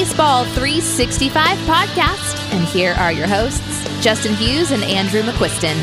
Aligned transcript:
Baseball 0.00 0.44
365 0.46 1.58
podcast, 1.66 2.54
and 2.54 2.64
here 2.68 2.94
are 2.94 3.12
your 3.12 3.26
hosts, 3.26 4.02
Justin 4.02 4.34
Hughes 4.34 4.70
and 4.70 4.82
Andrew 4.82 5.20
McQuiston. 5.20 5.76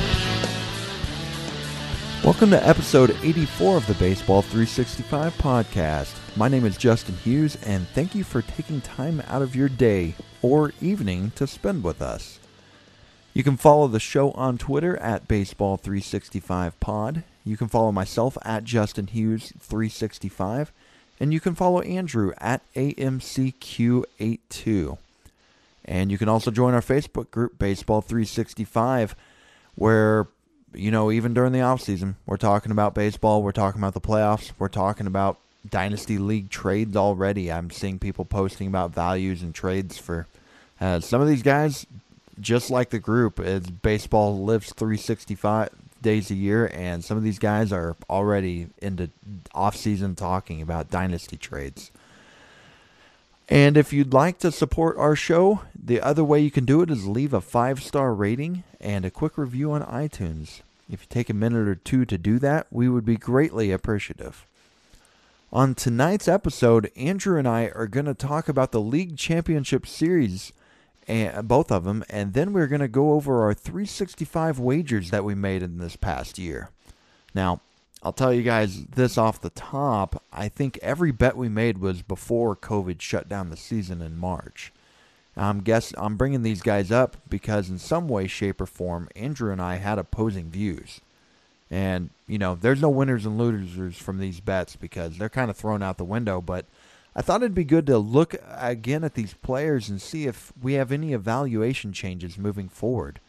Welcome 2.24 2.50
to 2.50 2.68
episode 2.68 3.16
84 3.22 3.78
of 3.78 3.86
the 3.86 3.94
Baseball 3.94 4.42
365 4.42 5.38
podcast. 5.38 6.16
My 6.36 6.48
name 6.48 6.66
is 6.66 6.78
Justin 6.78 7.14
Hughes, 7.18 7.58
and 7.64 7.88
thank 7.90 8.16
you 8.16 8.24
for 8.24 8.42
taking 8.42 8.82
time 8.82 9.22
out 9.28 9.44
of 9.44 9.56
your 9.56 9.70
day 9.70 10.16
or 10.42 10.74
evening 10.82 11.32
to 11.36 11.46
spend 11.46 11.84
with 11.84 12.02
us. 12.02 12.40
You 13.36 13.44
can 13.44 13.56
follow 13.56 13.88
the 13.88 14.00
show 14.00 14.32
on 14.32 14.58
Twitter 14.58 14.98
at 14.98 15.28
Baseball365Pod. 15.28 17.22
You 17.46 17.56
can 17.56 17.68
follow 17.68 17.92
myself 17.92 18.36
at 18.42 18.64
Justin 18.64 19.06
Hughes 19.06 19.54
365, 19.60 20.74
and 21.20 21.34
you 21.34 21.40
can 21.40 21.56
follow 21.56 21.82
Andrew 21.82 22.32
at 22.40 22.62
AMCQ82. 22.74 24.98
And 25.86 26.12
you 26.12 26.18
can 26.18 26.28
also 26.28 26.52
join 26.52 26.74
our 26.74 26.82
Facebook 26.82 27.32
group, 27.32 27.58
Baseball 27.58 28.02
365, 28.02 29.16
where 29.76 30.28
you 30.74 30.92
know, 30.92 31.12
even 31.12 31.34
during 31.34 31.54
the 31.54 31.62
off 31.62 31.82
season, 31.82 32.18
we're 32.26 32.38
talking 32.38 32.72
about 32.72 32.94
baseball, 32.94 33.42
we're 33.42 33.52
talking 33.52 33.82
about 33.82 33.94
the 33.94 34.02
playoffs, 34.02 34.52
we're 34.60 34.68
talking 34.68 35.08
about 35.08 35.40
dynasty 35.68 36.18
league 36.18 36.50
trades 36.50 36.96
already. 36.96 37.52
I'm 37.52 37.72
seeing 37.72 38.00
people 38.00 38.26
posting 38.26 38.68
about 38.68 38.92
values 38.92 39.42
and 39.42 39.56
trades 39.56 39.98
for 39.98 40.28
uh, 40.80 41.00
some 41.00 41.22
of 41.22 41.28
these 41.28 41.44
guys. 41.44 41.86
Just 42.40 42.70
like 42.70 42.92
the 42.92 43.00
group, 43.00 43.40
it's 43.40 43.70
baseball 43.70 44.38
lives 44.38 44.72
365 44.74 45.70
days 46.02 46.32
a 46.32 46.36
year, 46.36 46.70
and 46.74 47.04
some 47.04 47.18
of 47.18 47.24
these 47.24 47.40
guys 47.40 47.72
are 47.72 47.96
already 48.10 48.68
into 48.82 49.10
off 49.54 49.76
season 49.76 50.16
talking 50.16 50.62
about 50.62 50.90
dynasty 50.90 51.38
trades. 51.38 51.92
And 53.50 53.78
if 53.78 53.94
you'd 53.94 54.14
like 54.14 54.40
to 54.40 54.52
support 54.52 54.98
our 54.98 55.16
show, 55.16 55.62
the 55.74 56.02
other 56.02 56.24
way 56.24 56.42
you 56.42 56.52
can 56.52 56.66
do 56.66 56.82
it 56.82 56.92
is 56.92 57.08
leave 57.08 57.34
a 57.34 57.42
five 57.42 57.82
star 57.82 58.14
rating 58.14 58.64
and 58.82 59.06
a 59.06 59.12
quick 59.12 59.38
review 59.38 59.72
on 59.72 59.84
iTunes. 59.84 60.62
If 60.90 61.02
you 61.02 61.08
take 61.10 61.30
a 61.30 61.34
minute 61.34 61.68
or 61.68 61.76
two 61.76 62.06
to 62.06 62.18
do 62.18 62.40
that, 62.40 62.68
we 62.72 62.90
would 62.90 63.06
be 63.06 63.18
greatly 63.18 63.72
appreciative. 63.72 64.46
On 65.52 65.74
tonight's 65.74 66.28
episode, 66.28 66.92
Andrew 66.98 67.38
and 67.40 67.48
I 67.48 67.72
are 67.74 67.88
going 67.88 68.06
to 68.06 68.14
talk 68.14 68.50
about 68.50 68.74
the 68.74 68.82
League 68.82 69.18
Championship 69.18 69.88
Series, 69.88 70.52
and 71.08 71.36
uh, 71.36 71.42
both 71.42 71.72
of 71.72 71.86
them, 71.86 72.04
and 72.10 72.34
then 72.34 72.54
we're 72.54 72.68
going 72.68 72.82
to 72.82 72.88
go 72.88 73.14
over 73.14 73.44
our 73.44 73.54
365 73.54 74.60
wagers 74.60 75.10
that 75.10 75.24
we 75.24 75.36
made 75.36 75.64
in 75.64 75.78
this 75.78 75.96
past 75.96 76.38
year. 76.38 76.70
Now, 77.34 77.62
I'll 78.04 78.14
tell 78.14 78.34
you 78.34 78.44
guys 78.44 78.86
this 78.86 79.18
off 79.18 79.42
the 79.42 79.50
top. 79.50 80.22
I 80.32 80.50
think 80.50 80.78
every 80.82 81.12
bet 81.12 81.36
we 81.36 81.50
made 81.50 81.80
was 81.80 82.02
before 82.02 82.56
COVID 82.56 83.02
shut 83.02 83.28
down 83.28 83.50
the 83.50 83.58
season 83.58 84.02
in 84.02 84.18
March. 84.18 84.72
I'm 85.36 85.62
guess 85.62 85.94
I'm 85.98 86.18
bringing 86.18 86.42
these 86.42 86.62
guys 86.62 86.92
up 86.92 87.18
because 87.30 87.70
in 87.70 87.78
some 87.78 88.08
way, 88.08 88.28
shape, 88.28 88.60
or 88.60 88.66
form, 88.66 89.08
Andrew 89.16 89.52
and 89.52 89.62
I 89.62 89.76
had 89.76 90.00
opposing 90.00 90.50
views, 90.50 91.00
and 91.70 92.10
you 92.28 92.40
know, 92.40 92.56
there's 92.56 92.82
no 92.82 92.90
winners 92.90 93.26
and 93.26 93.38
losers 93.38 93.98
from 93.98 94.18
these 94.18 94.40
bets 94.40 94.76
because 94.76 95.18
they're 95.18 95.30
kind 95.30 95.52
of 95.52 95.58
thrown 95.58 95.84
out 95.84 95.98
the 95.98 96.04
window. 96.04 96.42
But 96.42 96.66
I 97.18 97.24
thought 97.24 97.42
it'd 97.42 97.56
be 97.56 97.64
good 97.64 97.88
to 97.88 97.98
look 97.98 98.36
again 98.48 99.04
at 99.04 99.16
these 99.16 99.34
players 99.34 99.90
and 99.90 100.00
see 100.00 100.28
if 100.28 100.54
we 100.62 100.74
have 100.74 100.92
any 100.92 101.14
evaluation 101.14 101.92
changes 101.92 102.38
moving 102.38 102.70
forward. 102.70 103.20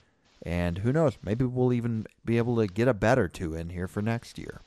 And 0.44 0.78
who 0.78 0.92
knows, 0.92 1.17
maybe 1.25 1.47
we'll 1.47 1.72
even 1.72 2.06
be 2.22 2.36
able 2.36 2.56
to 2.56 2.66
get 2.66 2.86
a 2.86 2.92
bet 2.92 3.19
or 3.19 3.28
two 3.28 3.55
in 3.55 3.70
here 3.70 3.89
for 3.89 4.03
next 4.03 4.36
year. 4.36 4.61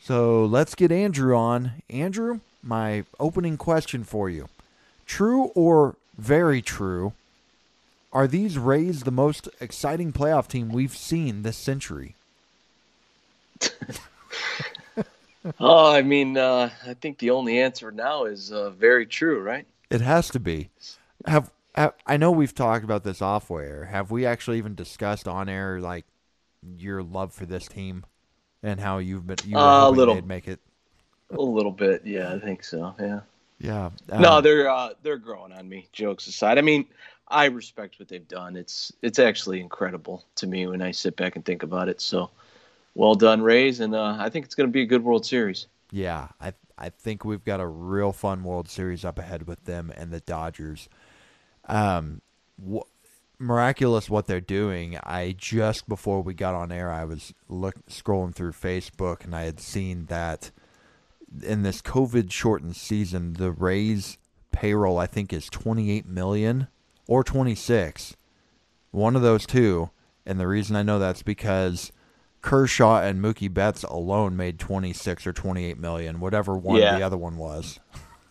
So 0.00 0.44
let's 0.44 0.76
get 0.76 0.92
Andrew 0.92 1.36
on. 1.36 1.82
Andrew, 1.90 2.38
my 2.62 3.04
opening 3.18 3.56
question 3.56 4.04
for 4.04 4.30
you. 4.30 4.48
True 5.04 5.46
or 5.56 5.96
very 6.16 6.62
true. 6.62 7.14
Are 8.12 8.28
these 8.28 8.58
Rays 8.58 9.02
the 9.02 9.10
most 9.10 9.48
exciting 9.60 10.12
playoff 10.12 10.46
team 10.46 10.68
we've 10.68 10.96
seen 10.96 11.42
this 11.42 11.56
century? 11.56 12.14
oh, 15.60 15.92
I 15.92 16.02
mean, 16.02 16.36
uh, 16.36 16.70
I 16.86 16.94
think 16.94 17.18
the 17.18 17.30
only 17.30 17.60
answer 17.60 17.90
now 17.90 18.24
is 18.24 18.52
uh, 18.52 18.70
very 18.70 19.06
true, 19.06 19.40
right? 19.40 19.66
It 19.90 20.00
has 20.00 20.28
to 20.30 20.40
be. 20.40 20.70
Have, 21.26 21.50
have 21.74 21.94
I 22.06 22.16
know 22.16 22.30
we've 22.30 22.54
talked 22.54 22.84
about 22.84 23.04
this 23.04 23.22
off 23.22 23.50
air. 23.50 23.84
Have 23.84 24.10
we 24.10 24.26
actually 24.26 24.58
even 24.58 24.74
discussed 24.74 25.26
on 25.26 25.48
air 25.48 25.80
like 25.80 26.04
your 26.76 27.02
love 27.02 27.32
for 27.32 27.46
this 27.46 27.66
team 27.66 28.04
and 28.62 28.80
how 28.80 28.98
you've 28.98 29.26
been 29.26 29.36
you 29.44 29.56
uh, 29.56 29.88
a 29.88 29.90
little 29.90 30.20
make 30.22 30.48
it? 30.48 30.60
A 31.30 31.40
little 31.40 31.72
bit, 31.72 32.02
yeah, 32.04 32.32
I 32.32 32.38
think 32.38 32.64
so. 32.64 32.94
Yeah. 32.98 33.20
Yeah. 33.60 33.90
Um, 34.10 34.22
no, 34.22 34.40
they're 34.40 34.70
uh, 34.70 34.90
they're 35.02 35.18
growing 35.18 35.52
on 35.52 35.68
me. 35.68 35.88
Jokes 35.92 36.26
aside, 36.26 36.58
I 36.58 36.62
mean, 36.62 36.86
I 37.26 37.46
respect 37.46 37.98
what 37.98 38.08
they've 38.08 38.26
done. 38.26 38.56
It's 38.56 38.92
it's 39.02 39.18
actually 39.18 39.60
incredible 39.60 40.24
to 40.36 40.46
me 40.46 40.66
when 40.66 40.80
I 40.80 40.92
sit 40.92 41.16
back 41.16 41.36
and 41.36 41.44
think 41.44 41.62
about 41.62 41.88
it. 41.88 42.00
So, 42.00 42.30
well 42.98 43.14
done, 43.14 43.40
Rays, 43.42 43.78
and 43.78 43.94
uh, 43.94 44.16
I 44.18 44.28
think 44.28 44.44
it's 44.44 44.56
going 44.56 44.68
to 44.68 44.72
be 44.72 44.82
a 44.82 44.86
good 44.86 45.04
World 45.04 45.24
Series. 45.24 45.68
Yeah, 45.92 46.28
I 46.40 46.52
I 46.76 46.90
think 46.90 47.24
we've 47.24 47.44
got 47.44 47.60
a 47.60 47.66
real 47.66 48.12
fun 48.12 48.42
World 48.42 48.68
Series 48.68 49.04
up 49.04 49.18
ahead 49.18 49.46
with 49.46 49.64
them 49.64 49.92
and 49.96 50.12
the 50.12 50.20
Dodgers. 50.20 50.88
Um, 51.66 52.22
wh- 52.60 52.86
miraculous 53.38 54.10
what 54.10 54.26
they're 54.26 54.40
doing. 54.40 54.98
I 55.04 55.34
just 55.38 55.88
before 55.88 56.22
we 56.22 56.34
got 56.34 56.56
on 56.56 56.72
air, 56.72 56.90
I 56.90 57.04
was 57.04 57.32
look 57.48 57.86
scrolling 57.86 58.34
through 58.34 58.52
Facebook 58.52 59.24
and 59.24 59.34
I 59.34 59.42
had 59.42 59.60
seen 59.60 60.06
that 60.06 60.50
in 61.42 61.62
this 61.62 61.80
COVID 61.80 62.32
shortened 62.32 62.76
season, 62.76 63.34
the 63.34 63.52
Rays 63.52 64.18
payroll 64.50 64.98
I 64.98 65.06
think 65.06 65.32
is 65.32 65.48
28 65.48 66.04
million 66.04 66.66
or 67.06 67.22
26. 67.22 68.16
One 68.90 69.14
of 69.14 69.22
those 69.22 69.46
two. 69.46 69.90
And 70.26 70.38
the 70.38 70.48
reason 70.48 70.76
I 70.76 70.82
know 70.82 70.98
that's 70.98 71.22
because 71.22 71.92
Kershaw 72.42 73.00
and 73.00 73.22
Mookie 73.22 73.52
Betts 73.52 73.82
alone 73.82 74.36
made 74.36 74.58
26 74.58 75.26
or 75.26 75.32
28 75.32 75.78
million, 75.78 76.20
whatever 76.20 76.56
one 76.56 76.80
yeah. 76.80 76.96
the 76.96 77.02
other 77.02 77.16
one 77.16 77.36
was. 77.36 77.80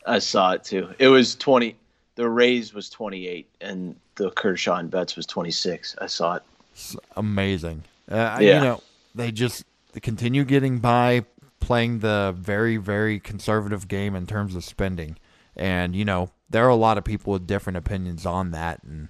I 0.05 0.19
saw 0.19 0.51
it 0.51 0.63
too. 0.63 0.89
It 0.99 1.09
was 1.09 1.35
20 1.35 1.75
the 2.17 2.27
Rays 2.27 2.73
was 2.73 2.89
28 2.89 3.47
and 3.61 3.95
the 4.15 4.31
Kershaw 4.31 4.75
and 4.75 4.91
Betts 4.91 5.15
was 5.15 5.25
26. 5.27 5.95
I 6.01 6.07
saw 6.07 6.35
it. 6.35 6.43
It's 6.73 6.95
amazing. 7.15 7.83
Uh, 8.09 8.39
yeah. 8.41 8.55
You 8.55 8.61
know, 8.61 8.83
they 9.15 9.31
just 9.31 9.63
they 9.93 9.99
continue 9.99 10.43
getting 10.43 10.79
by 10.79 11.25
playing 11.59 11.99
the 11.99 12.35
very, 12.37 12.77
very 12.77 13.19
conservative 13.19 13.87
game 13.87 14.15
in 14.15 14.25
terms 14.25 14.55
of 14.55 14.63
spending. 14.63 15.17
And, 15.55 15.95
you 15.95 16.05
know, 16.05 16.31
there 16.49 16.65
are 16.65 16.69
a 16.69 16.75
lot 16.75 16.97
of 16.97 17.03
people 17.03 17.33
with 17.33 17.47
different 17.47 17.77
opinions 17.77 18.25
on 18.25 18.51
that. 18.51 18.83
And, 18.83 19.09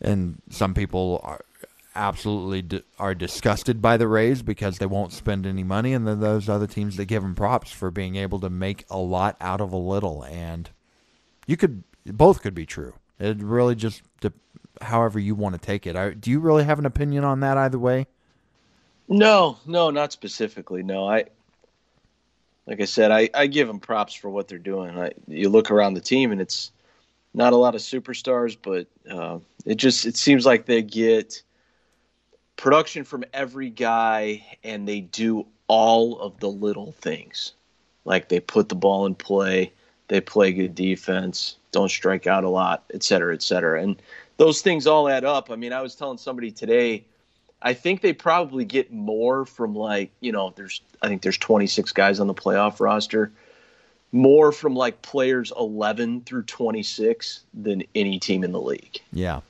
and 0.00 0.42
some 0.50 0.74
people 0.74 1.20
are 1.22 1.40
absolutely 1.94 2.62
d- 2.62 2.82
are 2.98 3.14
disgusted 3.14 3.82
by 3.82 3.96
the 3.96 4.08
Rays 4.08 4.42
because 4.42 4.78
they 4.78 4.86
won't 4.86 5.12
spend 5.12 5.46
any 5.46 5.64
money. 5.64 5.92
And 5.92 6.06
then 6.06 6.20
those 6.20 6.48
other 6.48 6.66
teams 6.66 6.96
that 6.96 7.06
give 7.06 7.22
them 7.22 7.34
props 7.34 7.70
for 7.70 7.90
being 7.90 8.16
able 8.16 8.40
to 8.40 8.50
make 8.50 8.84
a 8.90 8.98
lot 8.98 9.36
out 9.40 9.60
of 9.60 9.72
a 9.72 9.76
little. 9.76 10.24
And 10.24 10.70
you 11.46 11.56
could, 11.56 11.82
both 12.06 12.42
could 12.42 12.54
be 12.54 12.66
true. 12.66 12.94
It 13.18 13.38
really 13.38 13.74
just, 13.74 14.02
however 14.80 15.18
you 15.18 15.34
want 15.34 15.54
to 15.54 15.60
take 15.60 15.86
it. 15.86 16.20
do 16.20 16.30
you 16.30 16.40
really 16.40 16.64
have 16.64 16.78
an 16.78 16.86
opinion 16.86 17.24
on 17.24 17.40
that 17.40 17.58
either 17.58 17.78
way? 17.78 18.06
No, 19.08 19.58
no, 19.66 19.90
not 19.90 20.12
specifically. 20.12 20.82
No, 20.82 21.08
I, 21.08 21.24
like 22.66 22.80
I 22.80 22.84
said, 22.84 23.10
I, 23.10 23.28
I 23.34 23.48
give 23.48 23.66
them 23.66 23.80
props 23.80 24.14
for 24.14 24.30
what 24.30 24.46
they're 24.46 24.58
doing. 24.58 24.96
I, 24.96 25.10
you 25.26 25.48
look 25.48 25.70
around 25.70 25.94
the 25.94 26.00
team, 26.00 26.30
and 26.30 26.40
it's 26.40 26.70
not 27.34 27.52
a 27.52 27.56
lot 27.56 27.74
of 27.74 27.80
superstars, 27.80 28.56
but 28.60 28.86
uh, 29.10 29.40
it 29.66 29.74
just 29.76 30.06
it 30.06 30.16
seems 30.16 30.46
like 30.46 30.66
they 30.66 30.82
get 30.82 31.42
production 32.60 33.04
from 33.04 33.24
every 33.32 33.70
guy, 33.70 34.44
and 34.62 34.86
they 34.86 35.00
do 35.00 35.46
all 35.68 36.18
of 36.20 36.38
the 36.40 36.48
little 36.48 36.92
things. 36.92 37.52
Like 38.04 38.28
they 38.28 38.40
put 38.40 38.68
the 38.68 38.74
ball 38.74 39.06
in 39.06 39.14
play, 39.14 39.72
they 40.08 40.20
play 40.20 40.52
good 40.52 40.74
defense, 40.74 41.56
don't 41.72 41.90
strike 41.90 42.26
out 42.26 42.44
a 42.44 42.48
lot, 42.48 42.84
et 42.94 43.02
cetera, 43.02 43.34
et 43.34 43.42
cetera. 43.42 43.82
And 43.82 44.00
those 44.36 44.62
things 44.62 44.86
all 44.86 45.08
add 45.08 45.24
up. 45.24 45.50
I 45.50 45.56
mean, 45.56 45.72
I 45.72 45.82
was 45.82 45.94
telling 45.94 46.18
somebody 46.18 46.50
today 46.50 47.04
I 47.62 47.74
think 47.74 48.00
they 48.00 48.12
probably 48.12 48.64
get 48.64 48.92
more 48.92 49.44
from 49.44 49.74
like 49.74 50.10
you 50.20 50.32
know 50.32 50.52
there's 50.56 50.80
I 51.02 51.08
think 51.08 51.22
there's 51.22 51.38
26 51.38 51.92
guys 51.92 52.20
on 52.20 52.26
the 52.26 52.34
playoff 52.34 52.80
roster, 52.80 53.32
more 54.12 54.52
from 54.52 54.74
like 54.74 55.02
players 55.02 55.52
11 55.58 56.22
through 56.22 56.44
26 56.44 57.40
than 57.54 57.82
any 57.94 58.18
team 58.18 58.44
in 58.44 58.52
the 58.52 58.60
league. 58.60 59.00
Yeah, 59.12 59.40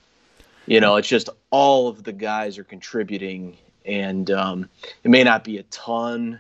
you 0.71 0.81
know 0.81 0.97
it's 0.97 1.09
just 1.09 1.29
all 1.51 1.89
of 1.89 2.05
the 2.05 2.13
guys 2.13 2.57
are 2.57 2.65
contributing, 2.65 3.57
and 3.85 4.31
um, 4.31 4.69
it 5.03 5.11
may 5.11 5.25
not 5.25 5.43
be 5.43 5.59
a 5.59 5.65
ton 5.65 6.39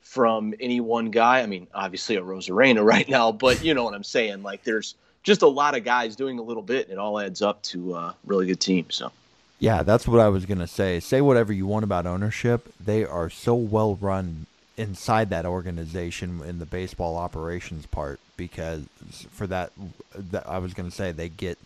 from 0.00 0.54
any 0.60 0.80
one 0.80 1.10
guy. 1.10 1.40
I 1.40 1.46
mean, 1.46 1.66
obviously 1.74 2.14
a 2.14 2.22
Arozarena 2.22 2.84
right 2.84 3.08
now, 3.08 3.32
but 3.32 3.64
you 3.64 3.74
know 3.74 3.82
what 3.82 3.94
I'm 3.94 4.04
saying. 4.04 4.44
Like 4.44 4.62
there's 4.62 4.94
just 5.24 5.42
a 5.42 5.48
lot 5.48 5.76
of 5.76 5.82
guys 5.82 6.14
doing 6.14 6.38
a 6.38 6.42
little 6.42 6.62
bit, 6.62 6.84
and 6.86 6.92
it 6.92 6.98
all 6.98 7.18
adds 7.18 7.42
up 7.42 7.60
to 7.62 7.96
a 7.96 8.16
really 8.24 8.46
good 8.46 8.60
team. 8.60 8.86
So. 8.90 9.10
Yeah, 9.58 9.82
that's 9.82 10.06
what 10.06 10.20
I 10.20 10.28
was 10.28 10.46
going 10.46 10.60
to 10.60 10.68
say. 10.68 11.00
Say 11.00 11.20
whatever 11.20 11.52
you 11.52 11.66
want 11.66 11.82
about 11.82 12.06
ownership. 12.06 12.72
They 12.78 13.04
are 13.04 13.28
so 13.28 13.56
well 13.56 13.96
run 13.96 14.46
inside 14.76 15.30
that 15.30 15.44
organization 15.44 16.42
in 16.46 16.60
the 16.60 16.64
baseball 16.64 17.16
operations 17.16 17.86
part 17.86 18.20
because 18.36 18.84
for 19.32 19.48
that, 19.48 19.72
that 20.14 20.48
I 20.48 20.58
was 20.58 20.74
going 20.74 20.88
to 20.88 20.94
say 20.94 21.10
they 21.10 21.28
get 21.28 21.58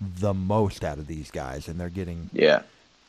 the 0.00 0.34
most 0.34 0.84
out 0.84 0.98
of 0.98 1.06
these 1.06 1.30
guys, 1.30 1.68
and 1.68 1.80
they're 1.80 1.88
getting 1.90 2.30
Yeah. 2.32 2.62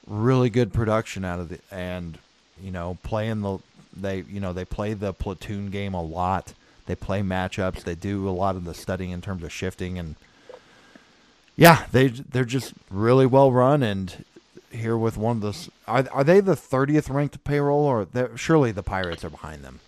really 0.07 0.49
good 0.49 0.73
production 0.73 1.25
out 1.25 1.39
of 1.39 1.51
it, 1.51 1.61
and 1.71 2.17
you 2.61 2.71
know 2.71 2.97
playing 3.03 3.41
the 3.41 3.59
they 3.95 4.21
you 4.29 4.39
know 4.39 4.53
they 4.53 4.65
play 4.65 4.93
the 4.93 5.13
platoon 5.13 5.69
game 5.71 5.93
a 5.93 6.03
lot. 6.03 6.53
They 6.87 6.95
play 6.95 7.21
matchups. 7.21 7.83
They 7.83 7.95
do 7.95 8.27
a 8.27 8.31
lot 8.31 8.55
of 8.55 8.65
the 8.65 8.73
studying 8.73 9.11
in 9.11 9.21
terms 9.21 9.43
of 9.43 9.51
shifting 9.51 9.99
and 9.99 10.15
yeah, 11.57 11.85
they 11.91 12.07
they're 12.09 12.45
just 12.45 12.73
really 12.89 13.25
well 13.25 13.51
run 13.51 13.83
and 13.83 14.25
here 14.71 14.97
with 14.97 15.17
one 15.17 15.37
of 15.37 15.41
the 15.41 15.69
are 15.87 16.07
are 16.11 16.23
they 16.23 16.39
the 16.41 16.55
thirtieth 16.55 17.09
ranked 17.09 17.43
payroll 17.43 17.85
or 17.85 18.07
surely 18.35 18.71
the 18.71 18.83
Pirates 18.83 19.23
are 19.25 19.29
behind 19.29 19.63
them. 19.63 19.79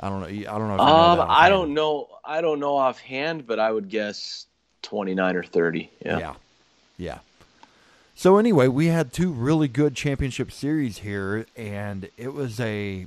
I 0.00 0.08
don't 0.10 0.20
know. 0.20 0.26
I 0.28 0.58
don't 0.58 0.68
know. 0.68 0.76
If 0.76 0.86
you 0.86 0.94
know 0.94 1.10
Um, 1.12 1.24
I 1.28 1.48
don't 1.50 1.74
know. 1.74 2.08
I 2.24 2.42
don't 2.42 2.60
know 2.60 2.76
offhand, 2.76 3.46
but 3.46 3.60
I 3.60 3.72
would 3.72 3.90
guess 3.90 4.47
twenty 4.82 5.14
nine 5.14 5.36
or 5.36 5.42
thirty. 5.42 5.90
Yeah. 6.04 6.18
Yeah. 6.18 6.34
Yeah. 6.96 7.18
So 8.14 8.36
anyway, 8.36 8.66
we 8.66 8.86
had 8.86 9.12
two 9.12 9.30
really 9.30 9.68
good 9.68 9.94
championship 9.94 10.50
series 10.50 10.98
here, 10.98 11.46
and 11.56 12.08
it 12.16 12.34
was 12.34 12.58
a 12.58 13.06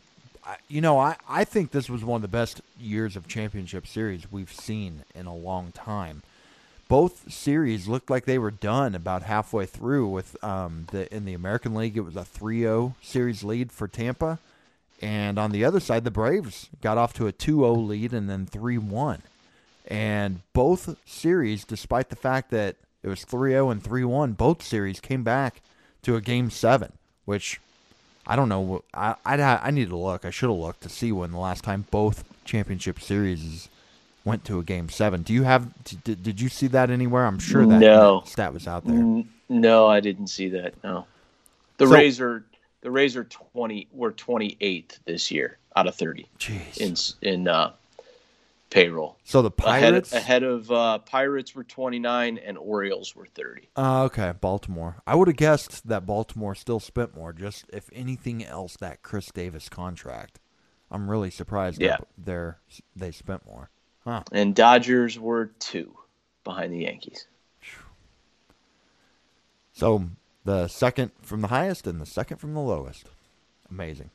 you 0.68 0.82
know, 0.82 1.00
I 1.00 1.16
I 1.28 1.44
think 1.44 1.72
this 1.72 1.90
was 1.90 2.04
one 2.04 2.18
of 2.18 2.22
the 2.22 2.28
best 2.28 2.62
years 2.80 3.16
of 3.16 3.28
championship 3.28 3.88
series 3.88 4.32
we've 4.32 4.52
seen 4.52 5.04
in 5.14 5.26
a 5.26 5.36
long 5.36 5.72
time. 5.72 6.24
Both 6.88 7.32
series 7.32 7.88
looked 7.88 8.10
like 8.10 8.26
they 8.26 8.38
were 8.38 8.52
done 8.52 8.96
about 8.96 9.24
halfway 9.24 9.66
through. 9.66 10.08
With 10.08 10.42
um, 10.44 10.88
the 10.92 11.14
in 11.14 11.26
the 11.26 11.34
American 11.34 11.74
League, 11.74 11.96
it 11.96 12.02
was 12.02 12.16
a 12.16 12.26
3-0 12.26 12.96
series 13.02 13.44
lead 13.44 13.72
for 13.72 13.88
Tampa, 13.88 14.40
and 15.02 15.40
on 15.40 15.52
the 15.52 15.64
other 15.64 15.80
side, 15.80 16.04
the 16.04 16.12
Braves 16.12 16.70
got 16.82 16.98
off 16.98 17.14
to 17.14 17.28
a 17.28 17.34
2-0 17.34 17.88
lead 17.88 18.14
and 18.14 18.30
then 18.30 18.46
3-1. 18.46 19.20
And 19.88 20.42
both 20.54 20.96
series, 21.06 21.66
despite 21.66 22.10
the 22.10 22.16
fact 22.16 22.52
that 22.52 22.76
it 23.04 23.08
was 23.08 23.24
3 23.26 23.52
0 23.52 23.70
and 23.72 23.84
3 23.84 24.04
1, 24.04 24.34
both 24.34 24.62
series 24.64 25.00
came 25.00 25.24
back 25.24 25.62
to 26.04 26.16
a 26.16 26.22
game 26.22 26.50
seven, 26.50 26.94
which 27.26 27.60
I 28.28 28.36
don't 28.36 28.50
know. 28.50 28.84
I, 28.94 29.16
I'd 29.26 29.40
I 29.40 29.72
need 29.72 29.90
to 29.90 29.98
look. 29.98 30.24
I 30.26 30.30
should 30.30 30.50
have 30.50 30.58
looked 30.60 30.82
to 30.82 30.90
see 30.90 31.12
when 31.12 31.32
the 31.32 31.40
last 31.40 31.64
time 31.64 31.86
both 31.92 32.24
championship 32.46 33.00
series 33.00 33.70
went 34.24 34.46
to 34.46 34.60
a 34.60 34.64
game 34.64 34.88
seven. 34.90 35.24
Do 35.24 35.34
you 35.34 35.44
have, 35.44 35.72
did, 36.04 36.22
did 36.24 36.40
you 36.40 36.48
see 36.48 36.68
that 36.68 36.92
anywhere? 36.92 37.26
I'm 37.26 37.40
sure 37.40 37.66
that, 37.66 37.80
No. 37.80 38.20
that 38.22 38.30
stat 38.30 38.54
was 38.54 38.68
out 38.68 38.86
there. 38.86 39.24
No, 39.50 39.88
I 39.88 40.00
didn't 40.00 40.28
see 40.28 40.50
that. 40.50 40.76
No. 40.84 41.06
The 41.78 41.88
So- 41.88 41.94
Rays 41.94 42.22
are 42.22 42.44
the 42.82 42.92
Rays 42.92 43.16
are 43.18 43.24
twenty. 43.26 43.88
Were 43.94 44.12
twenty 44.12 44.58
eighth 44.62 45.00
this 45.06 45.30
year 45.32 45.58
out 45.76 45.88
of 45.88 45.96
thirty 45.96 46.28
Jeez. 46.40 47.22
in 47.22 47.28
in 47.28 47.48
uh, 47.48 47.72
payroll. 48.72 49.18
so 49.24 49.44
the 49.44 49.52
Pirates. 49.52 50.12
ahead, 50.12 50.24
ahead 50.24 50.44
of 50.44 50.72
uh, 50.72 50.98
Pirates 51.00 51.54
were 51.54 51.64
twenty 51.64 52.00
nine 52.00 52.40
and 52.40 52.58
Orioles 52.58 53.16
were 53.16 53.28
thirty. 53.28 53.70
Uh, 53.76 54.06
okay, 54.06 54.34
Baltimore. 54.42 55.04
I 55.06 55.14
would 55.14 55.28
have 55.28 55.38
guessed 55.38 55.88
that 55.88 56.08
Baltimore 56.08 56.56
still 56.56 56.80
spent 56.80 57.16
more. 57.16 57.34
Just 57.34 57.66
if 57.72 57.90
anything 57.94 58.44
else, 58.44 58.78
that 58.78 59.04
Chris 59.04 59.32
Davis 59.32 59.70
contract. 59.70 60.40
I'm 60.90 61.10
really 61.10 61.30
surprised. 61.30 61.80
Yeah. 61.80 61.98
that 62.26 62.56
they 62.96 63.12
spent 63.12 63.46
more. 63.46 63.70
Huh. 64.04 64.24
And 64.32 64.56
Dodgers 64.56 65.20
were 65.20 65.52
two 65.60 65.96
behind 66.44 66.74
the 66.74 66.80
Yankees. 66.80 67.28
So 69.74 70.10
the 70.44 70.68
second 70.68 71.12
from 71.22 71.42
the 71.42 71.48
highest 71.48 71.88
and 71.88 72.02
the 72.02 72.06
second 72.06 72.38
from 72.38 72.54
the 72.54 72.60
lowest. 72.60 73.08
Amazing. 73.70 74.10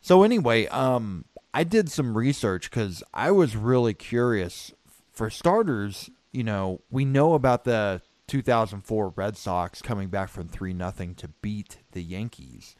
So 0.00 0.22
anyway, 0.22 0.66
um, 0.68 1.24
I 1.52 1.64
did 1.64 1.90
some 1.90 2.16
research 2.16 2.70
because 2.70 3.02
I 3.12 3.30
was 3.30 3.56
really 3.56 3.94
curious. 3.94 4.72
For 5.12 5.30
starters, 5.30 6.08
you 6.30 6.44
know, 6.44 6.80
we 6.90 7.04
know 7.04 7.34
about 7.34 7.64
the 7.64 8.00
2004 8.28 9.14
Red 9.16 9.36
Sox 9.36 9.82
coming 9.82 10.08
back 10.08 10.28
from 10.28 10.48
three 10.48 10.72
nothing 10.72 11.14
to 11.16 11.28
beat 11.42 11.78
the 11.92 12.02
Yankees, 12.02 12.76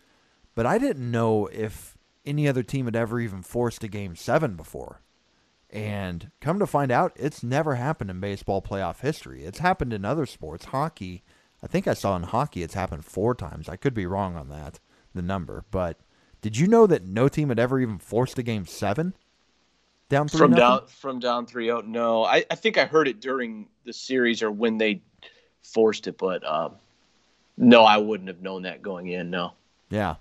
but 0.55 0.67
I 0.67 0.79
didn't 0.79 1.11
know 1.11 1.47
if 1.47 1.99
any 2.25 2.47
other 2.47 2.63
team 2.63 2.85
had 2.85 2.95
ever 2.95 3.19
even 3.19 3.43
forced 3.43 3.83
a 3.83 3.89
game 3.89 4.15
seven 4.15 4.55
before. 4.55 5.01
And 5.71 6.31
come 6.41 6.59
to 6.61 6.67
find 6.67 6.91
out, 6.91 7.13
it's 7.17 7.43
never 7.43 7.75
happened 7.75 8.11
in 8.11 8.21
baseball 8.21 8.63
playoff 8.63 9.01
history. 9.01 9.45
It's 9.45 9.59
happened 9.59 9.93
in 9.93 10.05
other 10.05 10.25
sports. 10.25 10.67
Hockey, 10.67 11.25
I 11.63 11.67
think 11.67 11.87
I 11.87 11.95
saw 11.95 12.17
in 12.17 12.23
hockey 12.23 12.63
it's 12.63 12.75
happened 12.75 13.05
four 13.05 13.35
times. 13.35 13.69
I 13.69 13.77
could 13.77 13.95
be 13.95 14.07
wrong 14.07 14.37
on 14.37 14.49
that, 14.49 14.81
the 15.15 15.23
number. 15.23 15.65
But 15.71 15.99
did 16.41 16.57
you 16.57 16.67
know 16.67 16.87
that 16.87 17.05
no 17.05 17.29
team 17.29 17.49
had 17.49 17.59
ever 17.59 17.81
even 17.81 17.99
forced 17.99 18.39
a 18.39 18.43
game 18.43 18.67
seven? 18.67 19.15
Down 20.09 20.29
three 20.29 20.39
from 20.39 20.51
nothing? 20.53 20.63
down 20.63 20.87
from 20.87 21.19
down 21.19 21.47
three 21.47 21.71
out. 21.71 21.87
No, 21.87 22.25
I, 22.25 22.45
I 22.51 22.55
think 22.55 22.79
I 22.79 22.87
heard 22.87 23.09
it 23.09 23.21
during 23.21 23.69
the 23.85 23.93
series 23.93 24.43
or 24.43 24.51
when 24.51 24.79
they 24.79 25.03
forced 25.63 26.07
it, 26.07 26.17
but 26.17 26.47
um, 26.47 26.77
no, 27.57 27.85
I 27.85 27.99
wouldn't 27.99 28.29
have 28.29 28.41
known 28.41 28.63
that 28.63 28.81
going 28.83 29.09
in. 29.09 29.31
No. 29.31 29.53
Yeah. 29.91 30.17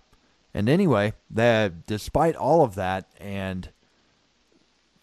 And 0.54 0.68
anyway, 0.68 1.14
that 1.30 1.86
despite 1.86 2.36
all 2.36 2.64
of 2.64 2.76
that 2.76 3.08
and 3.20 3.70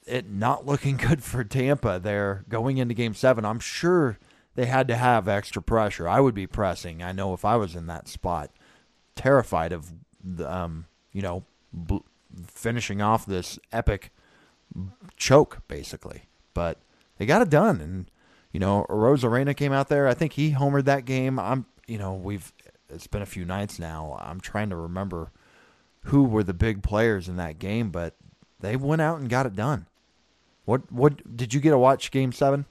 it 0.06 0.28
not 0.28 0.66
looking 0.66 0.96
good 1.08 1.22
for 1.22 1.44
Tampa 1.44 1.98
there 2.02 2.44
going 2.48 2.78
into 2.78 2.94
game 2.94 3.14
7, 3.14 3.44
I'm 3.44 3.60
sure 3.60 4.18
they 4.54 4.66
had 4.66 4.88
to 4.88 4.96
have 4.96 5.28
extra 5.28 5.62
pressure. 5.62 6.08
I 6.08 6.20
would 6.20 6.34
be 6.34 6.46
pressing. 6.46 7.02
I 7.02 7.12
know 7.12 7.34
if 7.34 7.44
I 7.44 7.56
was 7.56 7.74
in 7.74 7.86
that 7.86 8.08
spot, 8.08 8.50
terrified 9.16 9.72
of 9.72 9.92
the, 10.22 10.52
um, 10.52 10.86
you 11.14 11.22
know, 11.22 11.44
bl- 11.72 11.98
finishing 12.46 13.00
off 13.00 13.24
this 13.24 13.58
epic 13.72 14.12
choke 15.16 15.62
basically. 15.68 16.24
But 16.52 16.78
they 17.16 17.24
got 17.24 17.40
it 17.40 17.48
done 17.48 17.80
and 17.80 18.10
you 18.52 18.60
know, 18.60 18.86
Arozarena 18.88 19.56
came 19.56 19.72
out 19.72 19.88
there. 19.88 20.06
I 20.06 20.14
think 20.14 20.34
he 20.34 20.52
homered 20.52 20.84
that 20.84 21.04
game. 21.06 21.38
I'm, 21.40 21.64
you 21.88 21.96
know, 21.98 22.12
we've 22.14 22.52
it's 22.90 23.06
been 23.08 23.22
a 23.22 23.26
few 23.26 23.44
nights 23.44 23.78
now. 23.80 24.16
I'm 24.20 24.40
trying 24.40 24.70
to 24.70 24.76
remember 24.76 25.32
who 26.04 26.22
were 26.24 26.44
the 26.44 26.54
big 26.54 26.82
players 26.82 27.28
in 27.28 27.36
that 27.36 27.58
game, 27.58 27.90
but 27.90 28.14
they 28.60 28.76
went 28.76 29.02
out 29.02 29.18
and 29.18 29.28
got 29.28 29.46
it 29.46 29.56
done. 29.56 29.86
What 30.66 30.90
what 30.92 31.36
did 31.36 31.52
you 31.54 31.60
get 31.60 31.70
to 31.70 31.78
watch 31.78 32.10
game 32.10 32.30
7? 32.32 32.64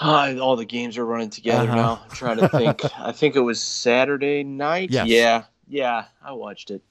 Ah, 0.00 0.32
all 0.38 0.54
the 0.56 0.64
games 0.64 0.96
are 0.96 1.04
running 1.04 1.30
together 1.30 1.64
Uh-huh. 1.68 1.76
now. 1.76 2.00
I'm 2.04 2.10
trying 2.10 2.36
to 2.38 2.48
think. 2.48 2.82
I 2.98 3.12
think 3.12 3.34
it 3.36 3.40
was 3.40 3.60
Saturday 3.60 4.44
night. 4.44 4.90
Yes. 4.90 5.08
Yeah, 5.08 5.44
yeah, 5.68 6.06
I 6.24 6.32
watched 6.32 6.70
it. 6.70 6.82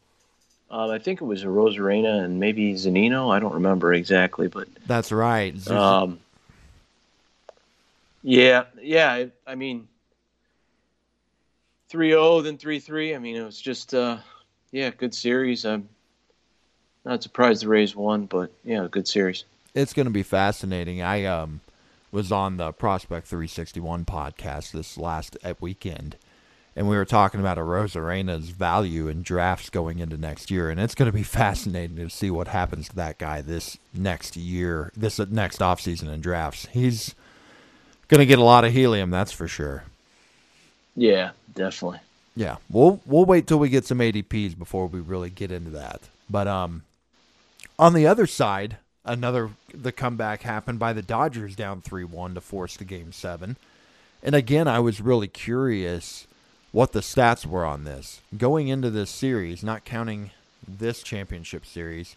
Um, 0.70 0.90
I 0.92 1.00
think 1.00 1.22
it 1.22 1.26
was 1.26 1.44
Arozarena 1.44 2.24
and 2.24 2.40
maybe 2.40 2.74
Zunino. 2.74 3.34
I 3.34 3.40
don't 3.40 3.54
remember 3.54 3.94
exactly, 3.94 4.48
but 4.50 4.68
That's 4.86 5.12
right. 5.12 5.56
Um, 5.70 6.20
yeah, 8.22 8.66
yeah. 8.82 9.12
I, 9.12 9.32
I 9.46 9.56
mean, 9.56 9.88
3-0, 11.92 12.44
then 12.44 12.58
3-3. 12.58 13.16
I 13.16 13.20
mean, 13.20 13.36
it 13.38 13.44
was 13.44 13.60
just, 13.62 13.94
uh, 13.94 14.18
yeah, 14.72 14.90
good 14.90 15.16
series. 15.16 15.66
I'm 15.66 15.88
not 17.06 17.24
surprised 17.24 17.64
the 17.64 17.70
Rays 17.70 17.96
won, 17.96 18.26
but 18.26 18.52
yeah, 18.66 18.88
good 18.92 19.08
series. 19.08 19.46
it's 19.74 19.94
going 19.94 20.08
to 20.08 20.12
be 20.12 20.24
fascinating. 20.24 21.02
I 21.02 21.24
um 21.26 21.62
was 22.12 22.32
on 22.32 22.58
the 22.58 22.72
Prospect 22.72 23.28
361 23.28 24.06
podcast 24.06 24.72
this 24.72 24.98
last 24.98 25.38
uh, 25.44 25.54
weekend, 25.60 26.16
and 26.78 26.88
we 26.88 26.96
were 26.96 27.06
talking 27.06 27.40
about 27.40 27.58
Arozarena's 27.58 28.50
value 28.50 29.08
in 29.08 29.24
drafts 29.24 29.72
going 29.72 29.98
into 29.98 30.16
next 30.16 30.52
year, 30.52 30.70
and 30.70 30.80
it's 30.80 30.94
going 30.94 31.12
to 31.12 31.18
be 31.18 31.24
fascinating 31.24 31.96
to 31.98 32.08
see 32.08 32.30
what 32.30 32.50
happens 32.50 32.88
to 32.90 32.96
that 32.96 33.18
guy 33.18 33.42
this 33.42 33.80
next 33.96 34.38
year, 34.38 34.92
this 34.96 35.18
next 35.18 35.60
offseason 35.60 36.14
in 36.14 36.22
drafts. 36.22 36.68
He's 36.68 37.16
going 38.10 38.20
to 38.20 38.28
get 38.28 38.38
a 38.38 38.44
lot 38.44 38.64
of 38.64 38.74
helium, 38.74 39.10
that's 39.10 39.32
for 39.32 39.48
sure. 39.48 39.86
Yeah, 40.96 41.32
definitely. 41.56 42.00
Yeah, 42.36 42.58
we'll 42.70 43.02
we'll 43.08 43.26
wait 43.26 43.48
till 43.48 43.58
we 43.58 43.70
get 43.70 43.86
some 43.86 43.98
ADPs 43.98 44.56
before 44.56 44.86
we 44.86 45.00
really 45.00 45.32
get 45.32 45.52
into 45.52 45.72
that. 45.72 46.02
But 46.30 46.48
um, 46.48 46.84
on 47.80 47.94
the 47.94 48.06
other 48.06 48.28
side, 48.28 48.78
another 49.04 49.50
the 49.74 49.92
comeback 49.92 50.44
happened 50.44 50.78
by 50.78 50.94
the 50.94 51.02
Dodgers 51.02 51.56
down 51.56 51.82
three 51.82 52.04
one 52.04 52.36
to 52.36 52.42
force 52.42 52.78
the 52.78 52.86
game 52.86 53.12
seven. 53.12 53.58
And 54.22 54.36
again, 54.36 54.68
I 54.68 54.80
was 54.80 55.02
really 55.02 55.28
curious 55.28 56.28
what 56.72 56.92
the 56.92 57.00
stats 57.00 57.46
were 57.46 57.66
on 57.66 57.84
this 57.84 58.22
going 58.38 58.68
into 58.68 58.90
this 58.90 59.10
series, 59.10 59.64
not 59.64 59.86
counting 59.86 60.32
this 60.68 61.02
championship 61.02 61.66
series. 61.66 62.16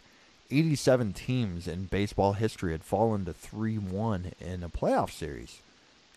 87 0.50 1.12
teams 1.12 1.68
in 1.68 1.84
baseball 1.84 2.32
history 2.32 2.72
had 2.72 2.82
fallen 2.82 3.24
to 3.24 3.32
3 3.32 3.78
1 3.78 4.32
in 4.40 4.64
a 4.64 4.68
playoff 4.68 5.10
series. 5.10 5.60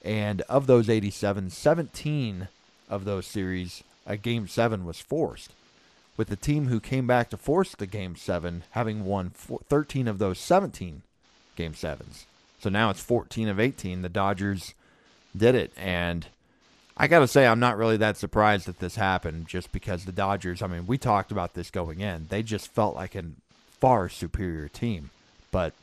And 0.03 0.41
of 0.43 0.67
those 0.67 0.89
87, 0.89 1.51
17 1.51 2.47
of 2.89 3.05
those 3.05 3.25
series, 3.25 3.83
a 4.05 4.17
game 4.17 4.47
seven 4.47 4.85
was 4.85 4.99
forced. 4.99 5.51
With 6.17 6.27
the 6.27 6.35
team 6.35 6.67
who 6.67 6.79
came 6.79 7.07
back 7.07 7.29
to 7.29 7.37
force 7.37 7.73
the 7.73 7.87
game 7.87 8.15
seven 8.15 8.63
having 8.71 9.05
won 9.05 9.29
13 9.29 10.07
of 10.07 10.19
those 10.19 10.39
17 10.39 11.01
game 11.55 11.73
sevens. 11.73 12.25
So 12.59 12.69
now 12.69 12.89
it's 12.89 13.01
14 13.01 13.47
of 13.47 13.59
18. 13.59 14.01
The 14.01 14.09
Dodgers 14.09 14.73
did 15.35 15.55
it. 15.55 15.71
And 15.77 16.27
I 17.03 17.07
got 17.07 17.19
to 17.19 17.27
say, 17.27 17.45
I'm 17.45 17.59
not 17.59 17.75
really 17.75 17.97
that 17.97 18.15
surprised 18.15 18.65
that 18.67 18.79
this 18.79 18.95
happened 18.95 19.49
just 19.49 19.73
because 19.73 20.05
the 20.05 20.13
Dodgers, 20.13 20.61
I 20.61 20.67
mean, 20.67 20.87
we 20.87 20.97
talked 20.97 21.33
about 21.33 21.53
this 21.53 21.69
going 21.69 21.99
in. 21.99 22.27
They 22.29 22.43
just 22.43 22.69
felt 22.69 22.95
like 22.95 23.13
a 23.13 23.25
far 23.81 24.07
superior 24.07 24.69
team. 24.69 25.09
But 25.51 25.73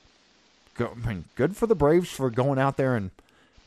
go, 0.76 0.96
I 0.96 1.06
mean, 1.06 1.26
good 1.36 1.58
for 1.58 1.66
the 1.66 1.74
Braves 1.74 2.08
for 2.08 2.30
going 2.30 2.58
out 2.58 2.78
there 2.78 2.96
and 2.96 3.10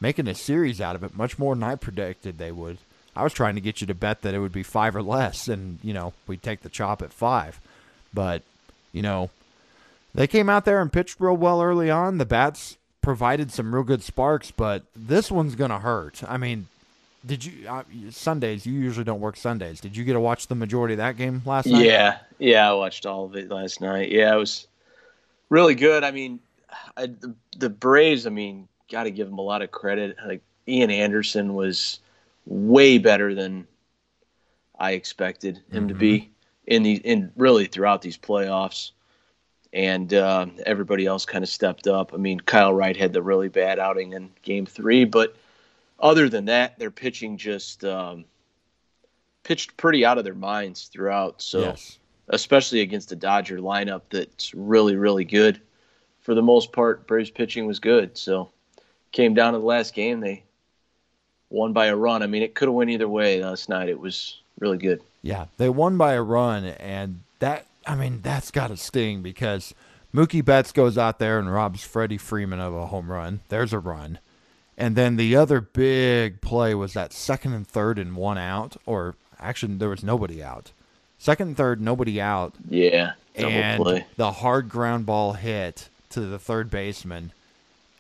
making 0.02 0.28
a 0.28 0.34
series 0.34 0.82
out 0.82 0.96
of 0.96 1.04
it, 1.04 1.16
much 1.16 1.38
more 1.38 1.54
than 1.54 1.62
I 1.62 1.76
predicted 1.76 2.40
they 2.40 2.52
would. 2.52 2.80
I 3.16 3.22
was 3.22 3.34
trying 3.34 3.54
to 3.54 3.62
get 3.62 3.82
you 3.82 3.86
to 3.86 3.94
bet 3.94 4.24
that 4.24 4.34
it 4.34 4.40
would 4.40 4.52
be 4.52 4.64
five 4.64 4.96
or 4.96 5.04
less, 5.04 5.48
and 5.48 5.78
you 5.84 5.94
know 5.94 6.14
we'd 6.26 6.42
take 6.42 6.62
the 6.62 6.70
chop 6.70 7.04
at 7.04 7.14
five. 7.14 7.62
But 8.12 8.42
you 8.94 9.04
know, 9.04 9.30
they 10.16 10.26
came 10.26 10.50
out 10.50 10.66
there 10.66 10.82
and 10.82 10.92
pitched 10.92 11.20
real 11.20 11.38
well 11.38 11.62
early 11.62 11.92
on. 11.92 12.18
The 12.18 12.26
bats 12.26 12.78
provided 13.04 13.52
some 13.52 13.76
real 13.76 13.84
good 13.84 14.02
sparks, 14.02 14.50
but 14.50 14.82
this 14.96 15.30
one's 15.30 15.54
gonna 15.54 15.78
hurt. 15.78 16.24
I 16.28 16.38
mean, 16.38 16.66
did 17.26 17.46
you 17.46 17.68
uh, 17.68 17.84
Sundays? 18.10 18.66
You 18.66 18.74
usually 18.74 19.06
don't 19.06 19.22
work 19.22 19.38
Sundays. 19.38 19.80
Did 19.80 19.96
you 19.96 20.04
get 20.04 20.14
to 20.14 20.20
watch 20.20 20.48
the 20.48 20.56
majority 20.56 20.96
of 20.96 20.98
that 20.98 21.18
game 21.18 21.42
last 21.46 21.68
night? 21.68 21.86
Yeah, 21.86 22.18
yeah, 22.38 22.70
I 22.70 22.74
watched 22.74 23.06
all 23.06 23.26
of 23.26 23.36
it 23.36 23.50
last 23.50 23.82
night. 23.82 24.12
Yeah, 24.12 24.34
it 24.34 24.38
was 24.38 24.68
really 25.50 25.76
good. 25.76 26.04
I 26.04 26.12
mean, 26.12 26.40
I, 26.98 27.08
the, 27.08 27.34
the 27.58 27.70
Braves. 27.70 28.28
I 28.28 28.30
mean, 28.30 28.68
got 28.92 29.04
to 29.04 29.12
give 29.12 29.30
them 29.30 29.40
a 29.40 29.44
lot 29.44 29.62
of 29.62 29.72
credit. 29.72 30.18
Like 30.26 30.42
Ian 30.68 30.92
Anderson 30.92 31.54
was 31.54 32.00
way 32.46 32.98
better 32.98 33.34
than 33.34 33.68
I 34.78 34.92
expected 34.92 35.58
him 35.72 35.84
mm-hmm. 35.84 35.88
to 35.88 35.94
be 35.94 36.32
in 36.68 36.84
the 36.84 36.96
in 36.96 37.32
really 37.38 37.66
throughout 37.68 38.02
these 38.02 38.18
playoffs. 38.18 38.92
And 39.72 40.14
uh, 40.14 40.46
everybody 40.68 41.08
else 41.08 41.26
kind 41.26 41.44
of 41.44 41.50
stepped 41.50 41.88
up. 41.88 42.14
I 42.14 42.18
mean, 42.18 42.40
Kyle 42.40 42.74
Wright 42.74 42.96
had 42.96 43.12
the 43.12 43.24
really 43.24 43.50
bad 43.50 43.80
outing 43.80 44.14
in 44.14 44.30
Game 44.44 44.68
Three, 44.68 45.04
but 45.04 45.36
other 46.00 46.30
than 46.30 46.46
that, 46.46 46.80
their 46.80 46.92
pitching 46.92 47.38
just 47.38 47.84
um, 47.84 48.26
pitched 49.44 49.78
pretty 49.78 50.06
out 50.06 50.18
of 50.18 50.24
their 50.24 50.34
minds 50.34 50.88
throughout. 50.88 51.42
So, 51.42 51.60
yes. 51.60 51.98
especially 52.28 52.82
against 52.82 53.10
the 53.10 53.16
Dodger 53.16 53.60
lineup 53.60 54.02
that's 54.10 54.54
really, 54.54 54.96
really 54.96 55.26
good. 55.26 55.62
For 56.22 56.34
the 56.34 56.42
most 56.42 56.72
part, 56.72 57.08
Braves 57.08 57.30
pitching 57.30 57.66
was 57.66 57.80
good. 57.80 58.18
So, 58.18 58.50
came 59.12 59.34
down 59.34 59.54
to 59.54 59.60
the 59.60 59.66
last 59.66 59.94
game. 59.94 60.20
They 60.20 60.44
won 61.50 61.72
by 61.72 61.86
a 61.86 61.96
run. 61.96 62.24
I 62.24 62.28
mean, 62.28 62.44
it 62.44 62.56
could 62.56 62.68
have 62.68 62.76
went 62.76 62.90
either 62.90 63.08
way 63.08 63.44
last 63.44 63.70
night. 63.70 63.90
It 63.90 64.00
was 64.00 64.42
really 64.60 64.78
good. 64.78 65.02
Yeah, 65.22 65.46
they 65.58 65.70
won 65.70 65.98
by 65.98 66.14
a 66.14 66.22
run, 66.22 66.66
and 66.66 67.22
that 67.40 67.68
I 67.88 67.96
mean 67.96 68.20
that's 68.22 68.52
got 68.52 68.68
to 68.68 68.78
sting 68.78 69.22
because 69.22 69.74
Mookie 70.14 70.44
Betts 70.44 70.72
goes 70.74 70.98
out 70.98 71.20
there 71.20 71.40
and 71.40 71.52
robs 71.52 71.84
Freddie 71.84 72.18
Freeman 72.18 72.60
of 72.60 72.74
a 72.74 72.88
home 72.88 73.10
run. 73.10 73.40
There's 73.48 73.72
a 73.72 73.80
run. 73.80 74.20
And 74.78 74.96
then 74.96 75.18
the 75.18 75.36
other 75.36 75.62
big 75.62 76.42
play 76.42 76.74
was 76.74 76.94
that 76.94 77.14
second 77.14 77.54
and 77.54 77.68
third 77.68 78.00
and 78.00 78.16
one 78.16 78.38
out, 78.38 78.76
or 78.86 79.16
actually 79.40 79.76
there 79.76 79.90
was 79.90 80.04
nobody 80.04 80.42
out. 80.42 80.72
Second 81.20 81.50
and 81.50 81.58
third, 81.58 81.80
nobody 81.80 82.20
out. 82.20 82.54
Yeah, 82.70 83.14
and 83.36 83.82
play. 83.82 84.06
the 84.18 84.32
hard 84.32 84.70
ground 84.70 85.06
ball 85.06 85.34
hit 85.34 85.90
to 86.10 86.22
the 86.22 86.40
third 86.40 86.70
baseman, 86.70 87.32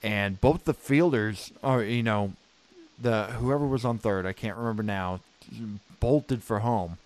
and 0.01 0.42
both 0.42 0.65
the 0.65 0.74
fielders, 0.74 1.51
or 1.62 1.84
you 1.84 2.03
know, 2.03 2.34
the 3.00 3.25
whoever 3.25 3.65
was 3.65 3.86
on 3.86 3.98
third, 3.98 4.25
I 4.25 4.34
can't 4.34 4.58
remember 4.58 4.84
now, 4.84 5.20
bolted 6.00 6.44
for 6.44 6.60
home, 6.60 6.98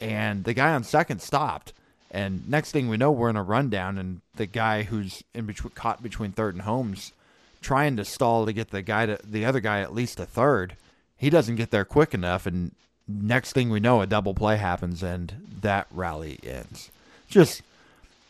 and 0.00 0.44
the 0.44 0.54
guy 0.54 0.72
on 0.72 0.84
second 0.84 1.22
stopped. 1.22 1.72
And 2.10 2.48
next 2.48 2.72
thing 2.72 2.88
we 2.88 2.96
know, 2.96 3.12
we're 3.12 3.28
in 3.28 3.36
a 3.36 3.42
rundown, 3.42 3.98
and 3.98 4.22
the 4.36 4.46
guy 4.46 4.82
who's 4.82 5.22
in 5.34 5.44
between, 5.44 5.72
caught 5.74 6.02
between 6.02 6.32
third 6.32 6.54
and 6.54 6.62
homes 6.62 7.12
trying 7.60 7.96
to 7.96 8.04
stall 8.04 8.46
to 8.46 8.52
get 8.52 8.70
the 8.70 8.82
guy 8.82 9.06
to 9.06 9.18
the 9.24 9.44
other 9.44 9.60
guy 9.60 9.80
at 9.80 9.94
least 9.94 10.20
a 10.20 10.26
third. 10.26 10.76
He 11.16 11.30
doesn't 11.30 11.56
get 11.56 11.70
there 11.70 11.84
quick 11.84 12.14
enough, 12.14 12.46
and 12.46 12.72
next 13.08 13.52
thing 13.52 13.70
we 13.70 13.80
know, 13.80 14.00
a 14.00 14.06
double 14.06 14.34
play 14.34 14.56
happens, 14.56 15.02
and 15.02 15.48
that 15.60 15.86
rally 15.90 16.38
ends. 16.44 16.90
Just 17.28 17.62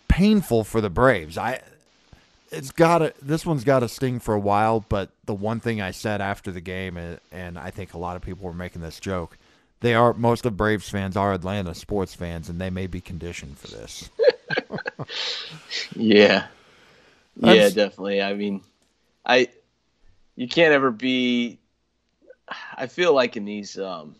painful 0.09 0.65
for 0.65 0.81
the 0.81 0.91
Braves. 0.91 1.37
I 1.37 1.61
it's 2.51 2.73
got 2.73 2.99
to 2.99 3.13
this 3.21 3.45
one's 3.45 3.65
got 3.65 3.81
to 3.81 3.89
sting 3.89 4.21
for 4.21 4.35
a 4.35 4.41
while, 4.41 4.85
but 4.89 5.11
the 5.27 5.35
one 5.35 5.61
thing 5.61 5.81
I 5.81 5.91
said 5.91 6.21
after 6.21 6.51
the 6.51 6.61
game, 6.61 6.97
uh, 6.97 7.17
and 7.31 7.59
I 7.59 7.71
think 7.71 7.95
a 7.95 7.99
lot 7.99 8.17
of 8.17 8.23
people 8.23 8.47
were 8.47 8.55
making 8.55 8.83
this 8.83 9.01
joke, 9.01 9.37
they 9.81 9.95
are 9.95 10.15
most 10.15 10.47
of 10.47 10.57
Braves 10.57 10.89
fans 10.89 11.17
are 11.17 11.33
Atlanta 11.33 11.75
sports 11.75 12.15
fans, 12.15 12.49
and 12.49 12.61
they 12.61 12.71
may 12.71 12.87
be 12.87 13.01
conditioned 13.01 13.59
for 13.59 13.69
this. 13.69 14.11
yeah, 15.97 16.47
yeah, 17.37 17.69
definitely. 17.69 18.23
I 18.23 18.35
mean, 18.35 18.63
I 19.29 19.49
you 20.37 20.49
can't 20.49 20.73
ever 20.73 20.91
be. 20.91 21.59
I 22.77 22.87
feel 22.87 23.13
like 23.13 23.37
in 23.37 23.45
these, 23.45 23.79
um, 23.79 24.17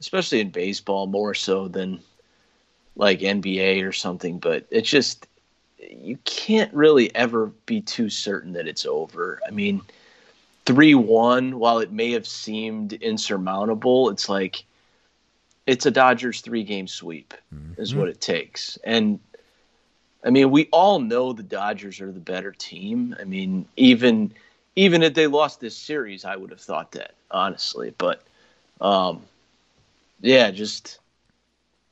especially 0.00 0.40
in 0.40 0.50
baseball, 0.50 1.06
more 1.06 1.34
so 1.34 1.68
than 1.68 2.00
like 2.96 3.20
NBA 3.20 3.86
or 3.86 3.92
something. 3.92 4.38
But 4.38 4.66
it's 4.70 4.90
just 4.90 5.28
you 5.78 6.18
can't 6.24 6.72
really 6.74 7.14
ever 7.14 7.46
be 7.66 7.80
too 7.80 8.10
certain 8.10 8.52
that 8.54 8.66
it's 8.66 8.86
over. 8.86 9.40
I 9.46 9.50
mean, 9.50 9.82
three 10.64 10.94
one, 10.94 11.58
while 11.58 11.78
it 11.78 11.92
may 11.92 12.10
have 12.12 12.26
seemed 12.26 12.94
insurmountable, 12.94 14.10
it's 14.10 14.28
like 14.28 14.64
it's 15.66 15.86
a 15.86 15.90
Dodgers 15.90 16.40
three 16.40 16.64
game 16.64 16.88
sweep 16.88 17.34
mm-hmm. 17.54 17.80
is 17.80 17.94
what 17.94 18.08
it 18.08 18.20
takes. 18.20 18.78
And 18.84 19.20
I 20.26 20.30
mean, 20.30 20.50
we 20.50 20.68
all 20.72 20.98
know 20.98 21.32
the 21.32 21.44
Dodgers 21.44 22.00
are 22.00 22.10
the 22.10 22.18
better 22.18 22.50
team. 22.50 23.14
I 23.20 23.24
mean, 23.24 23.66
even 23.76 24.34
even 24.74 25.02
if 25.04 25.14
they 25.14 25.28
lost 25.28 25.60
this 25.60 25.76
series, 25.76 26.24
I 26.24 26.34
would 26.34 26.50
have 26.50 26.60
thought 26.60 26.92
that 26.92 27.14
honestly. 27.30 27.94
But 27.96 28.22
um, 28.80 29.22
yeah, 30.20 30.50
just 30.50 30.98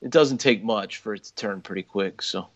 it 0.03 0.11
doesn't 0.11 0.39
take 0.39 0.65
much 0.65 0.99
for 0.99 1.15
it 1.15 1.23
to 1.25 1.35
turn 1.37 1.61
pretty 1.61 1.83
quick. 1.83 2.23
So 2.23 2.49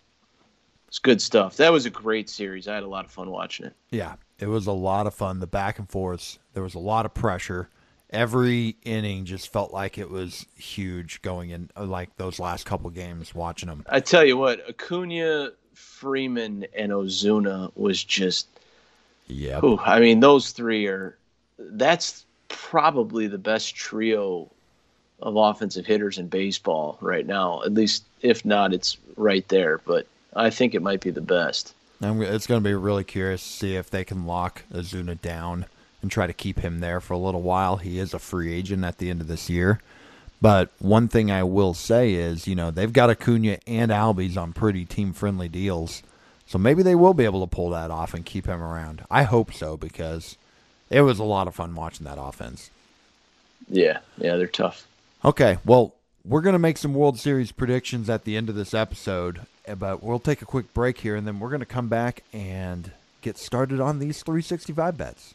it's 0.89 0.99
good 0.99 1.23
stuff. 1.23 1.57
That 1.59 1.71
was 1.71 1.87
a 1.87 1.91
great 1.91 2.29
series. 2.29 2.67
I 2.67 2.75
had 2.75 2.83
a 2.83 2.89
lot 2.89 3.05
of 3.05 3.13
fun 3.13 3.31
watching 3.31 3.67
it. 3.67 3.75
Yeah, 3.91 4.17
it 4.41 4.49
was 4.49 4.67
a 4.67 4.73
lot 4.73 5.07
of 5.07 5.15
fun. 5.15 5.39
The 5.39 5.47
back 5.47 5.79
and 5.79 5.89
forths. 5.89 6.41
There 6.55 6.63
was 6.63 6.75
a 6.75 6.81
lot 6.81 7.07
of 7.07 7.15
pressure. 7.15 7.69
Every 8.11 8.77
inning 8.83 9.27
just 9.27 9.53
felt 9.53 9.71
like 9.71 9.99
it 9.99 10.11
was 10.11 10.47
huge 10.57 11.21
going 11.21 11.51
in, 11.51 11.71
like 11.77 12.17
those 12.17 12.41
last 12.41 12.65
couple 12.65 12.91
games. 12.91 13.35
Watching 13.35 13.69
them, 13.69 13.85
I 13.89 14.01
tell 14.01 14.25
you 14.25 14.37
what, 14.37 14.67
Acuna 14.67 15.51
Freeman 15.79 16.67
and 16.77 16.93
Ozuna 16.93 17.73
was 17.77 18.03
just. 18.03 18.49
Yeah. 19.27 19.61
I 19.85 20.01
mean, 20.01 20.21
those 20.21 20.51
three 20.51 20.87
are. 20.87 21.17
That's 21.59 22.25
probably 22.49 23.27
the 23.27 23.39
best 23.39 23.75
trio 23.75 24.51
of 25.21 25.37
offensive 25.37 25.87
hitters 25.87 26.19
in 26.19 26.29
baseball 26.29 26.99
right 27.01 27.27
now. 27.27 27.63
At 27.63 27.75
least, 27.75 28.05
if 28.23 28.45
not, 28.45 28.73
it's 28.73 28.97
right 29.17 29.47
there. 29.49 29.79
But 29.79 30.07
I 30.35 30.51
think 30.51 30.75
it 30.75 30.83
might 30.83 31.01
be 31.01 31.11
the 31.11 31.21
best. 31.21 31.75
I'm, 32.01 32.23
it's 32.23 32.47
going 32.47 32.63
to 32.63 32.69
be 32.69 32.75
really 32.75 33.05
curious 33.05 33.43
to 33.43 33.49
see 33.49 33.77
if 33.77 33.91
they 33.91 34.05
can 34.05 34.27
lock 34.27 34.65
Ozuna 34.73 35.21
down 35.21 35.67
and 36.01 36.11
try 36.11 36.27
to 36.27 36.33
keep 36.33 36.61
him 36.61 36.81
there 36.81 37.01
for 37.01 37.15
a 37.15 37.19
little 37.19 37.43
while. 37.43 37.77
He 37.77 37.99
is 37.99 38.15
a 38.15 38.19
free 38.19 38.53
agent 38.53 38.85
at 38.85 38.99
the 38.99 39.11
end 39.11 39.21
of 39.21 39.27
this 39.27 39.51
year. 39.51 39.81
But 40.41 40.71
one 40.79 41.09
thing 41.09 41.31
I 41.31 41.43
will 41.43 41.75
say 41.75 42.15
is, 42.15 42.47
you 42.47 42.55
know, 42.55 42.71
they've 42.71 42.93
got 42.93 43.11
Acuna 43.11 43.59
and 43.67 43.91
Albies 43.91 44.37
on 44.37 44.53
pretty 44.53 44.85
team 44.85 45.13
friendly 45.13 45.49
deals. 45.49 46.03
So 46.47 46.59
maybe 46.59 46.83
they 46.83 46.95
will 46.95 47.15
be 47.15 47.25
able 47.25 47.47
to 47.47 47.55
pull 47.55 47.71
that 47.71 47.91
off 47.91 48.15
and 48.15 48.25
keep 48.25 48.47
him 48.47 48.63
around. 48.63 49.05
I 49.11 49.25
hope 49.25 49.53
so 49.53 49.77
because 49.77 50.37
it 50.91 51.03
was 51.03 51.19
a 51.19 51.25
lot 51.25 51.49
of 51.49 51.55
fun 51.55 51.75
watching 51.75 52.05
that 52.05 52.19
offense. 52.21 52.71
Yeah, 53.69 53.99
yeah, 54.17 54.37
they're 54.37 54.47
tough. 54.47 54.87
Okay, 55.25 55.59
well, 55.65 55.95
we're 56.25 56.41
going 56.41 56.55
to 56.55 56.59
make 56.59 56.79
some 56.79 56.95
World 56.95 57.19
Series 57.19 57.53
predictions 57.53 58.09
at 58.09 58.25
the 58.25 58.37
end 58.37 58.49
of 58.49 58.55
this 58.55 58.73
episode, 58.73 59.41
eh, 59.67 59.75
but 59.75 60.03
we'll 60.03 60.21
take 60.21 60.41
a 60.41 60.47
quick 60.47 60.73
break 60.73 60.99
here 60.99 61.17
and 61.17 61.27
then 61.27 61.41
we're 61.41 61.51
going 61.51 61.61
to 61.61 61.67
come 61.67 61.89
back 61.89 62.23
and 62.33 62.93
get 63.21 63.37
started 63.37 63.81
on 63.81 63.99
these 63.99 64.23
365 64.23 64.97
bets. 64.97 65.35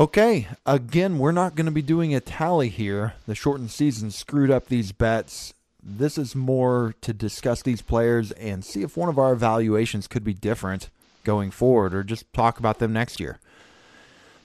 Okay, 0.00 0.48
again, 0.64 1.18
we're 1.18 1.30
not 1.30 1.54
going 1.54 1.66
to 1.66 1.70
be 1.70 1.82
doing 1.82 2.14
a 2.14 2.20
tally 2.20 2.70
here. 2.70 3.12
The 3.26 3.34
shortened 3.34 3.70
season 3.70 4.10
screwed 4.10 4.50
up 4.50 4.64
these 4.68 4.92
bets. 4.92 5.52
This 5.82 6.16
is 6.16 6.34
more 6.34 6.94
to 7.02 7.12
discuss 7.12 7.60
these 7.60 7.82
players 7.82 8.32
and 8.32 8.64
see 8.64 8.80
if 8.80 8.96
one 8.96 9.10
of 9.10 9.18
our 9.18 9.34
evaluations 9.34 10.06
could 10.06 10.24
be 10.24 10.32
different 10.32 10.88
going 11.22 11.50
forward 11.50 11.94
or 11.94 12.02
just 12.02 12.32
talk 12.32 12.58
about 12.58 12.78
them 12.78 12.94
next 12.94 13.20
year. 13.20 13.40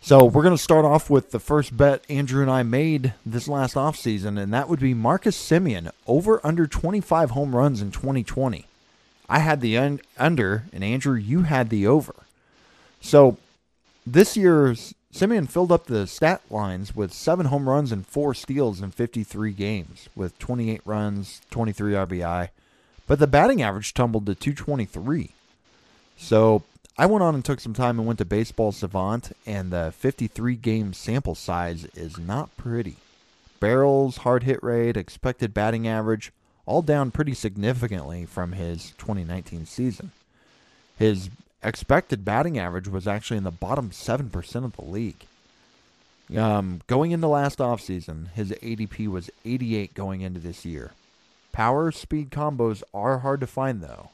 So, 0.01 0.25
we're 0.25 0.43
going 0.43 0.57
to 0.57 0.61
start 0.61 0.83
off 0.83 1.09
with 1.09 1.31
the 1.31 1.39
first 1.39 1.77
bet 1.77 2.03
Andrew 2.09 2.41
and 2.41 2.51
I 2.51 2.63
made 2.63 3.13
this 3.25 3.47
last 3.47 3.75
offseason, 3.75 4.37
and 4.37 4.53
that 4.53 4.67
would 4.67 4.81
be 4.81 4.93
Marcus 4.93 5.37
Semien 5.37 5.89
over 6.05 6.45
under 6.45 6.67
25 6.67 7.29
home 7.29 7.55
runs 7.55 7.81
in 7.81 7.91
2020. 7.91 8.65
I 9.29 9.39
had 9.39 9.61
the 9.61 9.77
un- 9.77 10.01
under, 10.17 10.65
and 10.73 10.83
Andrew, 10.83 11.15
you 11.15 11.43
had 11.43 11.69
the 11.69 11.87
over. 11.87 12.13
So, 12.99 13.37
this 14.05 14.35
year's 14.35 14.93
Semien 15.15 15.49
filled 15.49 15.71
up 15.71 15.85
the 15.85 16.07
stat 16.07 16.41
lines 16.49 16.93
with 16.93 17.13
seven 17.13 17.45
home 17.45 17.69
runs 17.69 17.93
and 17.93 18.05
four 18.05 18.33
steals 18.33 18.81
in 18.81 18.91
53 18.91 19.53
games, 19.53 20.09
with 20.13 20.37
28 20.39 20.81
runs, 20.83 21.39
23 21.51 21.93
RBI. 21.93 22.49
but 23.07 23.19
the 23.19 23.25
batting 23.25 23.61
average 23.61 23.93
tumbled 23.93 24.25
to 24.25 24.35
223. 24.35 25.29
So 26.17 26.63
I 26.97 27.05
went 27.05 27.23
on 27.23 27.33
and 27.33 27.45
took 27.45 27.61
some 27.61 27.73
time 27.73 27.97
and 27.97 28.05
went 28.05 28.19
to 28.19 28.25
Baseball 28.25 28.73
Savant, 28.73 29.31
and 29.45 29.71
the 29.71 29.93
53 29.97 30.57
game 30.57 30.91
sample 30.91 31.35
size 31.35 31.85
is 31.95 32.17
not 32.17 32.49
pretty. 32.57 32.97
Barrels, 33.61 34.17
hard 34.17 34.43
hit 34.43 34.61
rate, 34.61 34.97
expected 34.97 35.53
batting 35.53 35.87
average, 35.87 36.33
all 36.65 36.81
down 36.81 37.11
pretty 37.11 37.33
significantly 37.33 38.25
from 38.25 38.51
his 38.51 38.91
2019 38.97 39.65
season. 39.65 40.11
His 40.97 41.29
expected 41.63 42.25
batting 42.25 42.57
average 42.57 42.87
was 42.87 43.07
actually 43.07 43.37
in 43.37 43.43
the 43.43 43.51
bottom 43.51 43.89
7% 43.89 44.65
of 44.65 44.75
the 44.75 44.83
league. 44.83 45.25
Um, 46.35 46.81
going 46.87 47.11
into 47.11 47.27
last 47.27 47.59
offseason, 47.59 48.31
his 48.31 48.51
ADP 48.51 49.07
was 49.07 49.29
88 49.43 49.93
going 49.93 50.21
into 50.21 50.39
this 50.39 50.65
year. 50.65 50.91
Power 51.51 51.91
speed 51.91 52.31
combos 52.31 52.83
are 52.93 53.19
hard 53.19 53.39
to 53.41 53.47
find, 53.47 53.81
though. 53.81 54.09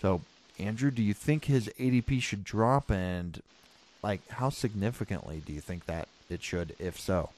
So, 0.00 0.22
Andrew, 0.58 0.90
do 0.90 1.02
you 1.02 1.12
think 1.12 1.44
his 1.44 1.68
ADP 1.78 2.22
should 2.22 2.44
drop? 2.44 2.90
And, 2.90 3.42
like, 4.02 4.26
how 4.30 4.48
significantly 4.48 5.42
do 5.44 5.52
you 5.52 5.60
think 5.60 5.86
that 5.86 6.08
it 6.28 6.42
should, 6.42 6.74
if 6.78 6.98
so? 6.98 7.30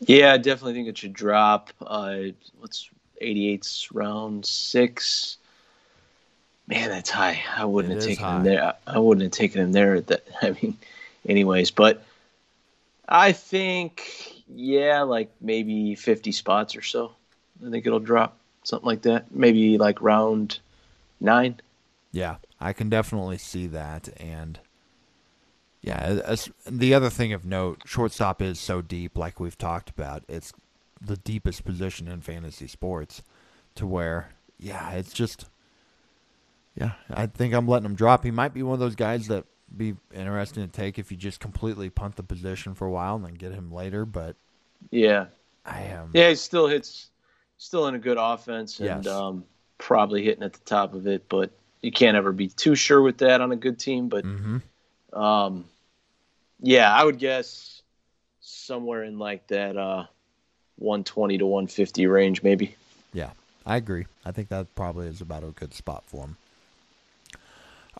Yeah, 0.00 0.34
I 0.34 0.38
definitely 0.38 0.74
think 0.74 0.88
it 0.88 0.98
should 0.98 1.12
drop. 1.12 1.70
Uh, 1.80 2.16
what's 2.60 2.90
88's 3.20 3.88
round 3.92 4.44
six? 4.44 5.38
Man, 6.68 6.90
that's 6.90 7.10
high. 7.10 7.42
I 7.56 7.64
wouldn't 7.64 7.92
It 7.92 7.96
have 7.96 8.04
taken 8.04 8.24
high. 8.24 8.36
him 8.38 8.42
there. 8.44 8.74
I 8.86 8.98
wouldn't 8.98 9.22
have 9.22 9.32
taken 9.32 9.60
him 9.60 9.72
there. 9.72 10.00
That, 10.00 10.24
I 10.42 10.50
mean, 10.62 10.78
anyways, 11.28 11.70
but 11.70 12.02
I 13.08 13.32
think 13.32 14.32
yeah, 14.48 15.02
like 15.02 15.30
maybe 15.40 15.94
50 15.94 16.32
spots 16.32 16.76
or 16.76 16.82
so. 16.82 17.12
I 17.66 17.70
think 17.70 17.86
it'll 17.86 18.00
drop 18.00 18.36
something 18.64 18.86
like 18.86 19.02
that. 19.02 19.34
Maybe 19.34 19.78
like 19.78 20.00
round 20.02 20.58
nine. 21.20 21.60
Yeah, 22.12 22.36
I 22.60 22.72
can 22.72 22.88
definitely 22.88 23.38
see 23.38 23.66
that. 23.68 24.08
And 24.20 24.58
yeah, 25.80 26.20
as, 26.24 26.50
the 26.66 26.94
other 26.94 27.10
thing 27.10 27.32
of 27.32 27.44
note, 27.44 27.82
shortstop 27.86 28.40
is 28.42 28.58
so 28.60 28.82
deep, 28.82 29.16
like 29.16 29.40
we've 29.40 29.58
talked 29.58 29.90
about. 29.90 30.22
It's 30.28 30.52
the 31.00 31.16
deepest 31.16 31.64
position 31.64 32.08
in 32.08 32.20
fantasy 32.20 32.68
sports, 32.68 33.22
to 33.74 33.86
where 33.86 34.30
yeah, 34.58 34.92
it's 34.92 35.12
just 35.12 35.46
yeah. 36.74 36.92
I 37.10 37.26
think 37.26 37.54
I'm 37.54 37.68
letting 37.68 37.86
him 37.86 37.94
drop. 37.94 38.24
He 38.24 38.30
might 38.30 38.54
be 38.54 38.62
one 38.62 38.74
of 38.74 38.80
those 38.80 38.94
guys 38.94 39.28
that 39.28 39.44
be 39.74 39.94
interesting 40.14 40.66
to 40.66 40.70
take 40.70 40.98
if 40.98 41.10
you 41.10 41.16
just 41.16 41.40
completely 41.40 41.90
punt 41.90 42.16
the 42.16 42.22
position 42.22 42.74
for 42.74 42.86
a 42.86 42.90
while 42.90 43.16
and 43.16 43.24
then 43.24 43.34
get 43.34 43.52
him 43.52 43.72
later. 43.72 44.04
But 44.04 44.36
Yeah, 44.90 45.26
I 45.64 45.80
am 45.82 46.10
yeah. 46.12 46.28
He 46.30 46.34
still 46.34 46.66
hits, 46.66 47.10
still 47.58 47.86
in 47.88 47.94
a 47.94 47.98
good 47.98 48.18
offense, 48.18 48.80
and 48.80 49.04
Yes. 49.04 49.06
um, 49.06 49.44
probably 49.78 50.22
hitting 50.24 50.42
at 50.42 50.52
the 50.52 50.64
top 50.64 50.94
of 50.94 51.06
it. 51.06 51.28
But 51.28 51.50
you 51.80 51.90
can't 51.92 52.16
ever 52.16 52.32
be 52.32 52.48
too 52.48 52.74
sure 52.74 53.02
with 53.02 53.18
that 53.18 53.40
on 53.40 53.52
a 53.52 53.56
good 53.56 53.78
team. 53.78 54.08
But 54.08 54.24
hmm 54.24 54.58
Um, 55.12 55.66
yeah, 56.60 56.92
I 56.94 57.04
would 57.04 57.18
guess 57.18 57.82
somewhere 58.40 59.04
in 59.04 59.18
like 59.18 59.46
that 59.48 59.76
uh, 59.76 60.06
120 60.76 61.38
to 61.38 61.46
150 61.46 62.06
range, 62.06 62.42
maybe. 62.42 62.74
Yeah, 63.12 63.30
I 63.66 63.76
agree. 63.76 64.06
I 64.24 64.32
think 64.32 64.48
that 64.48 64.74
probably 64.74 65.06
is 65.08 65.20
about 65.20 65.44
a 65.44 65.48
good 65.48 65.74
spot 65.74 66.04
for 66.06 66.22
him. 66.24 66.36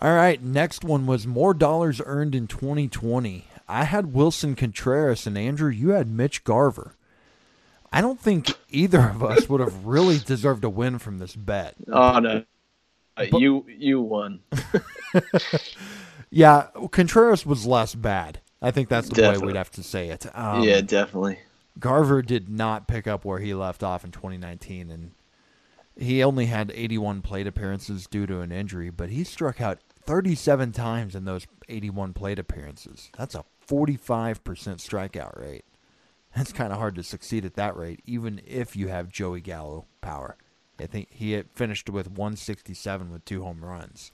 All 0.03 0.13
right, 0.13 0.43
next 0.43 0.83
one 0.83 1.07
was 1.07 1.29
more 1.29 1.55
dollars 1.55 2.01
earned 2.05 2.35
in 2.35 2.49
2020. 2.49 3.45
I 3.69 3.85
had 3.85 4.07
Willson 4.13 4.57
Contreras 4.57 5.29
and 5.29 5.39
Andrew, 5.39 5.71
you 5.71 5.91
had 5.91 6.09
Mitch 6.11 6.43
Garver. 6.43 6.97
I 7.93 8.01
don't 8.01 8.19
think 8.21 8.53
either 8.69 9.01
of 9.01 9.23
us 9.23 9.49
would 9.49 9.61
have 9.61 9.85
really 9.87 10.19
deserved 10.19 10.65
a 10.65 10.69
win 10.71 10.99
from 10.99 11.19
this 11.19 11.37
bet. 11.37 11.77
Oh 11.87 12.19
no, 12.19 12.43
Uh, 13.17 13.27
But- 13.31 13.41
you 13.41 13.65
you 13.69 14.01
won. 14.03 14.41
Yeah, 16.35 16.69
Contreras 16.91 17.45
was 17.45 17.67
less 17.67 17.95
bad. 17.95 18.41
I 18.63 18.71
think 18.71 18.89
that's 18.89 19.11
the 19.11 19.21
way 19.21 19.37
we'd 19.37 19.55
have 19.57 19.71
to 19.73 19.83
say 19.83 20.09
it. 20.09 20.25
Um, 20.35 20.63
yeah, 20.65 20.81
definitely. 20.81 21.39
Garver 21.79 22.23
did 22.23 22.49
not 22.49 22.89
pick 22.89 23.07
up 23.07 23.27
where 23.27 23.39
he 23.39 23.53
left 23.53 23.83
off 23.83 24.03
in 24.03 24.13
2019, 24.13 24.91
and 24.91 25.11
he 25.95 26.25
only 26.25 26.47
had 26.47 26.73
81 26.75 27.21
plate 27.21 27.47
appearances 27.47 28.07
due 28.07 28.27
to 28.27 28.41
an 28.41 28.51
injury, 28.51 28.89
but 28.89 29.11
he 29.11 29.25
struck 29.25 29.61
out 29.61 29.81
37 30.05 30.73
times 30.73 31.15
in 31.15 31.25
those 31.25 31.47
81 31.69 32.13
plate 32.13 32.39
appearances. 32.39 33.11
That's 33.17 33.35
a 33.35 33.45
45% 33.69 34.37
strikeout 34.41 35.41
rate. 35.41 35.65
That's 36.35 36.53
kind 36.53 36.73
of 36.73 36.79
hard 36.79 36.95
to 36.97 37.03
succeed 37.03 37.45
at 37.45 37.55
that 37.55 37.77
rate, 37.77 38.01
even 38.07 38.41
if 38.47 38.75
you 38.75 38.89
have 38.89 39.09
Joey 39.09 39.41
Gallo 39.41 39.87
power. 40.01 40.37
I 40.81 40.87
think 40.87 41.09
he 41.11 41.33
had 41.33 41.51
finished 41.53 41.91
with 41.91 42.09
167 42.09 43.13
with 43.13 43.25
two 43.25 43.43
home 43.43 43.65
runs. 43.65 44.11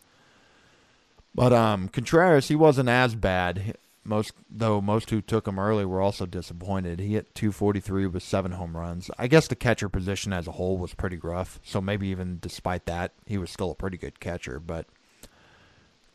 But 1.35 1.53
um, 1.53 1.89
Contreras, 1.89 2.49
he 2.49 2.57
wasn't 2.57 2.89
as 2.89 3.15
bad. 3.15 3.77
Most 4.05 4.33
though 4.51 4.81
most 4.81 5.11
who 5.11 5.21
took 5.21 5.47
him 5.47 5.59
early 5.59 5.85
were 5.85 6.01
also 6.01 6.25
disappointed. 6.25 6.99
He 6.99 7.13
hit 7.13 7.35
243 7.35 8.07
with 8.07 8.23
seven 8.23 8.53
home 8.53 8.77
runs. 8.77 9.11
I 9.19 9.27
guess 9.27 9.47
the 9.47 9.55
catcher 9.55 9.89
position 9.91 10.33
as 10.33 10.47
a 10.47 10.53
whole 10.53 10.79
was 10.79 10.95
pretty 10.95 11.19
rough. 11.19 11.61
So 11.63 11.81
maybe 11.81 12.09
even 12.09 12.39
despite 12.41 12.87
that, 12.87 13.13
he 13.27 13.37
was 13.37 13.51
still 13.51 13.71
a 13.71 13.75
pretty 13.75 13.99
good 13.99 14.19
catcher. 14.19 14.61
But 14.61 14.87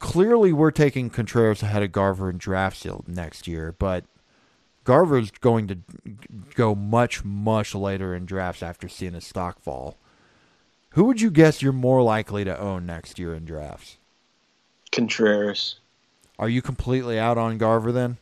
clearly, 0.04 0.52
we're 0.52 0.70
taking 0.70 1.10
Contreras 1.10 1.64
ahead 1.64 1.82
of 1.82 1.94
Garver 1.94 2.30
in 2.30 2.38
draft 2.38 2.86
next 3.08 3.48
year. 3.48 3.74
But 3.80 4.04
Garver's 4.84 5.32
going 5.32 5.68
to 5.70 5.78
go 6.56 6.76
much 6.76 7.24
much 7.24 7.74
later 7.74 8.14
in 8.14 8.26
drafts 8.26 8.62
after 8.62 8.90
seeing 8.90 9.14
his 9.14 9.26
stock 9.26 9.62
fall. 9.62 9.96
Who 10.92 11.06
would 11.06 11.22
you 11.22 11.32
guess 11.32 11.62
you're 11.62 11.72
more 11.72 12.04
likely 12.04 12.44
to 12.44 12.60
own 12.60 12.86
next 12.86 13.18
year 13.18 13.34
in 13.34 13.46
drafts? 13.46 13.96
Contreras. 14.92 15.76
Are 16.38 16.50
you 16.50 16.62
completely 16.62 17.18
out 17.18 17.38
on 17.38 17.58
Garver 17.58 17.94
then? 17.94 18.18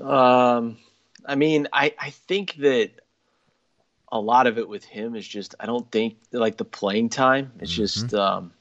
Um, 0.00 0.78
I 1.26 1.34
mean, 1.34 1.68
I 1.70 1.92
I 2.00 2.10
think 2.10 2.56
that 2.56 2.90
a 4.14 4.20
lot 4.20 4.46
of 4.46 4.58
it 4.58 4.68
with 4.68 4.84
him 4.84 5.16
is 5.16 5.26
just 5.26 5.56
I 5.58 5.66
don't 5.66 5.90
think 5.90 6.16
like 6.30 6.56
the 6.56 6.64
playing 6.64 7.08
time. 7.08 7.50
It's 7.58 7.70
just 7.70 8.14
um, 8.14 8.52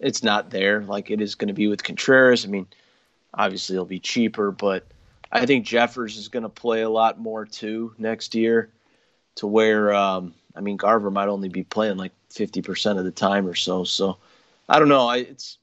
it's 0.00 0.22
not 0.22 0.50
there 0.50 0.82
like 0.82 1.10
it 1.10 1.20
is 1.20 1.34
going 1.34 1.48
to 1.48 1.54
be 1.54 1.68
with 1.68 1.84
Contreras. 1.84 2.46
I 2.46 2.48
mean, 2.48 2.66
obviously 3.34 3.76
it'll 3.76 3.84
be 3.84 4.00
cheaper, 4.00 4.50
but 4.50 4.86
I 5.30 5.44
think 5.44 5.66
Jeffers 5.66 6.16
is 6.16 6.28
going 6.28 6.44
to 6.44 6.48
play 6.48 6.80
a 6.80 6.88
lot 6.88 7.20
more 7.20 7.44
too 7.44 7.94
next 7.98 8.34
year. 8.34 8.70
To 9.36 9.46
where 9.46 9.94
um, 9.94 10.34
I 10.56 10.60
mean, 10.60 10.78
Garver 10.78 11.10
might 11.10 11.28
only 11.28 11.50
be 11.50 11.62
playing 11.62 11.98
like 11.98 12.12
fifty 12.30 12.62
percent 12.62 12.98
of 12.98 13.04
the 13.04 13.10
time 13.10 13.46
or 13.46 13.54
so. 13.54 13.84
So 13.84 14.16
I 14.68 14.78
don't 14.78 14.88
know. 14.88 15.06
I, 15.08 15.18
it's 15.18 15.58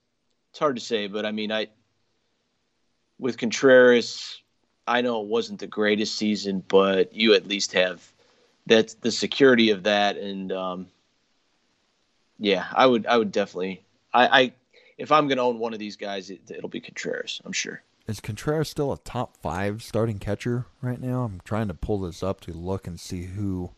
it's 0.52 0.60
hard 0.60 0.76
to 0.76 0.82
say, 0.82 1.08
but 1.08 1.26
I 1.26 1.32
mean, 1.32 1.52
I 1.52 1.68
with 3.18 3.40
Contreras, 3.40 4.42
I 4.88 5.02
know 5.02 5.22
it 5.22 5.28
wasn't 5.28 5.60
the 5.60 5.68
greatest 5.68 6.16
season, 6.16 6.64
but 6.68 7.16
you 7.16 7.34
at 7.34 7.48
least 7.48 7.74
have 7.74 8.12
that 8.70 8.96
the 9.02 9.12
security 9.12 9.72
of 9.72 9.84
that, 9.84 10.16
and 10.18 10.52
um, 10.52 10.88
yeah, 12.38 12.66
I 12.74 12.86
would 12.86 13.06
I 13.06 13.18
would 13.18 13.32
definitely 13.32 13.84
I, 14.14 14.42
I 14.42 14.54
if 14.98 15.12
I'm 15.12 15.28
going 15.28 15.38
to 15.38 15.44
own 15.44 15.60
one 15.60 15.74
of 15.74 15.80
these 15.80 15.98
guys, 15.98 16.30
it, 16.30 16.42
it'll 16.50 16.70
be 16.70 16.80
Contreras. 16.80 17.42
I'm 17.44 17.52
sure. 17.52 17.82
Is 18.08 18.20
Contreras 18.20 18.70
still 18.70 18.92
a 18.92 18.98
top 18.98 19.38
five 19.38 19.84
starting 19.84 20.20
catcher 20.20 20.66
right 20.82 21.00
now? 21.00 21.24
I'm 21.24 21.42
trying 21.44 21.68
to 21.68 21.74
pull 21.74 22.00
this 22.00 22.24
up 22.24 22.42
to 22.42 22.54
look 22.54 22.88
and 22.88 23.00
see 23.00 23.24
who 23.24 23.72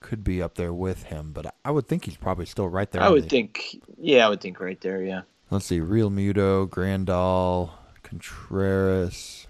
could 0.00 0.24
be 0.24 0.42
up 0.42 0.54
there 0.54 0.72
with 0.72 1.04
him, 1.04 1.32
but 1.32 1.54
I 1.64 1.70
would 1.70 1.86
think 1.86 2.04
he's 2.04 2.16
probably 2.16 2.46
still 2.46 2.68
right 2.68 2.90
there. 2.90 3.02
I 3.02 3.10
would 3.10 3.24
the- 3.24 3.28
think, 3.28 3.80
yeah, 3.98 4.26
I 4.26 4.30
would 4.30 4.40
think 4.40 4.58
right 4.60 4.80
there, 4.80 5.02
yeah. 5.04 5.22
Let's 5.50 5.66
see: 5.66 5.80
Realmuto, 5.80 6.68
Grandal, 6.68 7.70
Contreras, 8.02 9.46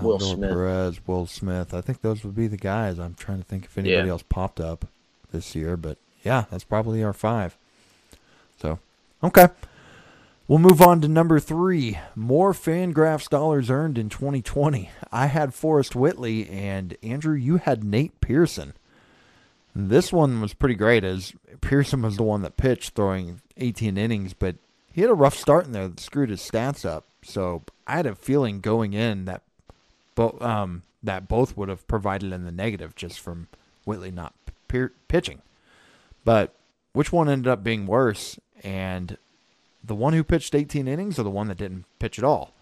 Will 0.00 0.20
Smith. 0.20 0.50
Perez, 0.50 1.00
Will 1.06 1.26
Smith. 1.26 1.74
I 1.74 1.80
think 1.80 2.00
those 2.02 2.24
would 2.24 2.34
be 2.36 2.46
the 2.46 2.56
guys. 2.56 2.98
I'm 2.98 3.14
trying 3.14 3.38
to 3.38 3.44
think 3.44 3.64
if 3.64 3.76
anybody 3.76 4.06
Yeah. 4.06 4.12
else 4.12 4.22
popped 4.22 4.60
up 4.60 4.86
this 5.32 5.54
year, 5.54 5.76
but 5.76 5.98
yeah, 6.22 6.44
that's 6.50 6.64
probably 6.64 7.02
our 7.02 7.12
five. 7.12 7.56
So, 8.60 8.78
okay. 9.24 9.48
We'll 10.48 10.58
move 10.58 10.82
on 10.82 11.00
to 11.00 11.08
number 11.08 11.40
three. 11.40 11.98
More 12.14 12.52
Fangraphs 12.52 13.28
dollars 13.28 13.70
earned 13.70 13.96
in 13.96 14.08
2020. 14.08 14.90
I 15.10 15.26
had 15.26 15.54
Forrest 15.54 15.94
Whitley, 15.96 16.48
and 16.48 16.96
Andrew, 17.02 17.34
you 17.34 17.56
had 17.56 17.82
Nate 17.84 18.20
Pearson. 18.20 18.74
This 19.74 20.12
one 20.12 20.40
was 20.42 20.52
pretty 20.52 20.74
great, 20.74 21.04
as 21.04 21.32
Pearson 21.60 22.02
was 22.02 22.16
the 22.18 22.22
one 22.24 22.42
that 22.42 22.56
pitched, 22.58 22.94
throwing 22.94 23.40
18 23.56 23.96
innings, 23.96 24.34
but 24.34 24.56
he 24.92 25.00
had 25.00 25.10
a 25.10 25.14
rough 25.14 25.36
start 25.36 25.64
in 25.64 25.72
there 25.72 25.88
that 25.88 26.00
screwed 26.00 26.28
his 26.28 26.40
stats 26.42 26.84
up. 26.84 27.04
So 27.22 27.62
I 27.86 27.96
had 27.96 28.06
a 28.06 28.14
feeling 28.14 28.60
going 28.60 28.92
in 28.92 29.24
that, 29.24 29.42
bo- 30.14 30.38
um, 30.40 30.82
that 31.02 31.28
both 31.28 31.56
would 31.56 31.68
have 31.68 31.86
provided 31.88 32.32
in 32.32 32.44
the 32.44 32.52
negative 32.52 32.94
just 32.94 33.20
from 33.20 33.48
Whitley 33.84 34.10
not 34.10 34.34
p- 34.68 34.86
pitching. 35.08 35.42
But 36.24 36.54
which 36.92 37.12
one 37.12 37.28
ended 37.28 37.48
up 37.48 37.64
being 37.64 37.86
worse? 37.86 38.38
And 38.62 39.16
the 39.82 39.94
one 39.94 40.12
who 40.12 40.22
pitched 40.22 40.54
18 40.54 40.86
innings 40.86 41.18
or 41.18 41.24
the 41.24 41.30
one 41.30 41.48
that 41.48 41.58
didn't 41.58 41.84
pitch 41.98 42.18
at 42.18 42.24
all? 42.24 42.52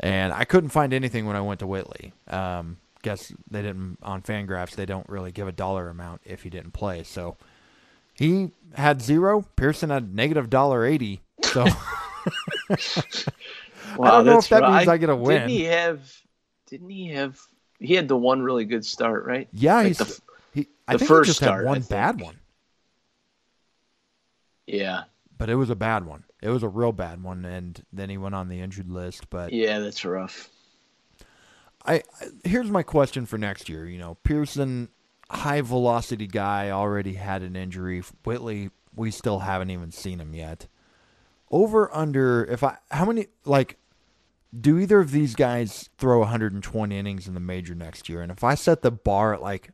And 0.00 0.32
I 0.32 0.44
couldn't 0.44 0.70
find 0.70 0.92
anything 0.92 1.26
when 1.26 1.36
I 1.36 1.40
went 1.40 1.60
to 1.60 1.66
Whitley. 1.66 2.12
Um, 2.28 2.78
guess 3.02 3.32
they 3.50 3.62
didn't 3.62 3.98
on 4.02 4.22
Fangraphs. 4.22 4.74
They 4.74 4.86
don't 4.86 5.08
really 5.08 5.30
give 5.30 5.46
a 5.46 5.52
dollar 5.52 5.88
amount 5.88 6.22
if 6.24 6.42
he 6.42 6.50
didn't 6.50 6.72
play. 6.72 7.02
So 7.02 7.36
he 8.14 8.50
had 8.74 9.02
zero. 9.02 9.44
Pearson 9.56 9.90
had 9.90 10.14
negative 10.14 10.50
dollar 10.50 10.84
eighty. 10.84 11.20
So 11.42 11.64
Wow, 11.64 11.74
I 14.00 14.10
don't 14.10 14.26
know 14.26 14.38
if 14.38 14.48
that 14.48 14.62
right. 14.62 14.78
means 14.78 14.88
I 14.88 14.96
get 14.98 15.10
a 15.10 15.16
win. 15.16 15.36
Didn't 15.36 15.48
he 15.50 15.64
have? 15.64 16.00
Didn't 16.70 16.88
he 16.90 17.08
have? 17.08 17.38
He 17.78 17.94
had 17.94 18.08
the 18.08 18.16
one 18.16 18.40
really 18.42 18.64
good 18.64 18.84
start, 18.86 19.24
right? 19.26 19.48
yeah, 19.52 19.76
Like 19.76 19.86
he's 19.88 19.98
the- 19.98 20.20
he. 20.54 20.68
I 20.88 20.92
the 20.94 20.98
think 21.00 21.08
first 21.08 21.26
he 21.26 21.30
just 21.30 21.40
start, 21.40 21.64
had 21.64 21.66
one 21.66 21.80
bad 21.82 22.20
one, 22.20 22.36
Yeah, 24.66 25.04
but 25.36 25.50
it 25.50 25.56
was 25.56 25.70
a 25.70 25.74
bad 25.76 26.06
one. 26.06 26.24
It 26.42 26.48
was 26.48 26.62
a 26.62 26.68
real 26.68 26.92
bad 26.92 27.22
one, 27.22 27.44
and 27.44 27.82
then 27.92 28.08
he 28.08 28.16
went 28.18 28.34
on 28.34 28.48
the 28.48 28.60
injured 28.60 28.90
list. 28.90 29.28
But 29.30 29.52
yeah, 29.52 29.78
that's 29.80 30.04
rough. 30.04 30.48
I, 31.84 31.94
I 31.94 32.02
here's 32.44 32.70
my 32.70 32.82
question 32.82 33.26
for 33.26 33.38
next 33.38 33.68
year. 33.68 33.86
You 33.86 33.98
know, 33.98 34.16
Pearson, 34.22 34.88
high 35.30 35.60
velocity 35.62 36.26
guy, 36.26 36.70
already 36.70 37.14
had 37.14 37.42
an 37.42 37.56
injury. 37.56 38.02
Whitley, 38.24 38.70
we 38.94 39.10
still 39.10 39.40
haven't 39.40 39.70
even 39.70 39.90
seen 39.90 40.20
him 40.20 40.34
yet. 40.34 40.66
Over 41.50 41.92
under 41.94 42.44
if 42.44 42.62
I 42.62 42.76
how 42.90 43.06
many 43.06 43.26
like 43.44 43.76
do 44.58 44.78
either 44.78 45.00
of 45.00 45.12
these 45.12 45.34
guys 45.34 45.88
throw 45.98 46.20
120 46.20 46.98
innings 46.98 47.28
in 47.28 47.34
the 47.34 47.40
major 47.40 47.74
next 47.74 48.08
year? 48.08 48.22
And 48.22 48.32
if 48.32 48.42
I 48.42 48.54
set 48.54 48.82
the 48.82 48.90
bar 48.90 49.34
at 49.34 49.42
like 49.42 49.70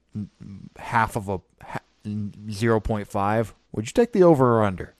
half 0.77 1.17
of 1.17 1.29
a 1.29 1.41
0.5, 2.05 3.53
would 3.73 3.87
you 3.87 3.93
take 3.93 4.13
the 4.13 4.23
over 4.23 4.59
or 4.59 4.65
under? 4.65 4.95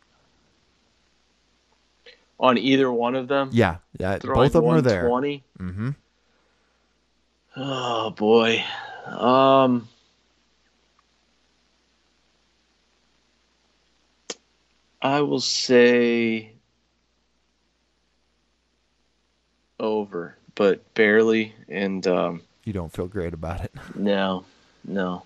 On 2.39 2.59
either 2.59 2.93
one 2.93 3.15
of 3.15 3.29
them, 3.29 3.51
Yeah, 3.53 3.79
yeah 3.99 4.19
both 4.19 4.55
of 4.55 4.63
them 4.63 4.67
are 4.67 4.81
there. 4.83 5.09
20? 5.09 5.45
Mm-hmm. 5.59 5.91
Oh 7.57 8.11
boy. 8.11 8.63
Um 9.07 9.89
I 15.01 15.21
will 15.21 15.41
say 15.41 16.56
over, 19.81 20.37
but 20.55 20.95
barely 20.95 21.55
and 21.69 22.07
um 22.07 22.43
You 22.65 22.73
don't 22.73 22.93
feel 22.93 23.07
great 23.07 23.35
about 23.35 23.63
it. 23.63 23.73
no. 23.95 24.45
No. 24.85 25.23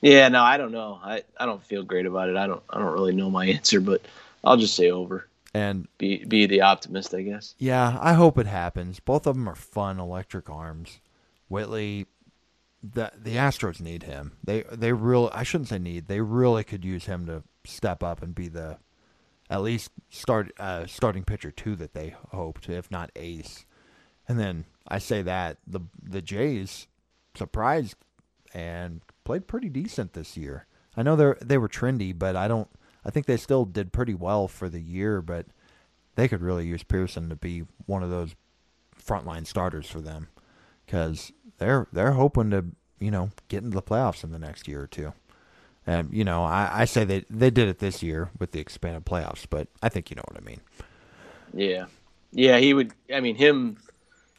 Yeah, 0.00 0.28
no, 0.28 0.42
I 0.42 0.56
don't 0.58 0.72
know. 0.72 1.00
I, 1.02 1.22
I 1.38 1.46
don't 1.46 1.62
feel 1.62 1.82
great 1.82 2.06
about 2.06 2.28
it. 2.28 2.36
I 2.36 2.46
don't 2.46 2.62
I 2.70 2.78
don't 2.78 2.92
really 2.92 3.14
know 3.14 3.30
my 3.30 3.46
answer, 3.56 3.80
but 3.80 4.02
I'll 4.44 4.56
just 4.56 4.74
say 4.74 4.90
over. 4.90 5.26
And 5.54 5.88
Be 5.96 6.24
be 6.24 6.46
the 6.46 6.60
optimist, 6.60 7.14
I 7.14 7.22
guess. 7.22 7.54
Yeah, 7.58 7.98
I 8.00 8.12
hope 8.12 8.38
it 8.38 8.46
happens. 8.46 9.00
Both 9.00 9.26
of 9.26 9.34
them 9.34 9.48
are 9.48 9.54
fun 9.54 9.98
electric 9.98 10.50
arms. 10.50 11.00
Whitley, 11.48 12.06
the 12.82 13.10
the 13.16 13.36
Astros 13.36 13.80
need 13.80 14.02
him. 14.04 14.32
They 14.44 14.62
they 14.70 14.92
real 14.92 15.30
I 15.32 15.42
shouldn't 15.42 15.68
say 15.68 15.78
need. 15.78 16.06
They 16.06 16.20
really 16.20 16.64
could 16.64 16.84
use 16.84 17.06
him 17.06 17.26
to 17.26 17.42
step 17.64 18.02
up 18.02 18.22
and 18.22 18.34
be 18.34 18.48
the 18.48 18.78
at 19.50 19.62
least 19.62 19.90
start 20.10 20.52
uh, 20.58 20.86
starting 20.86 21.24
pitcher 21.24 21.50
two 21.50 21.76
that 21.76 21.94
they 21.94 22.14
hoped, 22.30 22.68
if 22.68 22.90
not 22.90 23.10
ace. 23.16 23.64
And 24.26 24.38
then 24.38 24.66
I 24.86 24.98
say 24.98 25.22
that 25.22 25.58
the 25.66 25.80
the 26.02 26.22
Jays 26.22 26.86
surprised 27.34 27.96
and 28.52 29.00
played 29.24 29.46
pretty 29.46 29.68
decent 29.68 30.12
this 30.12 30.36
year. 30.36 30.66
I 30.96 31.02
know 31.02 31.16
they 31.16 31.32
they 31.44 31.58
were 31.58 31.68
trendy, 31.68 32.16
but 32.16 32.36
I 32.36 32.48
don't. 32.48 32.68
I 33.04 33.10
think 33.10 33.26
they 33.26 33.36
still 33.36 33.64
did 33.64 33.92
pretty 33.92 34.14
well 34.14 34.48
for 34.48 34.68
the 34.68 34.80
year, 34.80 35.22
but 35.22 35.46
they 36.16 36.28
could 36.28 36.42
really 36.42 36.66
use 36.66 36.82
Pearson 36.82 37.28
to 37.28 37.36
be 37.36 37.64
one 37.86 38.02
of 38.02 38.10
those 38.10 38.34
frontline 39.00 39.46
starters 39.46 39.88
for 39.88 40.00
them 40.00 40.28
because 40.84 41.32
they're 41.58 41.86
they're 41.92 42.12
hoping 42.12 42.50
to 42.50 42.64
you 42.98 43.10
know 43.10 43.30
get 43.48 43.62
into 43.62 43.76
the 43.76 43.82
playoffs 43.82 44.24
in 44.24 44.32
the 44.32 44.38
next 44.38 44.66
year 44.68 44.82
or 44.82 44.86
two. 44.86 45.12
And 45.88 46.12
you 46.12 46.22
know, 46.22 46.44
I, 46.44 46.82
I 46.82 46.84
say 46.84 47.04
they 47.04 47.24
they 47.30 47.48
did 47.48 47.66
it 47.66 47.78
this 47.78 48.02
year 48.02 48.28
with 48.38 48.52
the 48.52 48.60
expanded 48.60 49.06
playoffs, 49.06 49.46
but 49.48 49.68
I 49.82 49.88
think 49.88 50.10
you 50.10 50.16
know 50.16 50.24
what 50.28 50.36
I 50.36 50.44
mean. 50.44 50.60
Yeah. 51.54 51.86
Yeah, 52.30 52.58
he 52.58 52.74
would 52.74 52.92
I 53.12 53.20
mean 53.20 53.36
him 53.36 53.78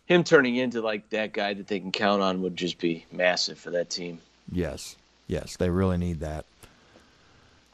him 0.05 0.23
turning 0.23 0.57
into 0.57 0.79
like 0.81 1.09
that 1.09 1.33
guy 1.33 1.55
that 1.55 1.67
they 1.67 1.79
can 1.79 1.91
count 1.91 2.21
on 2.21 2.43
would 2.43 2.55
just 2.55 2.77
be 2.77 3.03
massive 3.11 3.57
for 3.57 3.71
that 3.71 3.89
team. 3.89 4.19
Yes, 4.51 4.95
yes, 5.27 5.57
they 5.57 5.71
really 5.71 5.97
need 5.97 6.19
that. 6.19 6.45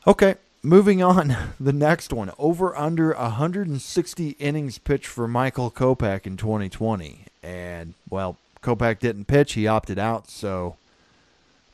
Okay, 0.08 0.36
moving 0.64 1.04
on. 1.04 1.36
The 1.60 1.74
next 1.74 2.14
one 2.14 2.32
over 2.38 2.78
under 2.78 3.14
160 3.14 4.30
innings 4.40 4.78
pitched 4.78 5.08
for 5.08 5.28
Michael 5.28 5.72
Kopech 5.72 6.26
in 6.26 6.38
2020, 6.38 7.26
and 7.44 7.94
well, 8.10 8.38
Kopech 8.62 9.00
didn't 9.00 9.26
pitch; 9.26 9.54
he 9.54 9.68
opted 9.68 10.00
out. 10.00 10.30
So, 10.30 10.78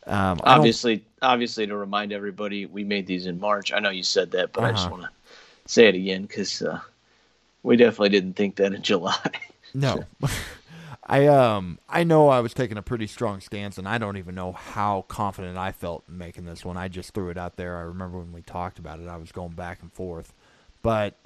um, 0.08 0.40
Obviously 0.44 1.04
obviously 1.22 1.68
to 1.68 1.76
remind 1.78 2.12
everybody 2.14 2.66
we 2.66 2.84
made 2.84 3.06
these 3.08 3.26
in 3.28 3.40
March. 3.40 3.72
I 3.72 3.80
know 3.80 3.90
you 3.92 4.04
said 4.04 4.32
that, 4.32 4.54
but 4.54 4.64
I 4.64 4.72
just 4.72 4.88
Uh-huh. 4.88 4.92
want 4.92 5.04
to 5.04 5.10
say 5.68 5.88
it 5.88 5.96
again 5.96 6.28
cuz 6.28 6.62
uh, 6.64 6.82
we 7.64 7.78
definitely 7.78 8.10
didn't 8.10 8.36
think 8.36 8.58
that 8.58 8.74
in 8.74 8.82
July. 8.92 9.18
No. 9.74 10.08
I 11.08 11.28
um 11.28 11.80
I 11.90 12.04
know 12.04 12.30
I 12.30 12.40
was 12.40 12.54
taking 12.54 12.78
a 12.78 12.82
pretty 12.82 13.08
strong 13.08 13.42
stance 13.42 13.78
and 13.78 13.88
I 13.88 13.98
don't 13.98 14.18
even 14.18 14.36
know 14.36 14.52
how 14.54 15.04
confident 15.08 15.58
I 15.58 15.72
felt 15.72 16.04
in 16.08 16.18
making 16.18 16.46
this 16.46 16.64
one. 16.64 16.78
I 16.78 16.88
just 16.88 17.14
threw 17.14 17.30
it 17.30 17.38
out 17.38 17.58
there. 17.58 17.78
I 17.78 17.82
remember 17.82 18.20
when 18.20 18.32
we 18.32 18.42
talked 18.42 18.80
about 18.80 19.00
it, 19.00 19.08
I 19.08 19.18
was 19.18 19.32
going 19.32 19.54
back 19.54 19.82
and 19.82 19.92
forth. 19.92 20.34
But 20.84 21.18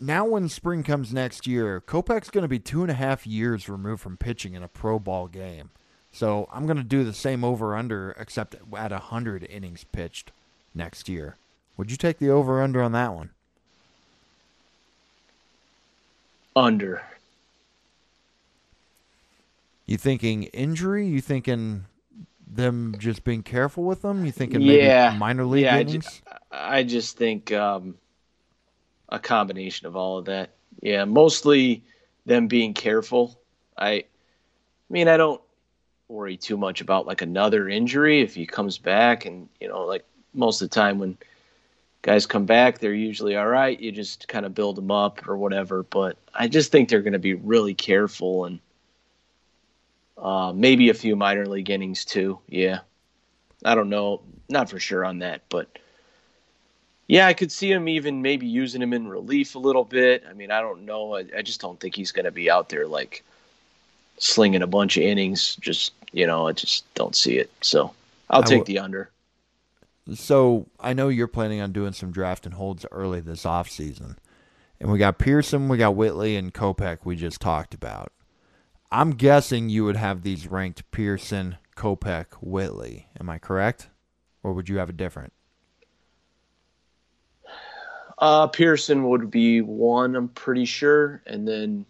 now 0.00 0.24
when 0.24 0.48
spring 0.48 0.82
comes 0.82 1.12
next 1.12 1.46
year, 1.46 1.80
Kopech's 1.80 2.30
gonna 2.30 2.48
be 2.48 2.58
two 2.58 2.82
and 2.82 2.90
a 2.90 2.94
half 2.94 3.26
years 3.26 3.68
removed 3.68 4.02
from 4.02 4.16
pitching 4.16 4.54
in 4.54 4.62
a 4.62 4.68
pro 4.68 4.98
ball 4.98 5.28
game. 5.28 5.70
So 6.12 6.46
I'm 6.52 6.66
gonna 6.66 6.84
do 6.84 7.04
the 7.04 7.14
same 7.14 7.42
over 7.42 7.74
under 7.74 8.12
except 8.18 8.54
at 8.76 8.92
hundred 8.92 9.44
innings 9.44 9.84
pitched 9.84 10.30
next 10.74 11.08
year. 11.08 11.36
Would 11.76 11.90
you 11.90 11.96
take 11.96 12.18
the 12.18 12.28
over 12.30 12.62
under 12.62 12.82
on 12.82 12.92
that 12.92 13.14
one? 13.14 13.30
Under. 16.54 17.02
You 19.86 19.96
thinking 19.96 20.44
injury? 20.44 21.06
You 21.06 21.20
thinking 21.20 21.86
them 22.46 22.94
just 22.98 23.24
being 23.24 23.42
careful 23.42 23.84
with 23.84 24.02
them? 24.02 24.24
You 24.26 24.32
thinking 24.32 24.60
maybe 24.60 24.84
Yeah. 24.84 25.16
minor 25.18 25.46
league 25.46 25.64
Yeah, 25.64 25.76
I 25.76 25.80
innings? 25.80 26.22
I 26.50 26.82
just 26.82 27.16
think 27.16 27.52
um, 27.52 27.96
a 29.08 29.18
combination 29.18 29.86
of 29.86 29.96
all 29.96 30.18
of 30.18 30.26
that. 30.26 30.50
Yeah, 30.82 31.04
mostly 31.06 31.84
them 32.26 32.48
being 32.48 32.74
careful. 32.74 33.38
I, 33.76 33.90
I 33.90 34.04
mean, 34.90 35.08
I 35.08 35.16
don't 35.16 35.40
worry 36.12 36.36
too 36.36 36.56
much 36.56 36.80
about 36.80 37.06
like 37.06 37.22
another 37.22 37.68
injury 37.68 38.20
if 38.20 38.34
he 38.34 38.46
comes 38.46 38.78
back, 38.78 39.24
and 39.26 39.48
you 39.60 39.68
know, 39.68 39.82
like 39.82 40.04
most 40.34 40.62
of 40.62 40.70
the 40.70 40.74
time 40.74 40.98
when 40.98 41.18
guys 42.02 42.26
come 42.26 42.46
back, 42.46 42.78
they're 42.78 42.92
usually 42.92 43.36
all 43.36 43.46
right. 43.46 43.78
You 43.78 43.92
just 43.92 44.28
kind 44.28 44.46
of 44.46 44.54
build 44.54 44.76
them 44.76 44.90
up 44.90 45.26
or 45.28 45.36
whatever. 45.36 45.82
But 45.82 46.16
I 46.34 46.48
just 46.48 46.70
think 46.70 46.88
they're 46.88 47.02
going 47.02 47.12
to 47.12 47.18
be 47.18 47.34
really 47.34 47.74
careful 47.74 48.44
and 48.44 48.60
uh, 50.18 50.52
maybe 50.54 50.90
a 50.90 50.94
few 50.94 51.16
minor 51.16 51.46
league 51.46 51.70
innings 51.70 52.04
too. 52.04 52.38
Yeah, 52.48 52.80
I 53.64 53.74
don't 53.74 53.90
know, 53.90 54.22
not 54.48 54.70
for 54.70 54.78
sure 54.78 55.04
on 55.04 55.20
that, 55.20 55.42
but 55.48 55.78
yeah, 57.08 57.26
I 57.26 57.34
could 57.34 57.52
see 57.52 57.70
him 57.70 57.88
even 57.88 58.22
maybe 58.22 58.46
using 58.46 58.80
him 58.80 58.92
in 58.92 59.08
relief 59.08 59.54
a 59.54 59.58
little 59.58 59.84
bit. 59.84 60.24
I 60.28 60.32
mean, 60.32 60.50
I 60.50 60.60
don't 60.60 60.84
know. 60.84 61.16
I, 61.16 61.24
I 61.36 61.42
just 61.42 61.60
don't 61.60 61.78
think 61.78 61.94
he's 61.94 62.12
going 62.12 62.24
to 62.24 62.30
be 62.30 62.50
out 62.50 62.68
there 62.68 62.86
like 62.86 63.24
slinging 64.22 64.62
a 64.62 64.66
bunch 64.66 64.96
of 64.96 65.02
innings. 65.02 65.56
Just 65.56 65.92
you 66.12 66.26
know, 66.26 66.46
I 66.46 66.52
just 66.52 66.92
don't 66.94 67.16
see 67.16 67.38
it. 67.38 67.50
So 67.60 67.92
I'll 68.30 68.42
take 68.42 68.60
w- 68.60 68.64
the 68.64 68.78
under. 68.78 69.10
So 70.14 70.66
I 70.80 70.92
know 70.92 71.08
you're 71.08 71.28
planning 71.28 71.60
on 71.60 71.72
doing 71.72 71.92
some 71.92 72.10
draft 72.10 72.46
and 72.46 72.54
holds 72.54 72.86
early 72.90 73.20
this 73.20 73.46
off 73.46 73.70
season. 73.70 74.18
And 74.80 74.90
we 74.90 74.98
got 74.98 75.18
Pearson, 75.18 75.68
we 75.68 75.78
got 75.78 75.94
Whitley, 75.94 76.36
and 76.36 76.52
Kopech 76.52 76.98
we 77.04 77.14
just 77.14 77.40
talked 77.40 77.72
about. 77.72 78.12
I'm 78.90 79.12
guessing 79.12 79.68
you 79.68 79.84
would 79.84 79.96
have 79.96 80.22
these 80.22 80.48
ranked 80.48 80.90
Pearson, 80.90 81.56
Kopech, 81.76 82.26
Whitley. 82.40 83.06
Am 83.18 83.30
I 83.30 83.38
correct? 83.38 83.88
Or 84.42 84.52
would 84.52 84.68
you 84.68 84.78
have 84.78 84.88
a 84.88 84.92
different? 84.92 85.32
Uh, 88.18 88.48
Pearson 88.48 89.08
would 89.08 89.30
be 89.30 89.60
one, 89.62 90.14
I'm 90.14 90.28
pretty 90.28 90.64
sure, 90.64 91.22
and 91.26 91.46
then 91.46 91.86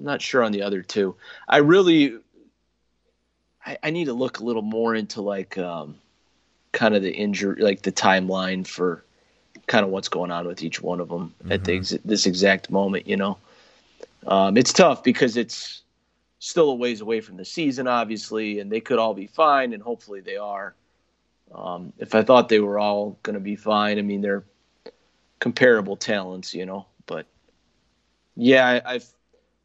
I'm 0.00 0.06
not 0.06 0.22
sure 0.22 0.42
on 0.42 0.50
the 0.50 0.62
other 0.62 0.82
two. 0.82 1.14
I 1.46 1.58
really, 1.58 2.16
I, 3.64 3.78
I 3.82 3.90
need 3.90 4.06
to 4.06 4.14
look 4.14 4.38
a 4.38 4.44
little 4.44 4.62
more 4.62 4.94
into 4.94 5.20
like, 5.20 5.58
um, 5.58 5.96
kind 6.72 6.94
of 6.94 7.02
the 7.02 7.12
injury, 7.12 7.62
like 7.62 7.82
the 7.82 7.92
timeline 7.92 8.66
for 8.66 9.04
kind 9.66 9.84
of 9.84 9.90
what's 9.90 10.08
going 10.08 10.30
on 10.30 10.46
with 10.46 10.62
each 10.62 10.80
one 10.80 11.00
of 11.00 11.08
them 11.08 11.34
at 11.50 11.64
the 11.64 11.76
ex- 11.76 11.98
this 12.04 12.26
exact 12.26 12.70
moment. 12.70 13.06
You 13.06 13.16
know, 13.16 13.38
um, 14.26 14.56
it's 14.56 14.72
tough 14.72 15.02
because 15.04 15.36
it's 15.36 15.82
still 16.38 16.70
a 16.70 16.74
ways 16.74 17.00
away 17.00 17.20
from 17.20 17.36
the 17.36 17.44
season, 17.44 17.86
obviously, 17.86 18.60
and 18.60 18.70
they 18.70 18.80
could 18.80 18.98
all 18.98 19.14
be 19.14 19.26
fine, 19.26 19.72
and 19.72 19.82
hopefully 19.82 20.20
they 20.20 20.36
are. 20.36 20.74
Um, 21.54 21.92
if 21.98 22.14
I 22.14 22.22
thought 22.22 22.48
they 22.48 22.60
were 22.60 22.78
all 22.78 23.18
going 23.22 23.34
to 23.34 23.40
be 23.40 23.56
fine, 23.56 23.98
I 23.98 24.02
mean 24.02 24.20
they're 24.20 24.44
comparable 25.40 25.96
talents, 25.96 26.54
you 26.54 26.66
know. 26.66 26.86
But 27.06 27.26
yeah, 28.36 28.66
I, 28.66 28.94
I've 28.94 29.06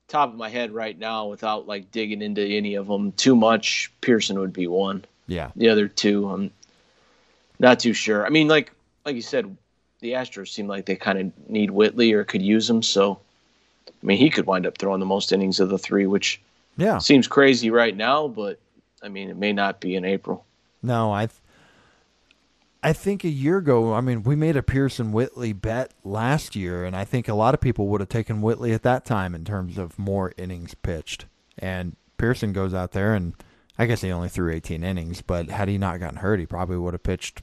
top 0.07 0.29
of 0.29 0.35
my 0.35 0.49
head 0.49 0.71
right 0.71 0.97
now, 0.97 1.27
without 1.27 1.67
like 1.67 1.91
digging 1.91 2.21
into 2.21 2.41
any 2.41 2.75
of 2.75 2.87
them 2.87 3.11
too 3.13 3.35
much, 3.35 3.91
Pearson 4.01 4.39
would 4.39 4.53
be 4.53 4.67
one. 4.67 5.05
Yeah. 5.27 5.51
The 5.55 5.69
other 5.69 5.87
two, 5.87 6.29
I'm 6.29 6.51
not 7.59 7.79
too 7.79 7.93
sure. 7.93 8.25
I 8.25 8.29
mean, 8.29 8.47
like 8.47 8.71
like 9.05 9.15
you 9.15 9.21
said, 9.21 9.55
the 10.01 10.13
Astros 10.13 10.49
seem 10.49 10.67
like 10.67 10.85
they 10.85 10.95
kind 10.95 11.19
of 11.19 11.49
need 11.49 11.71
Whitley 11.71 12.13
or 12.13 12.23
could 12.23 12.41
use 12.41 12.69
him. 12.69 12.81
So, 12.83 13.19
I 13.87 14.05
mean, 14.05 14.17
he 14.17 14.29
could 14.29 14.45
wind 14.45 14.65
up 14.65 14.77
throwing 14.77 14.99
the 14.99 15.05
most 15.05 15.31
innings 15.31 15.59
of 15.59 15.69
the 15.69 15.77
three, 15.77 16.05
which 16.05 16.41
Yeah. 16.77 16.97
seems 16.99 17.27
crazy 17.27 17.69
right 17.71 17.95
now, 17.95 18.27
but 18.27 18.59
I 19.01 19.09
mean, 19.09 19.29
it 19.29 19.37
may 19.37 19.53
not 19.53 19.79
be 19.79 19.95
in 19.95 20.05
April. 20.05 20.45
No, 20.83 21.11
I 21.11 21.29
I 22.85 22.93
think 22.93 23.23
a 23.23 23.29
year 23.29 23.57
ago, 23.57 23.93
I 23.93 24.01
mean, 24.01 24.21
we 24.23 24.35
made 24.35 24.55
a 24.55 24.61
Pearson 24.63 25.11
Whitley 25.11 25.53
bet 25.53 25.91
last 26.03 26.55
year, 26.55 26.85
and 26.85 26.95
I 26.95 27.03
think 27.03 27.27
a 27.27 27.33
lot 27.33 27.53
of 27.55 27.59
people 27.61 27.87
would 27.87 27.99
have 28.01 28.09
taken 28.09 28.41
Whitley 28.41 28.73
at 28.73 28.83
that 28.83 29.05
time 29.05 29.33
in 29.33 29.43
terms 29.43 29.77
of 29.77 29.97
more 29.97 30.33
innings 30.37 30.75
pitched. 30.75 31.25
And 31.57 31.95
Pearson 32.17 32.53
goes 32.53 32.73
out 32.73 32.91
there, 32.91 33.13
and 33.15 33.33
I 33.79 33.87
guess 33.87 34.01
he 34.01 34.11
only 34.11 34.29
threw 34.29 34.51
18 34.51 34.83
innings, 34.83 35.21
but 35.21 35.49
had 35.49 35.67
he 35.67 35.77
not 35.79 35.99
gotten 35.99 36.17
hurt, 36.17 36.39
he 36.39 36.45
probably 36.45 36.77
would 36.77 36.93
have 36.93 37.01
pitched 37.03 37.41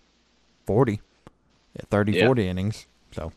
40, 0.64 1.00
30, 1.90 2.12
Yeah. 2.12 2.26
40 2.26 2.46
innings. 2.48 2.86
So, 3.10 3.32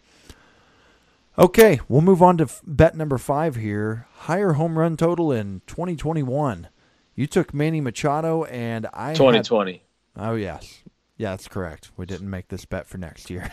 okay, 1.37 1.79
we'll 1.89 2.01
move 2.01 2.21
on 2.21 2.37
to 2.37 2.43
f- 2.45 2.61
bet 2.65 2.95
number 2.95 3.17
five 3.17 3.55
here. 3.55 4.07
Higher 4.19 4.53
home 4.53 4.77
run 4.77 4.95
total 4.95 5.31
in 5.31 5.61
2021. 5.67 6.67
You 7.15 7.27
took 7.27 7.53
Manny 7.53 7.81
Machado, 7.81 8.43
and 8.43 8.87
I 8.93 9.07
had- 9.07 9.15
2020. 9.15 9.81
Oh 10.17 10.35
yes, 10.35 10.81
yeah, 11.17 11.31
that's 11.31 11.47
correct. 11.47 11.91
We 11.95 12.05
didn't 12.05 12.29
make 12.29 12.49
this 12.49 12.65
bet 12.65 12.87
for 12.87 12.97
next 12.97 13.29
year. 13.29 13.51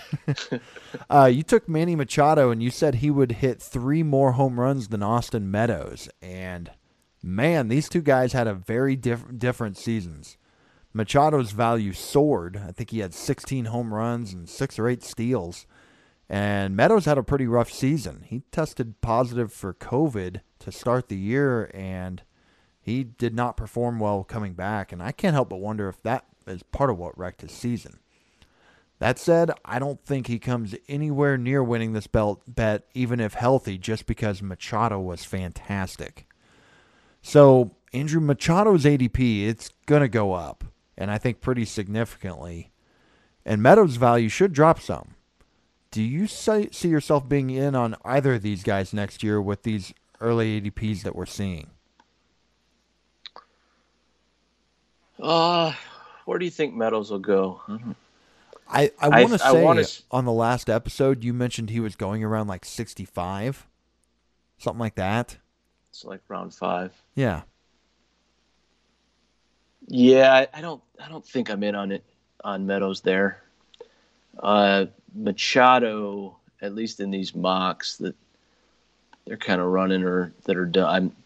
uh, 1.10 1.26
you 1.26 1.42
took 1.42 1.68
Manny 1.68 1.94
Machado, 1.94 2.50
and 2.50 2.62
you 2.62 2.70
said 2.70 2.96
he 2.96 3.10
would 3.10 3.32
hit 3.32 3.62
three 3.62 4.02
more 4.02 4.32
home 4.32 4.58
runs 4.58 4.88
than 4.88 5.02
Austin 5.02 5.50
Meadows, 5.50 6.08
and 6.20 6.70
man, 7.22 7.68
these 7.68 7.88
two 7.88 8.02
guys 8.02 8.32
had 8.32 8.48
a 8.48 8.54
very 8.54 8.96
diff- 8.96 9.38
different 9.38 9.76
seasons. 9.76 10.36
Machado's 10.92 11.52
value 11.52 11.92
soared. 11.92 12.60
I 12.68 12.72
think 12.72 12.90
he 12.90 12.98
had 12.98 13.14
16 13.14 13.66
home 13.66 13.94
runs 13.94 14.32
and 14.32 14.48
six 14.48 14.78
or 14.78 14.88
eight 14.88 15.02
steals. 15.02 15.66
And 16.28 16.76
Meadows 16.76 17.04
had 17.04 17.18
a 17.18 17.22
pretty 17.22 17.46
rough 17.46 17.70
season. 17.70 18.24
He 18.26 18.42
tested 18.50 19.00
positive 19.00 19.52
for 19.52 19.74
COVID 19.74 20.40
to 20.60 20.72
start 20.72 21.08
the 21.08 21.16
year, 21.16 21.70
and 21.74 22.22
he 22.80 23.04
did 23.04 23.34
not 23.34 23.56
perform 23.56 23.98
well 23.98 24.24
coming 24.24 24.54
back. 24.54 24.92
And 24.92 25.02
I 25.02 25.12
can't 25.12 25.34
help 25.34 25.50
but 25.50 25.60
wonder 25.60 25.88
if 25.88 26.02
that 26.02 26.24
is 26.46 26.62
part 26.62 26.90
of 26.90 26.98
what 26.98 27.16
wrecked 27.18 27.42
his 27.42 27.52
season. 27.52 27.98
That 28.98 29.18
said, 29.18 29.50
I 29.64 29.80
don't 29.80 30.04
think 30.04 30.28
he 30.28 30.38
comes 30.38 30.76
anywhere 30.88 31.36
near 31.36 31.62
winning 31.62 31.92
this 31.92 32.06
belt 32.06 32.42
bet, 32.46 32.84
even 32.94 33.18
if 33.18 33.34
healthy, 33.34 33.76
just 33.76 34.06
because 34.06 34.40
Machado 34.40 35.00
was 35.00 35.24
fantastic. 35.24 36.26
So 37.20 37.74
Andrew 37.92 38.20
Machado's 38.20 38.84
ADP, 38.84 39.48
it's 39.48 39.70
gonna 39.86 40.08
go 40.08 40.34
up, 40.34 40.64
and 40.96 41.10
I 41.10 41.18
think 41.18 41.40
pretty 41.40 41.64
significantly. 41.64 42.70
And 43.44 43.60
Meadows' 43.60 43.96
value 43.96 44.28
should 44.28 44.52
drop 44.52 44.80
some. 44.80 45.16
Do 45.90 46.00
you 46.00 46.26
see 46.26 46.88
yourself 46.88 47.28
being 47.28 47.50
in 47.50 47.74
on 47.74 47.96
either 48.04 48.34
of 48.34 48.42
these 48.42 48.62
guys 48.62 48.94
next 48.94 49.22
year 49.22 49.42
with 49.42 49.62
these 49.62 49.92
early 50.20 50.60
ADPs 50.60 51.02
that 51.02 51.14
we're 51.14 51.26
seeing? 51.26 51.70
Uh, 55.20 55.72
where 56.24 56.38
do 56.38 56.44
you 56.44 56.50
think 56.50 56.74
Meadows 56.74 57.10
will 57.10 57.18
go? 57.18 57.60
I 58.68 58.90
I, 59.00 59.08
I 59.08 59.08
I- 59.08 59.22
want 59.22 59.32
to 59.32 59.38
say 59.38 59.62
wanna 59.62 59.84
on 60.10 60.24
the 60.24 60.32
last 60.32 60.68
episode 60.70 61.24
you 61.24 61.32
mentioned 61.34 61.70
he 61.70 61.80
was 61.80 61.96
going 61.96 62.24
around 62.24 62.46
like 62.48 62.64
65, 62.64 63.66
something 64.58 64.80
like 64.80 64.94
that. 64.96 65.36
It's 65.90 66.04
like 66.04 66.20
round 66.28 66.54
five. 66.54 66.92
Yeah. 67.14 67.42
Yeah, 69.88 70.32
I, 70.32 70.58
I 70.58 70.60
don't. 70.60 70.80
I 71.04 71.08
don't 71.08 71.26
think 71.26 71.50
I'm 71.50 71.62
in 71.62 71.74
on 71.74 71.90
it 71.92 72.04
on 72.44 72.66
Meadows 72.66 73.00
there. 73.00 73.42
Uh, 74.38 74.86
Machado, 75.14 76.36
at 76.62 76.74
least 76.74 77.00
in 77.00 77.10
these 77.10 77.34
mocks 77.34 77.96
that 77.98 78.14
they're 79.26 79.36
kind 79.36 79.60
of 79.60 79.66
running 79.68 80.04
or 80.04 80.32
that 80.44 80.56
are 80.56 80.64
done. 80.66 80.94
I'm 80.94 81.16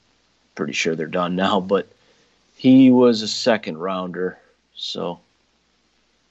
pretty 0.55 0.73
sure 0.73 0.97
they're 0.97 1.07
done 1.07 1.37
now, 1.37 1.61
but 1.61 1.87
he 2.57 2.91
was 2.91 3.23
a 3.23 3.29
second 3.29 3.79
rounder, 3.79 4.39
so 4.77 5.21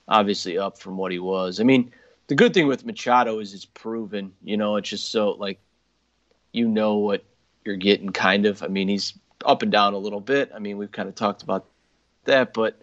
obviously 0.08 0.58
up 0.58 0.77
from 0.77 0.97
what 0.97 1.12
he 1.12 1.19
was. 1.19 1.60
I 1.60 1.63
mean, 1.63 1.91
the 2.27 2.36
good 2.36 2.53
thing 2.53 2.67
with 2.67 2.86
Machado 2.86 3.39
is 3.39 3.53
it's 3.53 3.65
proven. 3.65 4.34
You 4.43 4.58
know, 4.58 4.77
it's 4.77 4.89
just 4.89 5.12
so 5.12 5.31
like 5.31 5.60
you 6.51 6.67
know 6.67 6.95
what 6.95 7.23
you're 7.65 7.75
getting, 7.75 8.12
kind 8.12 8.45
of. 8.45 8.63
I 8.63 8.67
mean, 8.67 8.88
he's 8.88 9.13
up 9.45 9.62
and 9.62 9.71
down 9.71 9.93
a 9.93 9.97
little 9.97 10.21
bit. 10.21 10.51
I 10.55 10.60
mean, 10.60 10.77
we've 10.77 10.91
kind 10.91 11.10
of 11.10 11.15
talked 11.15 11.43
about 11.43 11.65
that, 12.25 12.53
but 12.53 12.81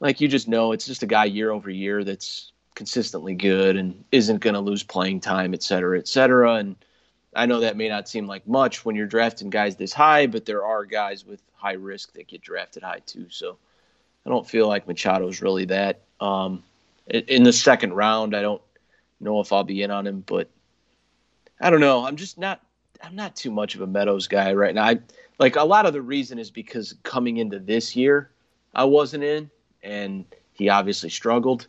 like 0.00 0.20
you 0.20 0.28
just 0.28 0.48
know, 0.48 0.72
it's 0.72 0.86
just 0.86 1.02
a 1.02 1.06
guy 1.06 1.24
year 1.26 1.50
over 1.50 1.70
year 1.70 2.04
that's 2.04 2.52
consistently 2.74 3.34
good 3.34 3.76
and 3.76 4.04
isn't 4.12 4.40
going 4.40 4.54
to 4.54 4.60
lose 4.60 4.82
playing 4.82 5.20
time, 5.20 5.54
et 5.54 5.62
cetera, 5.62 5.98
et 5.98 6.06
cetera. 6.06 6.54
And 6.54 6.76
I 7.34 7.46
know 7.46 7.60
that 7.60 7.76
may 7.76 7.88
not 7.88 8.08
seem 8.08 8.26
like 8.26 8.46
much 8.46 8.84
when 8.84 8.96
you're 8.96 9.06
drafting 9.06 9.50
guys 9.50 9.76
this 9.76 9.92
high, 9.92 10.26
but 10.26 10.44
there 10.44 10.64
are 10.64 10.84
guys 10.84 11.24
with 11.24 11.40
high 11.54 11.72
risk 11.72 12.12
that 12.12 12.28
get 12.28 12.42
drafted 12.42 12.82
high 12.82 13.00
too. 13.06 13.26
So 13.30 13.58
I 14.26 14.28
don't 14.28 14.48
feel 14.48 14.66
like 14.66 14.86
Machado's 14.86 15.40
really 15.40 15.66
that. 15.66 16.00
Um, 16.20 16.64
in 17.06 17.44
the 17.44 17.52
second 17.52 17.92
round, 17.92 18.34
I 18.34 18.42
don't 18.42 18.60
know 19.20 19.38
if 19.40 19.52
I'll 19.52 19.62
be 19.62 19.82
in 19.82 19.92
on 19.92 20.06
him, 20.06 20.24
but 20.26 20.50
I 21.60 21.70
don't 21.70 21.80
know. 21.80 22.04
I'm 22.04 22.16
just 22.16 22.36
not. 22.36 22.60
I'm 23.02 23.14
not 23.14 23.36
too 23.36 23.50
much 23.50 23.74
of 23.74 23.82
a 23.82 23.86
Meadows 23.86 24.26
guy 24.26 24.54
right 24.54 24.74
now. 24.74 24.84
I, 24.84 24.98
like 25.38 25.56
a 25.56 25.62
lot 25.62 25.86
of 25.86 25.92
the 25.92 26.02
reason 26.02 26.38
is 26.38 26.50
because 26.50 26.94
coming 27.02 27.36
into 27.36 27.58
this 27.58 27.94
year, 27.94 28.30
I 28.74 28.84
wasn't 28.84 29.22
in, 29.22 29.50
and 29.82 30.24
he 30.54 30.70
obviously 30.70 31.10
struggled. 31.10 31.68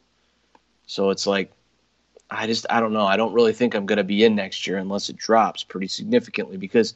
So 0.88 1.12
it's 1.12 1.28
like, 1.28 1.52
I 2.32 2.48
just 2.48 2.66
I 2.72 2.80
don't 2.80 2.94
know. 2.94 3.06
I 3.06 3.18
don't 3.18 3.34
really 3.34 3.54
think 3.54 3.76
I'm 3.76 3.86
going 3.86 3.98
to 3.98 4.04
be 4.04 4.24
in 4.24 4.36
next 4.36 4.66
year 4.66 4.78
unless 4.78 5.10
it 5.10 5.18
drops 5.18 5.64
pretty 5.64 5.90
significantly 5.90 6.58
because 6.58 6.96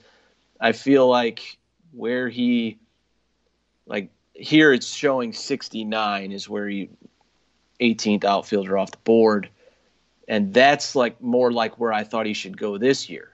I 0.59 0.71
feel 0.71 1.07
like 1.07 1.57
where 1.91 2.29
he, 2.29 2.79
like 3.85 4.09
here 4.33 4.73
it's 4.73 4.87
showing 4.87 5.33
69 5.33 6.31
is 6.31 6.49
where 6.49 6.67
he 6.67 6.89
18th 7.79 8.23
outfielder 8.23 8.77
off 8.77 8.91
the 8.91 8.97
board, 8.99 9.49
and 10.27 10.53
that's 10.53 10.95
like 10.95 11.21
more 11.21 11.51
like 11.51 11.79
where 11.79 11.91
I 11.91 12.03
thought 12.03 12.25
he 12.25 12.33
should 12.33 12.57
go 12.57 12.77
this 12.77 13.09
year. 13.09 13.29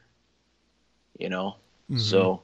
You 1.18 1.30
know, 1.30 1.56
mm-hmm. 1.90 2.00
so 2.00 2.42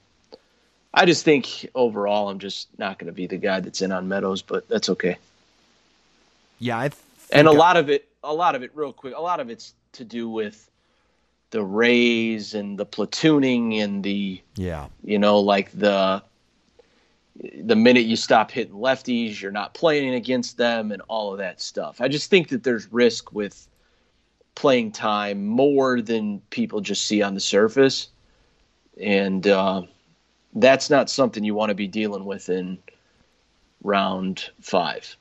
I 0.94 1.06
just 1.06 1.24
think 1.24 1.70
overall 1.76 2.30
I'm 2.30 2.40
just 2.40 2.68
not 2.78 3.00
going 3.00 3.08
to 3.08 3.14
be 3.14 3.28
the 3.28 3.38
guy 3.38 3.60
that's 3.60 3.82
in 3.82 3.92
on 3.92 4.08
Meadows, 4.08 4.42
but 4.42 4.68
that's 4.68 4.90
okay. 4.90 5.18
Yeah, 6.60 6.78
I 6.78 6.92
And 7.32 7.48
a 7.48 7.52
lot 7.52 7.78
of 7.78 7.90
it, 7.90 8.08
a 8.24 8.34
lot 8.34 8.56
of 8.56 8.64
it, 8.64 8.72
real 8.74 8.94
quick, 8.94 9.16
a 9.16 9.22
lot 9.22 9.40
of 9.40 9.50
it's 9.50 9.74
to 9.94 10.04
do 10.04 10.30
with 10.30 10.70
the 11.52 11.64
Rays 11.64 12.56
and 12.56 12.80
the 12.80 12.86
platooning 12.86 13.80
and 13.80 14.04
the 14.04 14.42
Yeah. 14.56 14.88
you 15.04 15.20
know 15.20 15.40
like 15.40 15.72
the 15.72 16.24
the 17.64 17.76
minute 17.76 18.06
you 18.06 18.16
stop 18.16 18.52
hitting 18.52 18.76
lefties 18.76 19.42
you're 19.42 19.52
not 19.52 19.74
playing 19.74 20.14
against 20.14 20.58
them 20.58 20.92
and 20.92 21.02
all 21.08 21.32
of 21.32 21.40
that 21.40 21.62
stuff 21.62 22.00
i 22.00 22.08
just 22.08 22.30
think 22.30 22.50
that 22.50 22.64
there's 22.64 22.92
risk 22.92 23.34
with 23.34 23.68
playing 24.56 24.92
time 24.92 25.46
more 25.46 26.02
than 26.02 26.40
people 26.52 26.80
just 26.80 27.06
see 27.08 27.22
on 27.22 27.34
the 27.34 27.40
surface 27.40 28.10
and 29.02 29.48
uh, 29.48 29.82
that's 30.56 30.92
not 30.92 31.10
something 31.10 31.44
you 31.44 31.56
want 31.56 31.70
to 31.70 31.76
be 31.76 31.88
dealing 31.88 32.26
with 32.26 32.50
in 32.50 32.78
round 33.84 34.52
five 34.62 35.16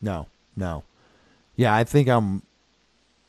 No, 0.00 0.26
no. 0.56 0.82
Yeah, 1.56 1.74
I 1.74 1.84
think 1.84 2.08
I'm 2.08 2.42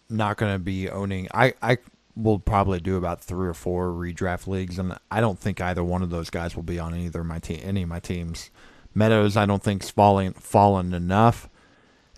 not 0.10 0.38
going 0.38 0.54
to 0.54 0.60
be 0.60 0.90
owning. 0.90 1.28
I 1.34 1.54
I 1.62 1.78
will 2.16 2.40
probably 2.40 2.80
do 2.80 2.98
about 2.98 3.22
three 3.22 3.48
or 3.48 3.54
four 3.54 3.90
redraft 3.90 4.48
leagues, 4.48 4.78
and 4.78 4.98
I 5.10 5.22
don't 5.22 5.40
think 5.40 5.62
either 5.62 5.84
one 5.84 6.02
of 6.02 6.10
those 6.10 6.30
guys 6.30 6.56
will 6.56 6.64
be 6.64 6.80
on 6.80 6.96
either 6.96 7.24
my 7.24 7.40
team, 7.40 7.60
any 7.64 7.84
of 7.84 7.90
my 7.90 8.00
teams. 8.00 8.50
Meadows, 8.94 9.38
I 9.38 9.46
don't 9.46 9.64
think's 9.64 9.90
falling 9.90 10.34
fallen 10.34 10.94
enough, 10.94 11.50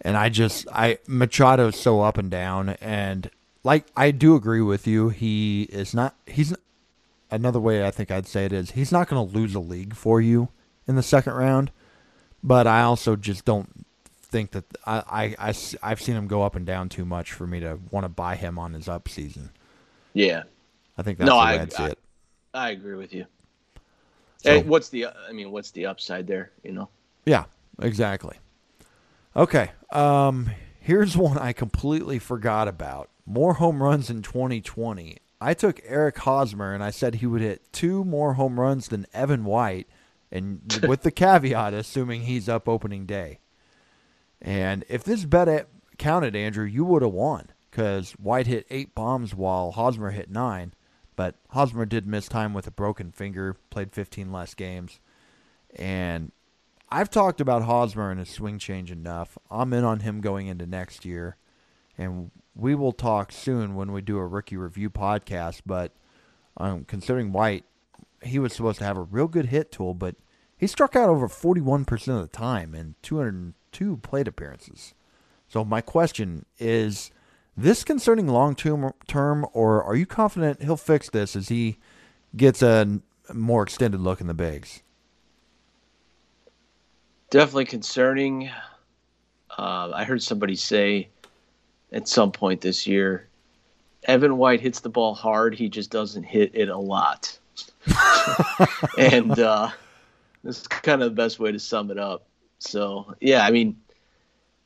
and 0.02 0.18
I 0.18 0.30
just 0.30 0.68
I 0.72 0.98
Machado's 1.08 1.80
so 1.80 2.02
up 2.02 2.18
and 2.18 2.32
down, 2.32 2.70
and 2.82 3.30
like 3.64 3.86
I 3.96 4.12
do 4.12 4.36
agree 4.36 4.62
with 4.62 4.88
you. 4.88 5.10
He 5.10 5.64
is 5.64 5.94
not. 5.94 6.16
He's 6.26 6.54
another 7.30 7.60
way 7.60 7.86
I 7.86 7.92
think 7.92 8.12
I'd 8.12 8.28
say 8.28 8.46
it 8.46 8.54
is 8.54 8.72
he's 8.72 8.92
not 8.92 9.08
going 9.08 9.28
to 9.28 9.36
lose 9.36 9.56
a 9.56 9.60
league 9.60 9.96
for 9.96 10.22
you 10.22 10.50
in 10.88 10.96
the 10.96 11.04
second 11.04 11.34
round, 11.34 11.72
but 12.44 12.68
I 12.68 12.82
also 12.82 13.16
just 13.16 13.46
don't 13.46 13.86
think 14.34 14.52
that 14.52 14.66
I, 14.86 15.36
I, 15.40 15.54
I, 15.82 15.90
have 15.90 16.02
seen 16.02 16.16
him 16.16 16.28
go 16.28 16.42
up 16.42 16.56
and 16.56 16.66
down 16.66 16.90
too 16.90 17.06
much 17.06 17.32
for 17.32 17.46
me 17.46 17.60
to 17.60 17.80
want 17.92 18.04
to 18.04 18.10
buy 18.10 18.36
him 18.36 18.58
on 18.58 18.74
his 18.74 18.88
up 18.88 19.08
season. 19.08 19.52
Yeah 20.13 20.43
I 20.97 21.02
think 21.04 21.17
that's 21.17 21.28
No, 21.28 21.36
the 21.39 21.45
way 21.45 21.52
I- 21.52 21.58
would 21.58 21.73
see 21.73 21.84
I- 21.84 21.88
it. 21.89 21.99
i 22.54 22.69
agree 22.71 22.95
with 22.95 23.13
you 23.13 23.26
So- 24.38 24.52
Hey, 24.52 24.63
what's 24.63 24.89
the 24.89 25.08
i 25.08 25.32
mean 25.32 25.52
what's 25.52 25.71
the 25.71 25.86
upside 25.86 26.28
there 26.28 26.52
you 26.63 26.71
know 26.71 26.89
Yeah, 27.26 27.45
exactly. 27.82 28.38
Okay. 29.36 29.71
Um, 29.91 30.52
here's 30.80 31.17
one 31.17 31.38
I 31.39 31.54
completely 31.54 32.19
forgot 32.19 32.67
about. 32.67 33.10
More 33.26 33.56
home 33.56 33.82
runs 33.82 34.10
in 34.12 34.21
2020. 34.21 35.17
I 35.41 35.54
took 35.56 35.82
Eric 35.86 36.19
Hosmer 36.19 36.73
and 36.73 36.84
I 36.84 36.91
said 36.91 37.15
he 37.15 37.26
would 37.26 37.41
hit 37.41 37.71
two 37.73 38.04
more 38.06 38.34
home 38.36 38.60
runs 38.60 38.89
than 38.89 39.08
Evan 39.13 39.43
White, 39.45 39.88
and 40.32 40.62
with 40.88 41.02
the 41.02 41.10
caveat 41.12 41.73
assuming 41.73 42.23
he's 42.23 42.47
up 42.47 42.67
opening 42.69 43.06
day. 43.08 43.39
And 44.41 44.84
if 44.89 45.04
this 45.04 45.26
bet 45.26 45.67
counted, 45.97 46.36
Andrew, 46.36 46.65
you 46.65 46.84
would 46.86 47.02
have 47.02 47.12
won 47.13 47.47
because 47.74 48.12
White 48.14 48.46
hit 48.46 48.68
eight 48.70 48.94
bombs 48.94 49.34
while 49.34 49.72
Hosmer 49.72 50.12
hit 50.12 50.30
nine. 50.30 50.74
But 51.16 51.36
Hosmer 51.50 51.86
did 51.88 52.06
miss 52.06 52.28
time 52.28 52.54
with 52.54 52.68
a 52.68 52.72
broken 52.72 53.12
finger, 53.12 53.56
played 53.72 53.92
15 53.92 54.32
less 54.32 54.54
games. 54.54 55.00
And 55.76 56.32
I've 56.92 57.10
talked 57.10 57.42
about 57.42 57.64
Hosmer 57.64 58.12
and 58.12 58.20
his 58.20 58.30
swing 58.30 58.60
change 58.60 58.92
enough. 58.92 59.40
I'm 59.50 59.74
in 59.74 59.84
on 59.84 60.02
him 60.02 60.22
going 60.22 60.46
into 60.48 60.68
next 60.68 61.04
year. 61.04 61.38
And 61.98 62.30
we 62.56 62.76
will 62.76 62.92
talk 62.92 63.32
soon 63.32 63.74
when 63.74 63.92
we 63.92 64.02
do 64.02 64.18
a 64.18 64.28
rookie 64.28 64.58
review 64.58 64.92
podcast. 64.92 65.62
But 65.66 65.94
um, 66.58 66.86
considering 66.86 67.32
White, 67.32 67.66
he 68.22 68.38
was 68.38 68.54
supposed 68.54 68.80
to 68.80 68.86
have 68.86 68.98
a 68.98 69.02
real 69.02 69.28
good 69.28 69.48
hit 69.48 69.72
tool, 69.72 69.96
but 69.96 70.16
he 70.56 70.68
struck 70.68 70.96
out 70.96 71.10
over 71.10 71.28
41% 71.28 71.92
of 71.92 72.22
the 72.22 72.28
time 72.28 72.76
in 72.76 72.94
202 73.02 73.98
plate 73.98 74.28
appearances. 74.28 74.94
So 75.48 75.66
my 75.66 75.82
question 75.82 76.46
is 76.60 77.12
this 77.56 77.84
concerning 77.84 78.28
long 78.28 78.56
term, 78.56 79.46
or 79.54 79.84
are 79.84 79.96
you 79.96 80.06
confident 80.06 80.63
he'll 80.63 80.78
fix 80.78 81.10
this 81.10 81.36
as 81.36 81.50
he 81.50 81.78
gets 82.36 82.62
a 82.62 83.00
more 83.34 83.63
extended 83.63 84.00
look 84.00 84.22
in 84.22 84.28
the 84.28 84.34
bigs? 84.34 84.82
Definitely 87.30 87.66
concerning. 87.66 88.50
Uh, 89.58 89.92
I 89.94 90.04
heard 90.04 90.22
somebody 90.22 90.56
say 90.56 91.10
at 91.92 92.08
some 92.08 92.32
point 92.32 92.62
this 92.62 92.88
year, 92.88 93.28
Evan 94.06 94.38
White 94.38 94.62
hits 94.62 94.80
the 94.80 94.89
ball 94.89 95.13
hard. 95.13 95.56
He 95.56 95.70
just 95.70 95.92
doesn't 95.92 96.24
hit 96.24 96.52
it 96.54 96.70
a 96.70 96.78
lot. 96.78 97.38
and 98.98 99.39
uh, 99.39 99.70
this 100.44 100.62
is 100.62 100.68
kind 100.68 101.02
of 101.02 101.12
the 101.12 101.16
best 101.16 101.39
way 101.39 101.52
to 101.52 101.60
sum 101.60 101.92
it 101.92 101.98
up. 101.98 102.26
So 102.60 103.16
yeah, 103.20 103.46
I 103.46 103.52
mean, 103.52 103.78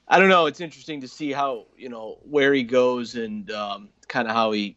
I 0.07 0.19
don't 0.19 0.29
know. 0.29 0.45
It's 0.45 0.61
interesting 0.61 1.01
to 1.01 1.07
see 1.07 1.31
how 1.31 1.65
you 1.77 1.89
know 1.89 2.17
where 2.23 2.53
he 2.53 2.63
goes 2.63 3.15
and 3.15 3.49
um, 3.51 3.89
kind 4.07 4.27
of 4.27 4.33
how 4.33 4.51
he 4.51 4.75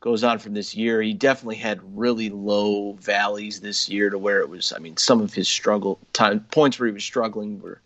goes 0.00 0.22
on 0.22 0.38
from 0.38 0.54
this 0.54 0.74
year. 0.74 1.02
He 1.02 1.12
definitely 1.12 1.56
had 1.56 1.80
really 1.98 2.30
low 2.30 2.92
valleys 2.94 3.60
this 3.60 3.88
year 3.88 4.10
to 4.10 4.18
where 4.18 4.40
it 4.40 4.48
was. 4.48 4.72
I 4.72 4.78
mean, 4.78 4.96
some 4.96 5.20
of 5.20 5.34
his 5.34 5.48
struggle 5.48 5.98
time 6.12 6.40
points 6.52 6.78
where 6.78 6.86
he 6.86 6.92
was 6.92 7.04
struggling 7.04 7.60
were 7.60 7.80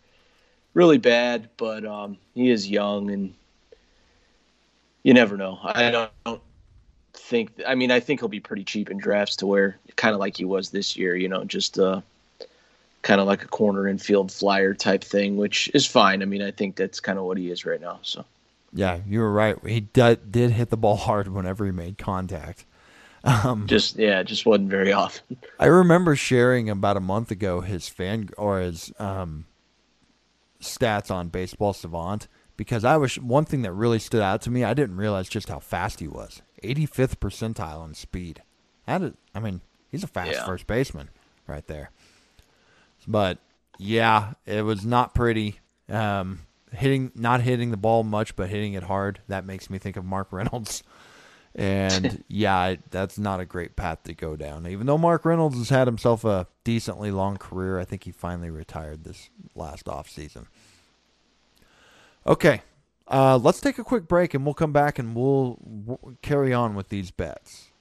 really 0.73 0.99
bad, 0.99 1.49
but 1.57 1.85
um, 1.85 2.17
he 2.35 2.49
is 2.49 2.69
young 2.69 3.09
and 3.09 3.33
you 5.03 5.13
never 5.13 5.37
know. 5.37 5.59
I 5.63 5.91
don't, 5.91 6.11
don't 6.25 6.41
think. 7.13 7.51
I 7.67 7.75
mean, 7.75 7.91
I 7.91 7.99
think 7.99 8.19
he'll 8.19 8.29
be 8.29 8.39
pretty 8.39 8.63
cheap 8.63 8.89
in 8.89 8.97
drafts 8.97 9.35
to 9.37 9.47
where 9.47 9.77
kind 9.95 10.13
of 10.13 10.19
like 10.19 10.37
he 10.37 10.45
was 10.45 10.69
this 10.69 10.95
year. 10.95 11.15
You 11.15 11.29
know, 11.29 11.43
just 11.43 11.79
uh, 11.79 12.01
kind 13.03 13.21
of 13.21 13.27
like 13.27 13.43
a 13.43 13.47
corner 13.47 13.87
infield 13.87 14.31
flyer 14.31 14.73
type 14.73 15.03
thing, 15.03 15.37
which 15.37 15.69
is 15.73 15.85
fine. 15.85 16.23
I 16.23 16.25
mean, 16.25 16.41
I 16.41 16.51
think 16.51 16.75
that's 16.75 16.99
kind 16.99 17.19
of 17.19 17.25
what 17.25 17.37
he 17.37 17.51
is 17.51 17.65
right 17.65 17.79
now. 17.79 17.99
So. 18.01 18.25
Yeah, 18.73 19.01
you 19.05 19.19
were 19.19 19.31
right. 19.31 19.55
He 19.65 19.81
did, 19.81 20.31
did 20.31 20.51
hit 20.51 20.71
the 20.71 20.77
ball 20.77 20.95
hard 20.95 21.27
whenever 21.27 21.65
he 21.65 21.71
made 21.71 21.99
contact. 21.99 22.65
Um, 23.25 23.67
just 23.67 23.95
yeah, 23.97 24.21
just 24.23 24.45
wasn't 24.45 24.69
very 24.69 24.91
often. 24.91 25.37
I 25.57 25.67
remember 25.67 26.15
sharing 26.15 26.69
about 26.69 26.97
a 26.97 26.99
month 26.99 27.31
ago 27.31 27.61
his 27.61 27.87
fan 27.87 28.29
or 28.37 28.59
his 28.59 28.91
um, 28.99 29.45
stats 30.59 31.09
on 31.09 31.29
Baseball 31.29 31.71
Savant 31.71 32.27
because 32.57 32.83
I 32.83 32.97
was 32.97 33.17
one 33.17 33.45
thing 33.45 33.61
that 33.61 33.71
really 33.71 33.99
stood 33.99 34.21
out 34.21 34.41
to 34.41 34.51
me. 34.51 34.65
I 34.65 34.73
didn't 34.73 34.97
realize 34.97 35.29
just 35.29 35.47
how 35.47 35.59
fast 35.59 36.01
he 36.01 36.07
was. 36.07 36.41
85th 36.63 37.17
percentile 37.17 37.87
in 37.87 37.93
speed. 37.93 38.41
That 38.87 39.13
I 39.33 39.39
mean, 39.39 39.61
he's 39.89 40.03
a 40.03 40.07
fast 40.07 40.31
yeah. 40.31 40.45
first 40.45 40.67
baseman 40.67 41.09
right 41.47 41.65
there. 41.67 41.91
But 43.07 43.39
yeah, 43.77 44.33
it 44.45 44.63
was 44.63 44.85
not 44.85 45.13
pretty. 45.13 45.59
Um, 45.89 46.39
hitting, 46.71 47.11
not 47.15 47.41
hitting 47.41 47.71
the 47.71 47.77
ball 47.77 48.03
much, 48.03 48.35
but 48.35 48.49
hitting 48.49 48.73
it 48.73 48.83
hard. 48.83 49.19
That 49.27 49.45
makes 49.45 49.69
me 49.69 49.77
think 49.77 49.97
of 49.97 50.05
Mark 50.05 50.27
Reynolds. 50.31 50.83
And 51.55 52.23
yeah, 52.27 52.75
that's 52.89 53.17
not 53.17 53.39
a 53.39 53.45
great 53.45 53.75
path 53.75 54.03
to 54.03 54.13
go 54.13 54.35
down. 54.35 54.67
Even 54.67 54.87
though 54.87 54.97
Mark 54.97 55.25
Reynolds 55.25 55.57
has 55.57 55.69
had 55.69 55.87
himself 55.87 56.23
a 56.25 56.47
decently 56.63 57.11
long 57.11 57.37
career, 57.37 57.79
I 57.79 57.85
think 57.85 58.03
he 58.03 58.11
finally 58.11 58.49
retired 58.49 59.03
this 59.03 59.29
last 59.55 59.87
off 59.87 60.09
season. 60.09 60.47
Okay, 62.25 62.61
uh, 63.07 63.37
let's 63.37 63.59
take 63.59 63.77
a 63.77 63.83
quick 63.83 64.07
break 64.07 64.33
and 64.33 64.45
we'll 64.45 64.53
come 64.53 64.71
back 64.71 64.97
and 64.97 65.13
we'll, 65.15 65.57
we'll 65.61 66.15
carry 66.21 66.53
on 66.53 66.73
with 66.73 66.89
these 66.89 67.11
bets. 67.11 67.72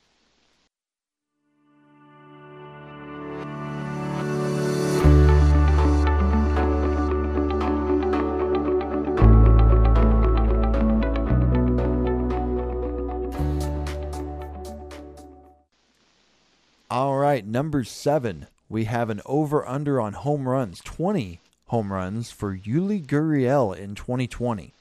All 16.93 17.17
right, 17.17 17.47
number 17.47 17.85
seven, 17.85 18.49
we 18.69 18.85
have 18.85 19.09
an 19.09 19.23
over 19.25 19.67
under 19.67 19.99
on 19.99 20.13
home 20.13 20.47
runs 20.47 20.79
20 20.81 21.41
home 21.69 21.91
runs 21.91 22.31
for 22.31 22.55
Yuli 22.55 23.03
Gurriel 23.03 23.75
in 23.75 23.95
2020. 23.95 24.75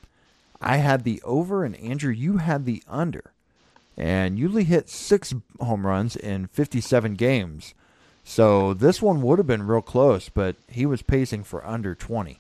I 0.60 0.76
had 0.76 1.06
the 1.06 1.22
over, 1.24 1.64
and 1.64 1.74
Andrew, 1.78 2.12
you 2.12 2.36
had 2.36 2.66
the 2.66 2.84
under. 2.86 3.32
And 3.96 4.38
Yuli 4.38 4.66
hit 4.66 4.90
six 4.90 5.34
home 5.62 5.88
runs 5.88 6.18
in 6.18 6.48
57 6.48 7.14
games. 7.14 7.74
So 8.26 8.74
this 8.74 9.02
one 9.02 9.22
would 9.22 9.40
have 9.40 9.48
been 9.48 9.66
real 9.66 9.82
close, 9.82 10.28
but 10.28 10.58
he 10.68 10.86
was 10.86 11.02
pacing 11.02 11.46
for 11.46 11.66
under 11.66 11.96
20. 11.96 12.40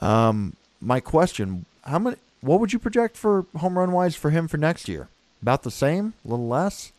Um, 0.00 0.54
my 0.80 1.00
question: 1.00 1.66
How 1.82 1.98
many? 1.98 2.18
What 2.40 2.60
would 2.60 2.72
you 2.72 2.78
project 2.78 3.16
for 3.16 3.46
home 3.56 3.76
run 3.76 3.90
wise 3.90 4.14
for 4.14 4.30
him 4.30 4.46
for 4.46 4.58
next 4.58 4.88
year? 4.88 5.08
About 5.42 5.64
the 5.64 5.72
same, 5.72 6.14
a 6.24 6.28
little 6.28 6.46
less. 6.46 6.92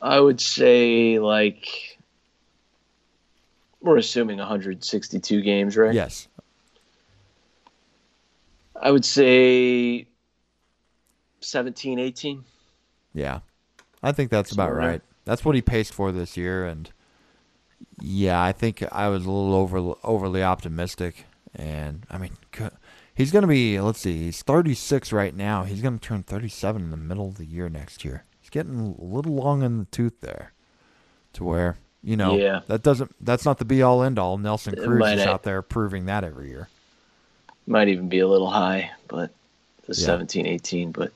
I 0.00 0.18
would 0.18 0.40
say 0.40 1.18
like 1.18 1.98
we're 3.80 3.98
assuming 3.98 4.38
162 4.38 5.40
games, 5.42 5.76
right? 5.76 5.94
Yes. 5.94 6.28
I 8.80 8.90
would 8.90 9.04
say 9.04 10.06
17, 11.40 11.98
18. 11.98 12.44
Yeah. 13.14 13.40
I 14.02 14.12
think 14.12 14.30
that's 14.30 14.52
about 14.52 14.74
right. 14.74 14.86
right. 14.86 15.02
That's 15.24 15.44
what 15.44 15.54
he 15.54 15.62
paced 15.62 15.92
for 15.92 16.12
this 16.12 16.36
year 16.36 16.64
and 16.64 16.90
yeah, 18.00 18.42
I 18.42 18.52
think 18.52 18.82
I 18.90 19.08
was 19.08 19.24
a 19.24 19.30
little 19.30 19.54
over 19.54 19.94
overly 20.02 20.42
optimistic 20.42 21.26
and 21.54 22.06
I 22.10 22.18
mean 22.18 22.36
he's 23.14 23.30
going 23.30 23.42
to 23.42 23.48
be 23.48 23.78
let's 23.80 24.00
see, 24.00 24.16
he's 24.24 24.42
36 24.42 25.12
right 25.12 25.34
now. 25.34 25.64
He's 25.64 25.82
going 25.82 25.98
to 25.98 26.06
turn 26.06 26.22
37 26.22 26.82
in 26.82 26.90
the 26.90 26.96
middle 26.96 27.28
of 27.28 27.36
the 27.36 27.44
year 27.44 27.68
next 27.68 28.04
year. 28.04 28.24
Getting 28.50 28.96
a 28.98 29.04
little 29.04 29.34
long 29.34 29.62
in 29.62 29.78
the 29.78 29.84
tooth 29.86 30.20
there 30.20 30.52
to 31.34 31.44
where 31.44 31.78
you 32.02 32.16
know, 32.16 32.36
yeah. 32.36 32.60
that 32.66 32.82
doesn't. 32.82 33.14
That's 33.20 33.44
not 33.44 33.58
the 33.58 33.64
be 33.64 33.82
all 33.82 34.02
end 34.02 34.18
all. 34.18 34.38
Nelson 34.38 34.74
Cruz 34.74 35.06
is 35.12 35.26
out 35.26 35.42
there 35.42 35.60
proving 35.60 36.06
that 36.06 36.24
every 36.24 36.48
year. 36.48 36.68
Might 37.66 37.88
even 37.88 38.08
be 38.08 38.20
a 38.20 38.28
little 38.28 38.50
high, 38.50 38.90
but 39.06 39.30
the 39.86 39.94
yeah. 39.94 40.06
17, 40.06 40.46
18, 40.46 40.92
but 40.92 41.12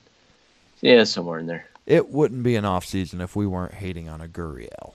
yeah, 0.81 1.03
somewhere 1.03 1.39
in 1.39 1.47
there. 1.47 1.67
It 1.85 2.09
wouldn't 2.09 2.43
be 2.43 2.55
an 2.55 2.65
off 2.65 2.85
season 2.85 3.19
if 3.19 3.35
we 3.35 3.47
weren't 3.47 3.73
hating 3.73 4.09
on 4.09 4.21
a 4.21 4.27
Gurriel. 4.27 4.93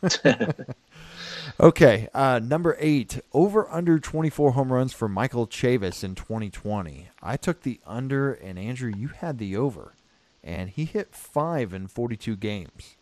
okay, 1.60 2.08
uh, 2.14 2.40
number 2.42 2.76
eight, 2.78 3.20
over 3.32 3.68
under 3.70 3.98
24 3.98 4.52
home 4.52 4.72
runs 4.72 4.92
for 4.92 5.08
Michael 5.08 5.46
Chavis 5.46 6.04
in 6.04 6.14
2020. 6.14 7.08
I 7.22 7.36
took 7.36 7.62
the 7.62 7.80
under, 7.86 8.32
and 8.32 8.58
Andrew, 8.58 8.92
you 8.96 9.08
had 9.08 9.38
the 9.38 9.56
over, 9.56 9.94
and 10.42 10.70
he 10.70 10.84
hit 10.84 11.14
five 11.14 11.72
in 11.72 11.86
42 11.86 12.36
games. 12.36 12.96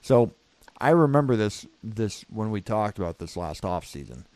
So 0.00 0.32
I 0.78 0.90
remember 0.90 1.36
this 1.36 1.66
this 1.82 2.24
when 2.28 2.50
we 2.50 2.60
talked 2.60 2.98
about 2.98 3.18
this 3.18 3.36
last 3.36 3.64
off 3.64 3.86
season, 3.86 4.26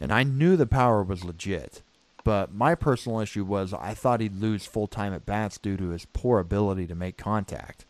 and 0.00 0.12
I 0.12 0.22
knew 0.22 0.56
the 0.56 0.66
power 0.66 1.02
was 1.02 1.24
legit. 1.24 1.82
But 2.24 2.52
my 2.52 2.74
personal 2.74 3.20
issue 3.20 3.44
was 3.44 3.72
I 3.72 3.94
thought 3.94 4.20
he'd 4.20 4.40
lose 4.40 4.66
full 4.66 4.86
time 4.86 5.12
at 5.12 5.26
bats 5.26 5.58
due 5.58 5.76
to 5.76 5.90
his 5.90 6.06
poor 6.12 6.38
ability 6.38 6.86
to 6.88 6.94
make 6.94 7.16
contact. 7.16 7.84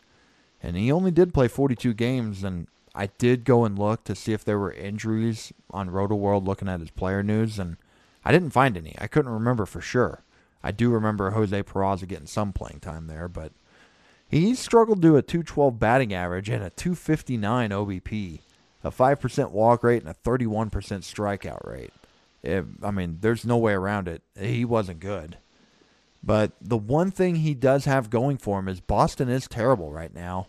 And 0.61 0.75
he 0.75 0.91
only 0.91 1.11
did 1.11 1.33
play 1.33 1.47
42 1.47 1.93
games, 1.93 2.43
and 2.43 2.67
I 2.93 3.07
did 3.17 3.45
go 3.45 3.65
and 3.65 3.77
look 3.77 4.03
to 4.05 4.15
see 4.15 4.33
if 4.33 4.43
there 4.43 4.59
were 4.59 4.71
injuries 4.71 5.53
on 5.71 5.89
Roto 5.89 6.15
World 6.15 6.45
looking 6.45 6.67
at 6.67 6.81
his 6.81 6.89
player 6.89 7.23
news, 7.23 7.59
and 7.59 7.77
I 8.25 8.31
didn't 8.31 8.51
find 8.51 8.75
any. 8.75 8.95
I 8.99 9.07
couldn't 9.07 9.31
remember 9.31 9.65
for 9.65 9.81
sure. 9.81 10.23
I 10.61 10.71
do 10.71 10.89
remember 10.89 11.31
Jose 11.31 11.63
Peraza 11.63 12.07
getting 12.07 12.27
some 12.27 12.51
playing 12.51 12.81
time 12.81 13.07
there, 13.07 13.29
but 13.29 13.53
he 14.29 14.53
struggled 14.53 15.01
to 15.01 15.17
a 15.17 15.23
212 15.23 15.79
batting 15.79 16.13
average 16.13 16.49
and 16.49 16.63
a 16.63 16.69
259 16.69 17.71
OBP, 17.71 18.39
a 18.83 18.91
5% 18.91 19.51
walk 19.51 19.83
rate, 19.83 20.03
and 20.03 20.11
a 20.11 20.29
31% 20.29 20.69
strikeout 20.69 21.67
rate. 21.67 21.91
It, 22.43 22.63
I 22.83 22.91
mean, 22.91 23.17
there's 23.21 23.43
no 23.43 23.57
way 23.57 23.73
around 23.73 24.07
it. 24.07 24.21
He 24.39 24.63
wasn't 24.63 24.99
good. 24.99 25.37
But 26.23 26.51
the 26.61 26.77
one 26.77 27.11
thing 27.11 27.35
he 27.35 27.53
does 27.53 27.85
have 27.85 28.09
going 28.09 28.37
for 28.37 28.59
him 28.59 28.67
is 28.67 28.79
Boston 28.81 29.29
is 29.29 29.47
terrible 29.47 29.91
right 29.91 30.13
now. 30.13 30.47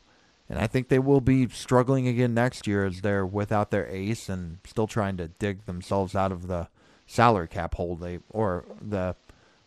And 0.49 0.59
I 0.59 0.67
think 0.67 0.89
they 0.89 0.99
will 0.99 1.21
be 1.21 1.49
struggling 1.49 2.09
again 2.09 2.35
next 2.35 2.67
year 2.67 2.85
as 2.85 3.01
they're 3.01 3.25
without 3.25 3.71
their 3.71 3.87
ace 3.87 4.29
and 4.29 4.59
still 4.67 4.89
trying 4.89 5.17
to 5.19 5.29
dig 5.29 5.65
themselves 5.65 6.17
out 6.17 6.33
of 6.33 6.49
the 6.49 6.69
salary 7.07 7.49
cap 7.49 7.75
hole 7.77 7.97
they 7.97 8.19
or 8.29 8.65
the 8.81 9.15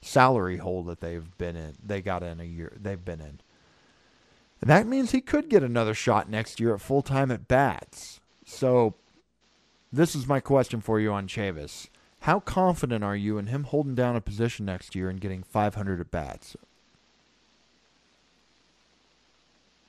salary 0.01 0.57
hole 0.57 0.83
that 0.83 0.99
they've 0.99 1.37
been 1.37 1.55
in. 1.55 1.75
They 1.83 2.01
got 2.01 2.21
in 2.21 2.41
a 2.41 2.45
year 2.45 2.73
they've 2.79 3.03
been 3.03 3.21
in. 3.21 3.39
And 4.63 4.69
that 4.69 4.87
means 4.87 5.11
he 5.11 5.19
could 5.19 5.49
get 5.49 5.61
another 5.61 5.93
shot 5.93 6.29
next 6.29 6.57
year 6.57 6.73
at 6.73 6.79
full 6.79 7.01
time 7.01 7.31
at 7.31 7.49
bats. 7.49 8.21
So 8.45 8.93
this 9.91 10.15
is 10.15 10.25
my 10.25 10.39
question 10.39 10.79
for 10.79 11.01
you 11.01 11.11
on 11.11 11.27
Chavis. 11.27 11.87
How 12.21 12.39
confident 12.39 13.03
are 13.03 13.13
you 13.17 13.37
in 13.37 13.47
him 13.47 13.65
holding 13.65 13.93
down 13.93 14.15
a 14.15 14.21
position 14.21 14.65
next 14.65 14.95
year 14.95 15.09
and 15.09 15.19
getting 15.19 15.43
500 15.43 15.99
at 15.99 16.11
bats? 16.11 16.55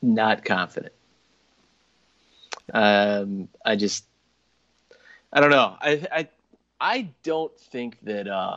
Not 0.03 0.45
confident. 0.45 0.93
Um, 2.73 3.47
I 3.65 3.77
just, 3.77 4.05
I 5.33 5.39
don't 5.41 5.51
know. 5.51 5.77
I, 5.81 6.05
I, 6.11 6.29
I 6.81 7.09
don't 7.23 7.57
think 7.61 7.99
that 8.03 8.27
uh, 8.27 8.57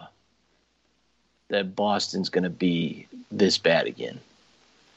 that 1.49 1.75
Boston's 1.75 2.29
going 2.29 2.43
to 2.43 2.49
be 2.49 3.05
this 3.31 3.59
bad 3.59 3.85
again. 3.85 4.19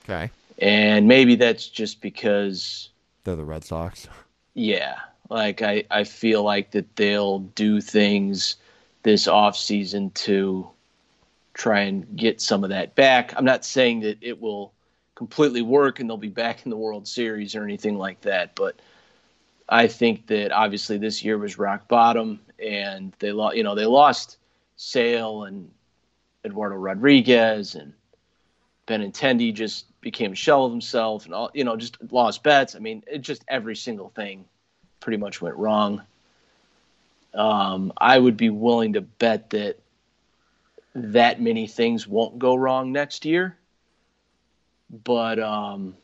Okay. 0.04 0.30
And 0.60 1.08
maybe 1.08 1.36
that's 1.36 1.68
just 1.68 2.00
because 2.00 2.90
they're 3.24 3.36
the 3.36 3.44
Red 3.44 3.64
Sox. 3.64 4.08
Yeah, 4.52 4.98
like 5.30 5.62
I, 5.62 5.84
I 5.92 6.02
feel 6.02 6.42
like 6.42 6.72
that 6.72 6.96
they'll 6.96 7.38
do 7.38 7.80
things 7.80 8.56
this 9.04 9.28
off 9.28 9.56
season 9.56 10.10
to 10.10 10.68
try 11.54 11.82
and 11.82 12.16
get 12.16 12.40
some 12.40 12.64
of 12.64 12.70
that 12.70 12.96
back. 12.96 13.32
I'm 13.36 13.44
not 13.44 13.64
saying 13.64 14.00
that 14.00 14.18
it 14.20 14.40
will 14.40 14.72
completely 15.14 15.62
work 15.62 16.00
and 16.00 16.10
they'll 16.10 16.16
be 16.16 16.28
back 16.28 16.64
in 16.66 16.70
the 16.70 16.76
World 16.76 17.06
Series 17.06 17.54
or 17.54 17.62
anything 17.62 17.96
like 17.96 18.22
that, 18.22 18.56
but 18.56 18.80
I 19.68 19.86
think 19.86 20.26
that 20.26 20.50
obviously 20.50 20.98
this 20.98 21.22
year 21.22 21.38
was 21.38 21.58
rock 21.58 21.86
bottom 21.86 22.40
and 22.58 23.14
they 23.20 23.30
lost, 23.30 23.56
you 23.56 23.62
know, 23.62 23.76
they 23.76 23.86
lost 23.86 24.38
Sale 24.76 25.44
and 25.44 25.70
Eduardo 26.44 26.74
Rodriguez 26.74 27.76
and 27.76 27.92
Benintendi 28.90 29.54
just 29.54 29.86
became 30.00 30.32
a 30.32 30.34
shell 30.34 30.64
of 30.64 30.72
himself 30.72 31.24
and 31.24 31.32
all, 31.32 31.50
you 31.54 31.62
know, 31.62 31.76
just 31.76 31.96
lost 32.10 32.42
bets. 32.42 32.74
I 32.74 32.80
mean, 32.80 33.04
it 33.06 33.18
just 33.18 33.44
every 33.46 33.76
single 33.76 34.08
thing 34.08 34.44
pretty 34.98 35.16
much 35.16 35.40
went 35.40 35.54
wrong. 35.54 36.02
Um, 37.32 37.92
I 37.96 38.18
would 38.18 38.36
be 38.36 38.50
willing 38.50 38.94
to 38.94 39.00
bet 39.00 39.50
that 39.50 39.78
that 40.96 41.40
many 41.40 41.68
things 41.68 42.08
won't 42.08 42.40
go 42.40 42.56
wrong 42.56 42.90
next 42.90 43.24
year. 43.24 43.56
But 45.04 45.38
um, 45.38 45.96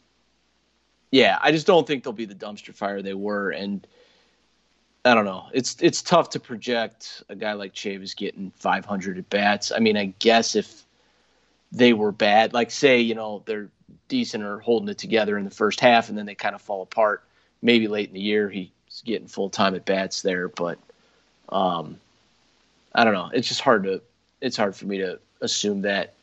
yeah, 1.11 1.39
I 1.43 1.51
just 1.51 1.67
don't 1.67 1.85
think 1.85 2.05
they'll 2.05 2.13
be 2.13 2.25
the 2.25 2.37
dumpster 2.37 2.73
fire 2.73 3.03
they 3.03 3.15
were, 3.15 3.51
and 3.51 3.85
I 5.05 5.15
don't 5.15 5.25
know. 5.25 5.47
It's 5.53 5.77
it's 5.81 6.03
tough 6.03 6.31
to 6.31 6.41
project 6.41 7.25
a 7.29 7.35
guy 7.35 7.55
like 7.55 7.75
Chavis 7.75 8.15
getting 8.15 8.53
500 8.53 9.19
at 9.19 9.29
bats. 9.29 9.73
I 9.73 9.81
mean, 9.81 9.97
I 9.97 10.15
guess 10.21 10.55
if 10.55 10.86
they 11.77 11.93
were 11.93 12.11
bad, 12.11 12.55
like 12.55 12.71
say 12.71 13.01
you 13.01 13.15
know 13.15 13.43
they're 13.47 13.69
decent 14.09 14.43
or 14.43 14.59
holding 14.61 14.89
it 14.89 14.99
together 14.99 15.37
in 15.37 15.45
the 15.45 15.51
first 15.51 15.79
half, 15.79 16.09
and 16.09 16.17
then 16.17 16.27
they 16.27 16.35
kind 16.35 16.55
of 16.55 16.63
fall 16.63 16.83
apart. 16.83 17.23
Maybe 17.63 17.87
late 17.87 18.09
in 18.09 18.15
the 18.15 18.21
year 18.21 18.49
he's 18.49 18.71
getting 19.05 19.29
full 19.29 19.51
time 19.51 19.75
at 19.75 19.85
bats 19.85 20.23
there, 20.23 20.49
but 20.49 20.79
um, 21.51 22.01
I 22.95 23.05
don't 23.05 23.15
know. 23.15 23.31
It's 23.33 23.47
just 23.47 23.61
hard 23.61 23.85
to. 23.85 24.01
It's 24.41 24.57
hard 24.57 24.75
for 24.75 24.87
me 24.87 24.99
to 24.99 25.19
assume 25.41 25.83
that 25.83 26.15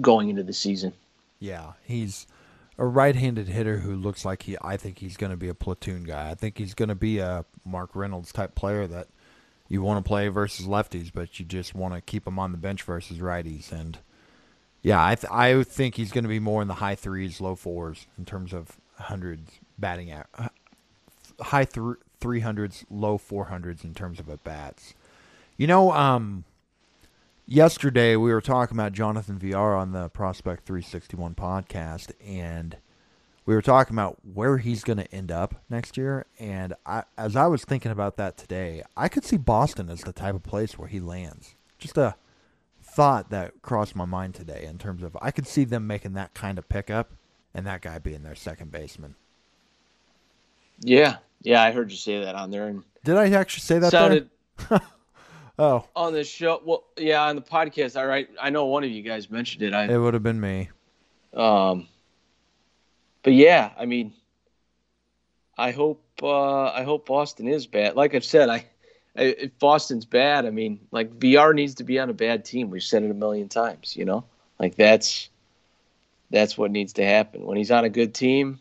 going 0.00 0.30
into 0.30 0.42
the 0.42 0.52
season. 0.52 0.92
Yeah, 1.38 1.72
he's 1.84 2.26
a 2.78 2.86
right-handed 2.86 3.48
hitter 3.48 3.78
who 3.78 3.94
looks 3.94 4.24
like 4.24 4.44
he. 4.44 4.56
I 4.62 4.76
think 4.78 4.98
he's 4.98 5.16
going 5.16 5.30
to 5.30 5.36
be 5.36 5.48
a 5.48 5.54
platoon 5.54 6.04
guy. 6.04 6.30
I 6.30 6.34
think 6.34 6.58
he's 6.58 6.74
going 6.74 6.88
to 6.88 6.94
be 6.94 7.18
a 7.18 7.44
Mark 7.64 7.90
Reynolds 7.94 8.32
type 8.32 8.54
player 8.54 8.86
that 8.86 9.08
you 9.68 9.82
want 9.82 10.04
to 10.04 10.08
play 10.08 10.28
versus 10.28 10.66
lefties, 10.66 11.10
but 11.12 11.38
you 11.38 11.44
just 11.44 11.74
want 11.74 11.94
to 11.94 12.00
keep 12.00 12.26
him 12.26 12.38
on 12.38 12.52
the 12.52 12.58
bench 12.58 12.82
versus 12.82 13.18
righties. 13.18 13.72
And 13.72 13.98
yeah, 14.84 15.02
I 15.02 15.14
th- 15.14 15.32
I 15.32 15.62
think 15.62 15.94
he's 15.94 16.12
going 16.12 16.24
to 16.24 16.28
be 16.28 16.38
more 16.38 16.60
in 16.60 16.68
the 16.68 16.74
high 16.74 16.94
threes, 16.94 17.40
low 17.40 17.54
fours 17.54 18.06
in 18.18 18.26
terms 18.26 18.52
of 18.52 18.76
hundreds 18.98 19.52
batting 19.78 20.10
at 20.10 20.28
high 21.40 21.64
th- 21.64 21.96
300s, 22.20 22.84
low 22.90 23.16
400s 23.16 23.82
in 23.82 23.94
terms 23.94 24.20
of 24.20 24.28
at 24.28 24.44
bats. 24.44 24.94
You 25.56 25.66
know, 25.66 25.90
um, 25.92 26.44
yesterday 27.46 28.14
we 28.16 28.30
were 28.30 28.42
talking 28.42 28.76
about 28.76 28.92
Jonathan 28.92 29.38
Villar 29.38 29.74
on 29.74 29.92
the 29.92 30.10
Prospect 30.10 30.66
361 30.66 31.34
podcast, 31.34 32.12
and 32.22 32.76
we 33.46 33.54
were 33.54 33.62
talking 33.62 33.94
about 33.94 34.18
where 34.34 34.58
he's 34.58 34.84
going 34.84 34.98
to 34.98 35.14
end 35.14 35.32
up 35.32 35.62
next 35.70 35.96
year. 35.96 36.26
And 36.38 36.74
I, 36.84 37.04
as 37.16 37.36
I 37.36 37.46
was 37.46 37.64
thinking 37.64 37.90
about 37.90 38.18
that 38.18 38.36
today, 38.36 38.82
I 38.98 39.08
could 39.08 39.24
see 39.24 39.38
Boston 39.38 39.88
as 39.88 40.02
the 40.02 40.12
type 40.12 40.34
of 40.34 40.42
place 40.42 40.78
where 40.78 40.88
he 40.88 41.00
lands. 41.00 41.54
Just 41.78 41.96
a 41.96 42.16
thought 42.94 43.30
that 43.30 43.60
crossed 43.62 43.96
my 43.96 44.04
mind 44.04 44.34
today 44.34 44.64
in 44.68 44.78
terms 44.78 45.02
of 45.02 45.16
I 45.20 45.30
could 45.30 45.46
see 45.46 45.64
them 45.64 45.86
making 45.86 46.12
that 46.14 46.34
kind 46.34 46.58
of 46.58 46.68
pickup 46.68 47.12
and 47.52 47.66
that 47.66 47.82
guy 47.82 47.98
being 47.98 48.22
their 48.22 48.34
second 48.34 48.70
baseman. 48.70 49.16
Yeah, 50.80 51.16
yeah, 51.42 51.62
I 51.62 51.72
heard 51.72 51.90
you 51.90 51.96
say 51.96 52.24
that 52.24 52.34
on 52.34 52.50
there. 52.50 52.68
And 52.68 52.82
Did 53.04 53.16
I 53.16 53.30
actually 53.30 53.60
say 53.62 53.78
that? 53.78 53.90
sounded 53.90 54.30
oh, 55.58 55.84
on 55.94 56.12
the 56.12 56.24
show. 56.24 56.60
Well, 56.64 56.84
yeah, 56.96 57.22
on 57.24 57.36
the 57.36 57.42
podcast. 57.42 58.00
All 58.00 58.06
right, 58.06 58.28
I 58.40 58.50
know 58.50 58.66
one 58.66 58.84
of 58.84 58.90
you 58.90 59.02
guys 59.02 59.30
mentioned 59.30 59.62
it. 59.62 59.74
I 59.74 59.86
it 59.86 59.98
would 59.98 60.14
have 60.14 60.22
been 60.22 60.40
me. 60.40 60.70
um, 61.34 61.88
but 63.22 63.32
yeah, 63.32 63.70
I 63.78 63.86
mean, 63.86 64.12
I 65.56 65.70
hope 65.70 66.02
uh, 66.22 66.70
I 66.70 66.82
hope 66.82 67.06
Boston 67.06 67.48
is 67.48 67.66
bad. 67.66 67.96
Like 67.96 68.14
I've 68.14 68.24
said, 68.24 68.48
I, 68.48 68.54
I 68.56 68.66
if 69.14 69.58
Boston's 69.58 70.04
bad, 70.04 70.46
I 70.46 70.50
mean, 70.50 70.80
like 70.90 71.12
Villar 71.12 71.54
needs 71.54 71.74
to 71.76 71.84
be 71.84 71.98
on 71.98 72.10
a 72.10 72.14
bad 72.14 72.44
team. 72.44 72.70
We've 72.70 72.82
said 72.82 73.02
it 73.02 73.10
a 73.10 73.14
million 73.14 73.48
times. 73.48 73.96
You 73.96 74.04
know, 74.04 74.24
like 74.58 74.76
that's 74.76 75.28
that's 76.30 76.58
what 76.58 76.70
needs 76.70 76.94
to 76.94 77.04
happen. 77.04 77.44
When 77.44 77.56
he's 77.56 77.70
on 77.70 77.84
a 77.84 77.90
good 77.90 78.14
team, 78.14 78.58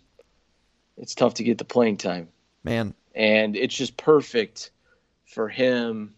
it's 0.98 1.16
tough 1.16 1.36
to 1.36 1.44
get 1.44 1.58
the 1.58 1.66
playing 1.66 1.98
time 1.98 2.30
Man, 2.64 2.94
and 3.14 3.56
it's 3.56 3.76
just 3.76 3.98
perfect 3.98 4.72
for 5.26 5.50
him. 5.50 6.16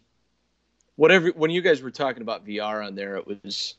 Whatever 0.95 1.29
when 1.29 1.51
you 1.51 1.61
guys 1.61 1.81
were 1.81 1.91
talking 1.91 2.21
about 2.21 2.45
Villar 2.45 2.81
on 2.81 2.95
there, 2.95 3.15
it 3.15 3.27
was 3.27 3.75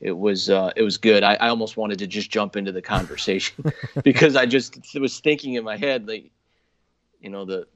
it 0.00 0.12
was 0.12 0.48
uh, 0.48 0.72
it 0.76 0.82
was 0.82 0.96
good. 0.96 1.22
I, 1.22 1.34
I 1.34 1.48
almost 1.48 1.76
wanted 1.76 1.98
to 1.98 2.06
just 2.06 2.30
jump 2.30 2.56
into 2.56 2.72
the 2.72 2.82
conversation 2.82 3.72
because 4.04 4.36
I 4.36 4.46
just 4.46 4.78
was 4.98 5.18
thinking 5.18 5.54
in 5.54 5.64
my 5.64 5.76
head 5.76 6.06
like, 6.06 6.30
you 7.20 7.30
know, 7.30 7.44
the 7.44 7.66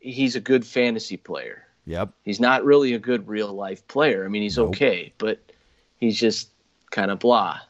he's 0.00 0.36
a 0.36 0.40
good 0.40 0.66
fantasy 0.66 1.16
player. 1.16 1.64
Yep. 1.86 2.10
He's 2.24 2.40
not 2.40 2.64
really 2.64 2.94
a 2.94 2.98
good 2.98 3.28
real 3.28 3.52
life 3.52 3.86
player. 3.88 4.24
I 4.24 4.28
mean, 4.28 4.42
he's 4.42 4.56
Nope. 4.58 4.70
okay, 4.70 5.12
but 5.18 5.38
he's 5.98 6.18
just 6.18 6.50
kind 6.90 7.10
of 7.10 7.18
blah. 7.20 7.60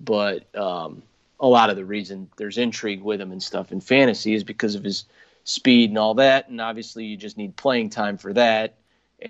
But 0.00 0.54
um, 0.56 1.02
a 1.40 1.46
lot 1.46 1.70
of 1.70 1.76
the 1.76 1.84
reason 1.84 2.28
there's 2.36 2.58
intrigue 2.58 3.02
with 3.02 3.20
him 3.20 3.32
and 3.32 3.42
stuff 3.42 3.72
in 3.72 3.80
fantasy 3.80 4.34
is 4.34 4.44
because 4.44 4.74
of 4.74 4.84
his 4.84 5.04
speed 5.44 5.90
and 5.90 5.98
all 5.98 6.14
that. 6.14 6.48
And 6.48 6.60
obviously, 6.60 7.04
you 7.04 7.16
just 7.16 7.36
need 7.36 7.56
playing 7.56 7.90
time 7.90 8.18
for 8.18 8.32
that. 8.34 8.74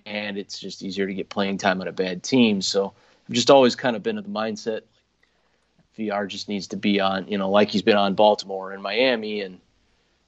And 0.04 0.36
it's 0.36 0.58
just 0.58 0.82
easier 0.82 1.06
to 1.06 1.14
get 1.14 1.30
playing 1.30 1.58
time 1.58 1.80
on 1.80 1.88
a 1.88 1.92
bad 1.92 2.22
team. 2.22 2.60
So 2.60 2.92
I've 3.28 3.34
just 3.34 3.50
always 3.50 3.74
kind 3.74 3.96
of 3.96 4.02
been 4.02 4.18
of 4.18 4.24
the 4.24 4.30
mindset 4.30 4.82
Villar 5.98 6.26
just 6.26 6.48
needs 6.48 6.68
to 6.68 6.76
be 6.76 7.00
on, 7.00 7.26
you 7.28 7.36
know, 7.36 7.50
like 7.50 7.70
he's 7.70 7.82
been 7.82 7.96
on 7.96 8.14
Baltimore 8.14 8.72
and 8.72 8.82
Miami, 8.82 9.40
and 9.40 9.58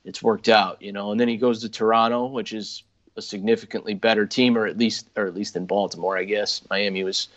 it's 0.05 0.23
worked 0.23 0.49
out, 0.49 0.81
you 0.83 0.93
know. 0.93 1.11
And 1.11 1.21
then 1.21 1.29
he 1.29 1.37
goes 1.37 1.61
to 1.61 1.69
Toronto, 1.69 2.27
which 2.27 2.53
is 2.53 2.83
a 3.17 3.23
significantly 3.23 3.95
better 3.95 4.27
team, 4.27 4.57
or 4.57 4.67
at 4.67 4.79
least, 4.79 5.09
or 5.17 5.27
at 5.27 5.35
least 5.35 5.57
in 5.57 5.67
Baltimore, 5.67 6.17
I 6.17 6.25
guess. 6.25 6.63
Miami 6.71 7.05
was 7.05 7.29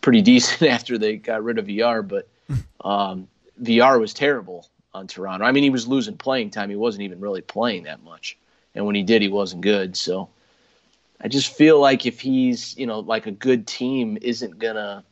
pretty 0.00 0.22
decent 0.32 0.70
after 0.70 0.98
they 0.98 1.16
got 1.16 1.44
rid 1.44 1.58
of 1.58 1.66
Villar, 1.66 2.02
but 2.02 2.28
um, 2.84 3.28
Villar 3.58 3.98
was 3.98 4.14
terrible 4.14 4.66
on 4.92 5.06
Toronto. 5.06 5.44
I 5.44 5.52
mean, 5.52 5.62
he 5.62 5.70
was 5.70 5.86
losing 5.86 6.16
playing 6.16 6.50
time. 6.50 6.70
He 6.70 6.76
wasn't 6.76 7.02
even 7.02 7.20
really 7.20 7.42
playing 7.42 7.84
that 7.84 8.02
much, 8.02 8.36
and 8.74 8.86
when 8.86 8.94
he 8.94 9.02
did, 9.02 9.22
he 9.22 9.28
wasn't 9.28 9.62
good. 9.62 9.96
So 9.96 10.28
I 11.20 11.28
just 11.28 11.54
feel 11.54 11.78
like 11.78 12.06
if 12.06 12.20
he's, 12.20 12.76
you 12.76 12.86
know, 12.86 13.00
like 13.00 13.26
a 13.26 13.30
good 13.30 13.66
team 13.66 14.18
isn't 14.20 14.58
gonna 14.58 15.04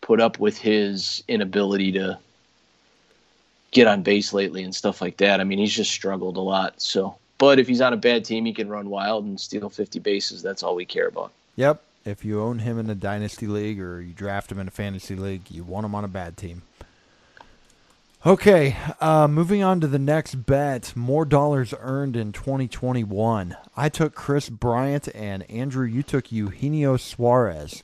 put 0.00 0.20
up 0.20 0.38
with 0.38 0.56
his 0.56 1.24
inability 1.26 1.92
to 1.92 2.18
get 3.76 3.86
on 3.86 4.02
base 4.02 4.32
lately 4.32 4.62
and 4.62 4.74
stuff 4.74 5.02
like 5.02 5.18
that. 5.18 5.38
I 5.38 5.44
mean, 5.44 5.58
he's 5.58 5.74
just 5.74 5.90
struggled 5.90 6.38
a 6.38 6.40
lot. 6.40 6.80
So, 6.80 7.16
but 7.36 7.58
if 7.58 7.68
he's 7.68 7.82
on 7.82 7.92
a 7.92 7.96
bad 7.98 8.24
team, 8.24 8.46
he 8.46 8.54
can 8.54 8.70
run 8.70 8.88
wild 8.88 9.26
and 9.26 9.38
steal 9.38 9.68
50 9.68 9.98
bases. 9.98 10.42
That's 10.42 10.62
all 10.62 10.74
we 10.74 10.86
care 10.86 11.08
about. 11.08 11.30
Yep. 11.56 11.82
If 12.06 12.24
you 12.24 12.40
own 12.40 12.60
him 12.60 12.78
in 12.78 12.88
a 12.88 12.94
dynasty 12.94 13.46
league 13.46 13.80
or 13.80 14.00
you 14.00 14.14
draft 14.14 14.50
him 14.50 14.58
in 14.58 14.66
a 14.66 14.70
fantasy 14.70 15.14
league, 15.14 15.50
you 15.50 15.62
want 15.62 15.84
him 15.84 15.94
on 15.94 16.04
a 16.04 16.08
bad 16.08 16.38
team. 16.38 16.62
Okay, 18.24 18.76
uh, 19.00 19.28
moving 19.28 19.62
on 19.62 19.80
to 19.80 19.86
the 19.86 19.98
next 19.98 20.46
bet. 20.46 20.96
More 20.96 21.24
dollars 21.24 21.74
earned 21.78 22.16
in 22.16 22.32
2021. 22.32 23.56
I 23.76 23.88
took 23.88 24.14
Kris 24.14 24.48
Bryant 24.48 25.08
and 25.14 25.48
Andrew. 25.50 25.84
You 25.84 26.02
took 26.02 26.32
Eugenio 26.32 26.96
Suarez. 26.96 27.82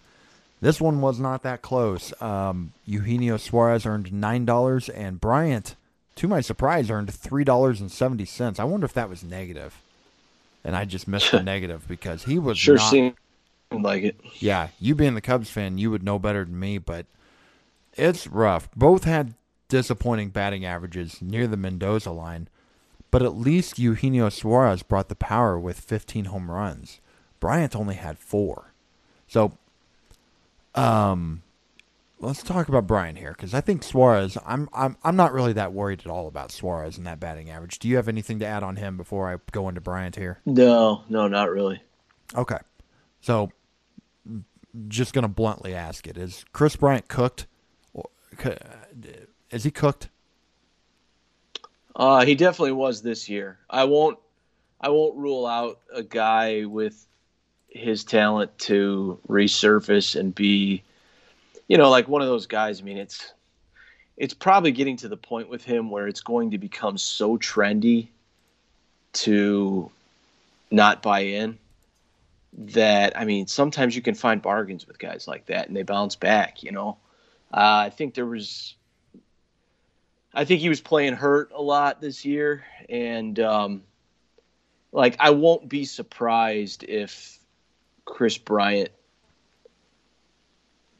This 0.60 0.80
one 0.80 1.00
was 1.00 1.20
not 1.20 1.42
that 1.42 1.60
close. 1.60 2.12
Um, 2.22 2.72
Eugenio 2.86 3.36
Suarez 3.36 3.84
earned 3.84 4.12
nine 4.12 4.44
dollars, 4.44 4.88
and 4.88 5.20
Bryant, 5.20 5.74
to 6.16 6.28
my 6.28 6.40
surprise, 6.40 6.90
earned 6.90 7.12
three 7.12 7.44
dollars 7.44 7.80
and 7.80 7.90
seventy 7.90 8.24
cents. 8.24 8.58
I 8.58 8.64
wonder 8.64 8.84
if 8.84 8.92
that 8.94 9.08
was 9.08 9.22
negative, 9.22 9.80
and 10.64 10.76
I 10.76 10.84
just 10.84 11.08
missed 11.08 11.30
the 11.32 11.42
negative 11.42 11.86
because 11.88 12.24
he 12.24 12.38
was 12.38 12.58
Sure 12.58 12.76
not, 12.76 12.90
seemed 12.90 13.14
like 13.72 14.02
it. 14.04 14.20
Yeah, 14.38 14.68
you 14.78 14.94
being 14.94 15.14
the 15.14 15.20
Cubs 15.20 15.50
fan, 15.50 15.78
you 15.78 15.90
would 15.90 16.02
know 16.02 16.18
better 16.18 16.44
than 16.44 16.58
me, 16.58 16.78
but 16.78 17.06
it's 17.94 18.26
rough. 18.26 18.70
Both 18.76 19.04
had 19.04 19.34
disappointing 19.68 20.28
batting 20.30 20.64
averages 20.64 21.22
near 21.22 21.46
the 21.46 21.56
Mendoza 21.56 22.10
line, 22.10 22.48
but 23.10 23.22
at 23.22 23.36
least 23.36 23.78
Eugenio 23.78 24.28
Suarez 24.28 24.82
brought 24.82 25.08
the 25.08 25.14
power 25.14 25.58
with 25.58 25.80
15 25.80 26.26
home 26.26 26.50
runs. 26.50 27.00
Bryant 27.40 27.74
only 27.74 27.94
had 27.94 28.18
four. 28.18 28.72
So, 29.26 29.56
um, 30.74 31.42
let's 32.22 32.42
talk 32.42 32.68
about 32.68 32.86
Bryant 32.86 33.18
here 33.18 33.32
because 33.32 33.52
I 33.52 33.60
think 33.60 33.82
Suarez. 33.82 34.38
I'm 34.46 34.68
I'm 34.72 34.96
I'm 35.02 35.16
not 35.16 35.32
really 35.32 35.52
that 35.54 35.72
worried 35.72 36.00
at 36.04 36.06
all 36.06 36.28
about 36.28 36.50
Suarez 36.50 36.96
and 36.96 37.06
that 37.06 37.20
batting 37.20 37.50
average. 37.50 37.78
Do 37.78 37.88
you 37.88 37.96
have 37.96 38.08
anything 38.08 38.38
to 38.38 38.46
add 38.46 38.62
on 38.62 38.76
him 38.76 38.96
before 38.96 39.32
I 39.32 39.36
go 39.50 39.68
into 39.68 39.80
Bryant 39.80 40.16
here? 40.16 40.40
No, 40.46 41.04
no, 41.08 41.28
not 41.28 41.50
really. 41.50 41.82
Okay. 42.34 42.58
So, 43.20 43.52
just 44.88 45.12
going 45.12 45.22
to 45.22 45.28
bluntly 45.28 45.74
ask 45.74 46.06
it 46.06 46.16
is 46.16 46.44
Kris 46.52 46.76
Bryant 46.76 47.08
cooked? 47.08 47.46
Is 49.50 49.64
he 49.64 49.70
cooked? 49.70 50.08
Uh, 51.94 52.24
he 52.24 52.34
definitely 52.34 52.72
was 52.72 53.02
this 53.02 53.28
year. 53.28 53.58
I 53.68 53.84
won't, 53.84 54.18
I 54.80 54.88
won't 54.88 55.16
rule 55.16 55.46
out 55.46 55.78
a 55.94 56.02
guy 56.02 56.64
with 56.64 57.06
his 57.68 58.02
talent 58.04 58.58
to 58.60 59.18
resurface 59.28 60.18
and 60.18 60.34
be, 60.34 60.82
you 61.72 61.78
know, 61.78 61.88
like 61.88 62.06
one 62.06 62.20
of 62.20 62.28
those 62.28 62.46
guys. 62.46 62.82
I 62.82 62.84
mean, 62.84 62.98
it's, 62.98 63.32
it's 64.18 64.34
probably 64.34 64.72
getting 64.72 64.98
to 64.98 65.08
the 65.08 65.16
point 65.16 65.48
with 65.48 65.64
him 65.64 65.90
where 65.90 66.06
it's 66.06 66.20
going 66.20 66.50
to 66.50 66.58
become 66.58 66.98
so 66.98 67.38
trendy 67.38 68.08
to 69.14 69.90
not 70.70 71.00
buy 71.00 71.20
in 71.20 71.58
that 72.52 73.18
I 73.18 73.24
mean, 73.24 73.46
sometimes 73.46 73.96
you 73.96 74.02
can 74.02 74.14
find 74.14 74.42
bargains 74.42 74.86
with 74.86 74.98
guys 74.98 75.26
like 75.26 75.46
that, 75.46 75.68
and 75.68 75.74
they 75.74 75.82
bounce 75.82 76.14
back. 76.14 76.62
You 76.62 76.72
know, 76.72 76.98
uh, 77.54 77.86
I 77.86 77.88
think 77.88 78.12
there 78.12 78.26
was, 78.26 78.74
I 80.34 80.44
think 80.44 80.60
he 80.60 80.68
was 80.68 80.82
playing 80.82 81.14
hurt 81.14 81.52
a 81.54 81.62
lot 81.62 82.02
this 82.02 82.26
year, 82.26 82.66
and 82.90 83.40
um, 83.40 83.82
like 84.92 85.16
I 85.18 85.30
won't 85.30 85.70
be 85.70 85.86
surprised 85.86 86.84
if 86.84 87.38
Kris 88.04 88.36
Bryant 88.36 88.90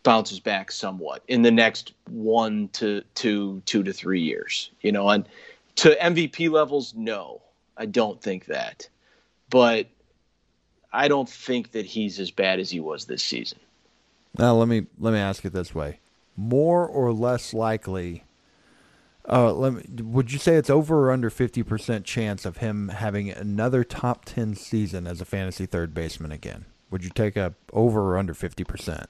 bounces 0.03 0.41
back 0.41 0.73
somewhat 0.73 1.23
in 1.29 1.43
the 1.43 1.51
next 1.51 1.93
one 2.09 2.69
to 2.69 3.03
two, 3.15 3.63
two 3.67 3.83
to 3.83 3.93
three 3.93 4.21
years. 4.21 4.71
You 4.81 4.93
know, 4.93 5.09
and 5.09 5.29
to 5.77 5.97
MVP 6.01 6.51
levels, 6.51 6.95
no, 6.95 7.41
I 7.77 7.87
don't 7.87 8.21
think 8.21 8.47
that, 8.47 8.89
but 9.51 9.87
I 10.93 11.09
don't 11.09 11.29
think 11.29 11.73
that 11.73 11.87
he's 11.87 12.21
as 12.21 12.31
bad 12.31 12.61
as 12.61 12.71
he 12.71 12.81
was 12.81 13.07
this 13.07 13.23
season. 13.23 13.59
Now 14.39 14.55
let 14.55 14.69
me 14.69 14.87
let 14.99 15.13
me 15.13 15.19
ask 15.19 15.45
it 15.45 15.53
this 15.53 15.75
way: 15.75 16.01
more 16.37 16.87
or 16.87 17.13
less 17.13 17.53
likely? 17.53 18.25
Uh, 19.29 19.53
let 19.53 19.75
me. 19.75 19.83
Would 20.03 20.33
you 20.33 20.39
say 20.39 20.57
it's 20.57 20.71
over 20.71 21.07
or 21.07 21.13
under 21.13 21.31
fifty 21.31 21.63
percent 21.63 22.05
chance 22.05 22.45
of 22.45 22.59
him 22.59 22.89
having 22.89 23.31
another 23.31 23.85
top 23.85 24.25
ten 24.25 24.55
season 24.55 25.07
as 25.07 25.21
a 25.21 25.25
fantasy 25.25 25.67
third 25.67 25.95
baseman 25.95 26.33
again? 26.33 26.65
Would 26.91 27.05
you 27.05 27.11
take 27.11 27.37
a 27.37 27.55
over 27.73 28.01
or 28.01 28.19
under 28.19 28.35
fifty 28.35 28.65
percent? 28.65 29.09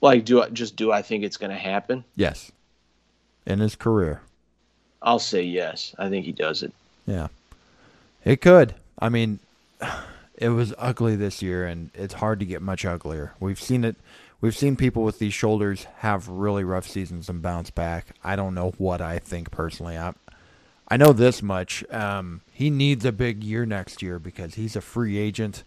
Like, 0.00 0.24
do 0.24 0.42
I 0.42 0.48
just 0.48 0.76
do 0.76 0.92
I 0.92 1.02
think 1.02 1.24
it's 1.24 1.36
going 1.36 1.50
to 1.50 1.58
happen? 1.58 2.04
Yes. 2.16 2.50
In 3.46 3.58
his 3.58 3.74
career. 3.76 4.22
I'll 5.02 5.18
say 5.18 5.42
yes. 5.42 5.94
I 5.98 6.08
think 6.08 6.24
he 6.24 6.32
does 6.32 6.62
it. 6.62 6.72
Yeah. 7.06 7.28
It 8.24 8.40
could. 8.40 8.74
I 8.98 9.08
mean, 9.08 9.40
it 10.36 10.50
was 10.50 10.74
ugly 10.78 11.16
this 11.16 11.42
year, 11.42 11.66
and 11.66 11.90
it's 11.94 12.14
hard 12.14 12.40
to 12.40 12.46
get 12.46 12.62
much 12.62 12.84
uglier. 12.84 13.34
We've 13.40 13.60
seen 13.60 13.84
it. 13.84 13.96
We've 14.40 14.56
seen 14.56 14.76
people 14.76 15.02
with 15.02 15.18
these 15.18 15.34
shoulders 15.34 15.84
have 15.98 16.28
really 16.28 16.64
rough 16.64 16.88
seasons 16.88 17.28
and 17.28 17.42
bounce 17.42 17.70
back. 17.70 18.06
I 18.24 18.36
don't 18.36 18.54
know 18.54 18.72
what 18.78 19.02
I 19.02 19.18
think 19.18 19.50
personally. 19.50 19.98
I, 19.98 20.14
I 20.88 20.96
know 20.96 21.12
this 21.12 21.42
much. 21.42 21.84
Um, 21.90 22.40
he 22.50 22.70
needs 22.70 23.04
a 23.04 23.12
big 23.12 23.44
year 23.44 23.66
next 23.66 24.00
year 24.00 24.18
because 24.18 24.54
he's 24.54 24.76
a 24.76 24.80
free 24.80 25.18
agent. 25.18 25.62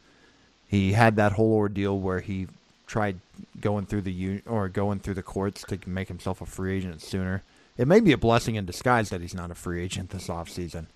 He 0.68 0.94
had 0.94 1.16
that 1.18 1.34
whole 1.34 1.54
ordeal 1.54 2.00
where 2.00 2.22
he 2.22 2.48
tried 2.88 3.20
going 3.60 3.86
through 3.86 4.02
the 4.02 4.42
or 4.46 4.70
going 4.70 5.00
through 5.00 5.14
the 5.16 5.24
courts 5.24 5.64
to 5.68 5.80
make 5.86 6.08
himself 6.08 6.42
a 6.42 6.46
free 6.46 6.78
agent 6.78 7.02
sooner. 7.02 7.44
It 7.78 7.88
may 7.88 8.00
be 8.00 8.12
a 8.12 8.18
blessing 8.18 8.56
in 8.56 8.66
disguise 8.66 9.10
that 9.10 9.22
he's 9.22 9.34
not 9.34 9.52
a 9.52 9.56
free 9.56 9.84
agent 9.84 10.12
this 10.12 10.28
offseason 10.28 10.88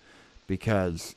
because 0.46 1.16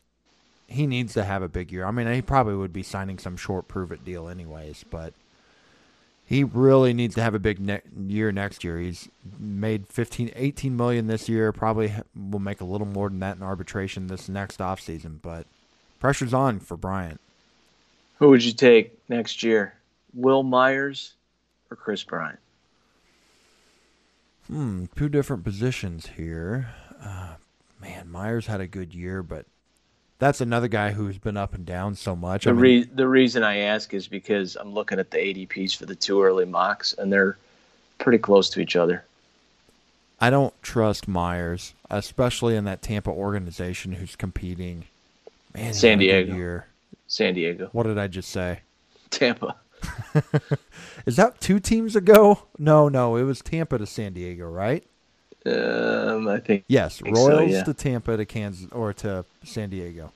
he 0.67 0.87
needs 0.87 1.13
to 1.15 1.25
have 1.25 1.43
a 1.43 1.49
big 1.49 1.71
year. 1.73 1.85
I 1.85 1.91
mean, 1.91 2.11
he 2.13 2.23
probably 2.23 2.55
would 2.55 2.73
be 2.73 2.83
signing 2.83 3.19
some 3.19 3.37
short 3.37 3.69
prove 3.69 3.93
it 3.93 4.05
deal 4.05 4.29
anyways, 4.29 4.85
but 4.89 5.13
he 6.25 6.45
really 6.45 6.95
needs 6.95 7.17
to 7.17 7.23
have 7.23 7.35
a 7.35 7.41
big 7.41 7.59
ne- 7.59 7.83
year 8.07 8.31
next 8.31 8.63
year. 8.63 8.79
He's 8.79 9.09
made 9.39 9.89
15 9.89 10.31
18 10.37 10.77
million 10.77 11.09
this 11.09 11.29
year, 11.29 11.53
probably 11.53 11.93
will 12.15 12.39
make 12.39 12.61
a 12.61 12.65
little 12.65 12.87
more 12.87 13.09
than 13.09 13.19
that 13.19 13.37
in 13.37 13.43
arbitration 13.43 14.07
this 14.07 14.29
next 14.29 14.61
offseason, 14.61 15.21
but 15.21 15.47
pressure's 15.99 16.33
on 16.33 16.61
for 16.61 16.77
Bryant. 16.77 17.21
Who 18.21 18.29
would 18.29 18.45
you 18.45 18.53
take 18.53 18.97
next 19.09 19.43
year? 19.43 19.75
Wil 20.15 20.43
Myers 20.43 21.15
or 21.71 21.77
Kris 21.77 22.03
Bryant? 22.03 22.39
Hmm, 24.47 24.87
two 24.97 25.09
different 25.09 25.45
positions 25.45 26.09
here. 26.17 26.69
Uh, 27.03 27.35
man, 27.81 28.11
Myers 28.11 28.47
had 28.47 28.61
a 28.61 28.67
good 28.67 28.95
year, 28.95 29.23
but 29.23 29.47
that's 30.19 30.41
another 30.41 30.69
guy 30.69 30.91
who's 30.91 31.19
been 31.19 31.37
up 31.37 31.55
and 31.55 31.65
down 31.65 31.95
so 31.95 32.17
much. 32.17 32.45
The 32.45 32.51
I 32.51 32.53
mean, 32.55 32.63
re- 32.63 32.91
the 32.95 33.07
reason 33.09 33.43
I 33.43 33.59
ask 33.59 33.95
is 33.95 34.09
because 34.09 34.57
I'm 34.57 34.73
looking 34.75 34.99
at 34.99 35.11
the 35.11 35.19
ADPs 35.19 35.77
for 35.77 35.87
the 35.87 35.95
two 35.95 36.23
early 36.23 36.45
mocks, 36.45 36.95
and 36.99 37.13
they're 37.13 37.39
pretty 37.99 38.19
close 38.19 38.51
to 38.51 38.61
each 38.61 38.77
other. 38.77 39.05
I 40.21 40.29
don't 40.29 40.53
trust 40.63 41.09
Myers, 41.09 41.73
especially 41.89 42.57
in 42.57 42.65
that 42.65 42.83
Tampa 42.83 43.11
organization 43.11 43.93
who's 43.93 44.17
competing. 44.17 44.85
Man, 45.55 45.73
San 45.73 46.01
had 46.01 46.09
a 46.09 46.25
good 46.25 46.35
Diego. 46.35 46.63
San 47.09 47.35
Diego, 47.35 47.69
What 47.73 47.85
did 47.85 47.99
I 47.99 48.07
just 48.07 48.31
say? 48.31 48.61
Tampa. 49.11 49.57
Is 51.07 51.17
that 51.17 51.41
two 51.41 51.61
teams 51.61 51.97
ago? 51.97 52.43
No, 52.59 52.89
no, 52.89 53.17
it 53.17 53.25
was 53.25 53.41
Tampa 53.41 53.79
to 53.79 53.87
San 53.87 54.13
Diego, 54.13 54.49
right? 54.49 54.85
Um, 55.47 56.29
I 56.29 56.39
think. 56.39 56.65
Yes, 56.69 57.01
Think 57.01 57.17
so, 57.17 57.29
Royals 57.29 57.53
yeah. 57.53 57.65
to 57.65 57.75
Tampa 57.75 58.17
to 58.17 58.25
Kansas 58.25 58.69
or 58.73 58.93
to 58.95 59.25
San 59.45 59.71
Diego. 59.71 60.13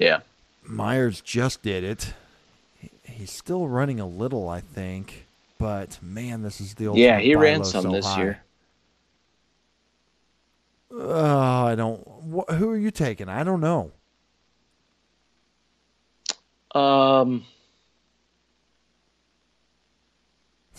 Yeah. 0.00 0.20
Myers 0.64 1.20
just 1.20 1.62
did 1.62 1.84
it. 1.84 2.14
He's 3.04 3.30
still 3.30 3.68
running 3.68 4.00
a 4.00 4.06
little, 4.06 4.48
I 4.48 4.60
think, 4.60 5.26
but 5.58 5.98
man, 6.02 6.42
this 6.42 6.60
is 6.60 6.74
the 6.74 6.88
old. 6.88 6.98
Yeah, 6.98 7.20
he 7.20 7.34
ran 7.34 7.64
some 7.64 7.92
this 7.92 8.16
year. 8.16 8.40
Oh, 10.90 11.66
I 11.66 11.74
don't. 11.74 12.00
Wh- 12.00 12.52
who 12.54 12.70
are 12.70 12.78
you 12.78 12.90
taking? 12.90 13.28
I 13.28 13.44
don't 13.44 13.60
know. 13.60 13.90
Um, 16.74 17.36
It's 17.40 17.40
a 17.40 17.44
good 17.44 17.46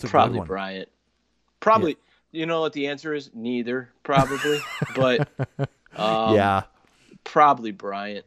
probably. 0.04 0.40
Bryant. 0.40 0.88
Probably. 1.60 1.96
You 2.32 2.46
know 2.46 2.60
what 2.60 2.72
the 2.72 2.88
answer 2.88 3.14
is? 3.14 3.30
Neither. 3.34 3.88
Probably, 4.02 4.58
but 4.94 5.28
um, 5.96 6.34
yeah, 6.34 6.64
probably 7.24 7.70
Bryant. 7.72 8.24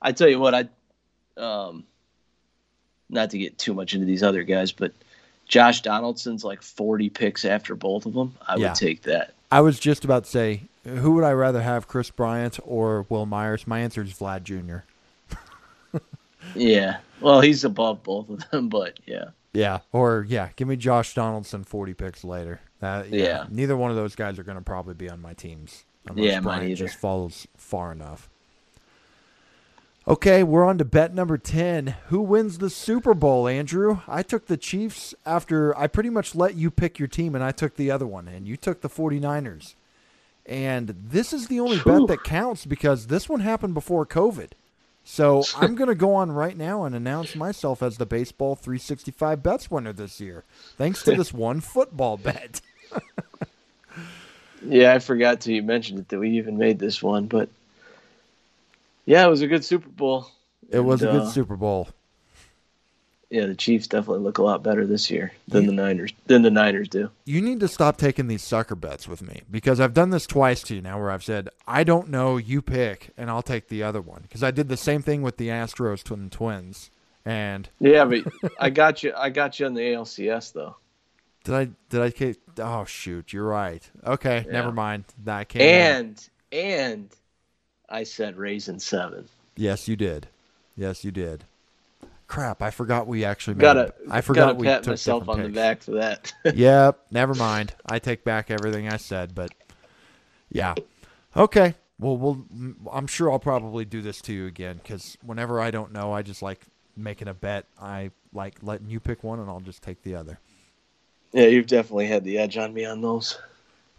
I 0.00 0.12
tell 0.12 0.28
you 0.28 0.38
what, 0.38 0.54
I 0.54 0.68
um, 1.40 1.84
not 3.08 3.30
to 3.30 3.38
get 3.38 3.58
too 3.58 3.74
much 3.74 3.94
into 3.94 4.06
these 4.06 4.22
other 4.22 4.42
guys, 4.44 4.72
but 4.72 4.92
Josh 5.48 5.82
Donaldson's 5.82 6.44
like 6.44 6.62
40 6.62 7.10
picks 7.10 7.44
after 7.44 7.74
both 7.74 8.06
of 8.06 8.14
them. 8.14 8.34
I 8.46 8.56
Yeah. 8.56 8.68
would 8.68 8.76
take 8.76 9.02
that. 9.02 9.34
I 9.50 9.60
was 9.60 9.78
just 9.78 10.04
about 10.04 10.24
to 10.24 10.30
say, 10.30 10.62
who 10.84 11.12
would 11.12 11.24
I 11.24 11.32
rather 11.32 11.60
have, 11.60 11.86
Kris 11.88 12.10
Bryant 12.10 12.58
or 12.64 13.04
Wil 13.08 13.26
Myers? 13.26 13.66
My 13.66 13.80
answer 13.80 14.02
is 14.02 14.12
Vlad 14.14 14.44
Jr. 14.44 14.84
Yeah. 16.54 16.98
Well, 17.20 17.40
he's 17.40 17.64
above 17.64 18.02
both 18.02 18.28
of 18.28 18.50
them, 18.50 18.68
but 18.68 18.98
yeah. 19.06 19.26
Yeah, 19.52 19.80
or 19.92 20.24
yeah, 20.28 20.48
give 20.56 20.66
me 20.68 20.76
Josh 20.76 21.14
Donaldson 21.14 21.64
forty 21.64 21.92
picks 21.94 22.24
later. 22.24 22.60
That, 22.80 23.10
yeah, 23.10 23.24
Yeah. 23.24 23.46
neither 23.50 23.76
one 23.76 23.90
of 23.90 23.96
those 23.96 24.14
guys 24.16 24.38
are 24.38 24.42
going 24.42 24.56
to 24.58 24.64
probably 24.64 24.94
be 24.94 25.10
on 25.10 25.20
my 25.20 25.34
teams. 25.34 25.84
Unless 26.06 26.24
Yeah, 26.26 26.40
mine 26.40 26.64
either. 26.64 26.74
just 26.86 26.96
falls 26.98 27.46
far 27.56 27.92
enough. 27.92 28.28
Okay, 30.08 30.42
we're 30.42 30.64
on 30.64 30.78
to 30.78 30.84
bet 30.84 31.14
number 31.14 31.38
10. 31.38 31.94
Who 32.08 32.20
wins 32.22 32.58
the 32.58 32.70
Super 32.70 33.14
Bowl, 33.14 33.46
Andrew? 33.46 34.00
I 34.08 34.24
took 34.24 34.46
the 34.46 34.56
Chiefs 34.56 35.14
after 35.24 35.76
I 35.78 35.86
pretty 35.86 36.10
much 36.10 36.34
let 36.34 36.56
you 36.56 36.72
pick 36.72 36.98
your 36.98 37.06
team, 37.06 37.36
and 37.36 37.44
I 37.44 37.52
took 37.52 37.76
the 37.76 37.90
other 37.92 38.06
one, 38.06 38.26
and 38.26 38.48
you 38.48 38.56
took 38.56 38.80
the 38.80 38.88
49ers. 38.88 39.74
And 40.44 40.88
this 41.08 41.32
is 41.32 41.46
the 41.46 41.60
only 41.60 41.78
Whew. 41.78 42.00
bet 42.00 42.08
that 42.08 42.24
counts 42.24 42.66
because 42.66 43.06
this 43.06 43.28
one 43.28 43.40
happened 43.40 43.74
before 43.74 44.04
COVID. 44.04 44.52
So 45.12 45.42
I'm 45.56 45.74
going 45.74 45.88
to 45.88 45.96
go 45.96 46.14
on 46.14 46.30
right 46.30 46.56
now 46.56 46.84
and 46.84 46.94
announce 46.94 47.34
myself 47.34 47.82
as 47.82 47.98
the 47.98 48.06
Baseball 48.06 48.54
365 48.54 49.42
bets 49.42 49.68
winner 49.68 49.92
this 49.92 50.20
year, 50.20 50.44
thanks 50.78 51.02
to 51.02 51.16
this 51.16 51.34
one 51.34 51.60
football 51.60 52.16
bet. 52.16 52.60
yeah, 54.64 54.94
I 54.94 55.00
forgot 55.00 55.40
to 55.42 55.52
you 55.52 55.60
mentioned 55.60 55.98
it 55.98 56.08
that 56.08 56.20
we 56.20 56.30
even 56.38 56.56
made 56.56 56.78
this 56.78 57.02
one, 57.02 57.26
but 57.26 57.48
yeah, 59.04 59.26
it 59.26 59.28
was 59.28 59.42
a 59.42 59.48
good 59.48 59.64
Super 59.64 59.88
Bowl. 59.88 60.30
It 60.70 60.76
and, 60.76 60.86
was 60.86 61.02
a 61.02 61.06
good 61.06 61.22
uh, 61.22 61.30
Super 61.30 61.56
Bowl 61.56 61.88
yeah, 63.32 63.46
the 63.46 63.54
Chiefs 63.54 63.86
definitely 63.86 64.22
look 64.22 64.36
a 64.36 64.42
lot 64.42 64.62
better 64.62 64.86
this 64.86 65.10
year 65.10 65.32
than 65.48 65.66
the 65.66 65.72
Niners 65.72 66.12
than 66.26 66.42
the 66.42 66.50
Niners 66.50 66.86
do. 66.86 67.10
You 67.24 67.40
need 67.40 67.60
to 67.60 67.68
stop 67.68 67.96
taking 67.96 68.26
these 68.26 68.42
sucker 68.42 68.74
bets 68.74 69.08
with 69.08 69.22
me 69.22 69.40
because 69.50 69.80
I've 69.80 69.94
done 69.94 70.10
this 70.10 70.26
twice 70.26 70.62
to 70.64 70.74
you 70.74 70.82
now, 70.82 71.00
where 71.00 71.10
I've 71.10 71.24
said 71.24 71.48
I 71.66 71.82
don't 71.82 72.10
know, 72.10 72.36
you 72.36 72.60
pick, 72.60 73.08
and 73.16 73.30
I'll 73.30 73.42
take 73.42 73.68
the 73.68 73.82
other 73.82 74.02
one 74.02 74.20
because 74.20 74.42
I 74.42 74.50
did 74.50 74.68
the 74.68 74.76
same 74.76 75.00
thing 75.00 75.22
with 75.22 75.38
the 75.38 75.48
Astros 75.48 76.04
twin 76.04 76.28
twins, 76.28 76.90
and 77.24 77.70
yeah, 77.80 78.04
but 78.04 78.30
I 78.60 78.68
got 78.68 79.02
you, 79.02 79.14
I 79.16 79.30
got 79.30 79.58
you 79.58 79.64
on 79.64 79.72
the 79.72 79.80
ALCS 79.80 80.52
though. 80.52 80.76
Did 81.44 81.54
I? 81.54 81.68
Did 81.88 82.36
I? 82.58 82.62
Oh 82.62 82.84
shoot, 82.84 83.32
you're 83.32 83.46
right. 83.46 83.88
Okay, 84.06 84.44
yeah. 84.46 84.52
never 84.52 84.72
mind. 84.72 85.06
That 85.24 85.48
came 85.48 85.62
and 85.62 86.18
out. 86.18 86.58
and 86.58 87.08
I 87.88 88.02
said 88.02 88.36
Rays 88.36 88.68
in 88.68 88.78
seven. 88.78 89.26
Yes, 89.56 89.88
you 89.88 89.96
did. 89.96 90.28
Yes, 90.76 91.02
you 91.02 91.10
did 91.10 91.44
crap! 92.32 92.62
I 92.62 92.70
forgot 92.70 93.06
we 93.06 93.26
actually 93.26 93.56
got 93.56 93.74
to 93.74 93.92
I 94.10 94.22
forgot 94.22 94.46
gotta 94.46 94.58
we 94.58 94.66
pat 94.66 94.86
myself 94.86 95.28
on 95.28 95.36
picks. 95.36 95.48
the 95.48 95.52
back 95.52 95.82
for 95.82 95.90
that. 95.92 96.32
yep, 96.54 97.04
never 97.10 97.34
mind. 97.34 97.74
I 97.84 97.98
take 97.98 98.24
back 98.24 98.50
everything 98.50 98.88
I 98.88 98.96
said, 98.96 99.34
but 99.34 99.52
yeah, 100.50 100.74
okay. 101.36 101.74
Well, 101.98 102.16
we'll. 102.16 102.46
I'm 102.90 103.06
sure 103.06 103.30
I'll 103.30 103.38
probably 103.38 103.84
do 103.84 104.00
this 104.00 104.22
to 104.22 104.32
you 104.32 104.46
again 104.46 104.80
because 104.82 105.18
whenever 105.22 105.60
I 105.60 105.70
don't 105.70 105.92
know, 105.92 106.12
I 106.12 106.22
just 106.22 106.40
like 106.40 106.62
making 106.96 107.28
a 107.28 107.34
bet. 107.34 107.66
I 107.78 108.10
like 108.32 108.56
letting 108.62 108.88
you 108.88 108.98
pick 108.98 109.22
one, 109.22 109.38
and 109.38 109.50
I'll 109.50 109.60
just 109.60 109.82
take 109.82 110.02
the 110.02 110.14
other. 110.14 110.40
Yeah, 111.32 111.46
you've 111.46 111.66
definitely 111.66 112.06
had 112.06 112.24
the 112.24 112.38
edge 112.38 112.56
on 112.56 112.72
me 112.72 112.86
on 112.86 113.02
those. 113.02 113.38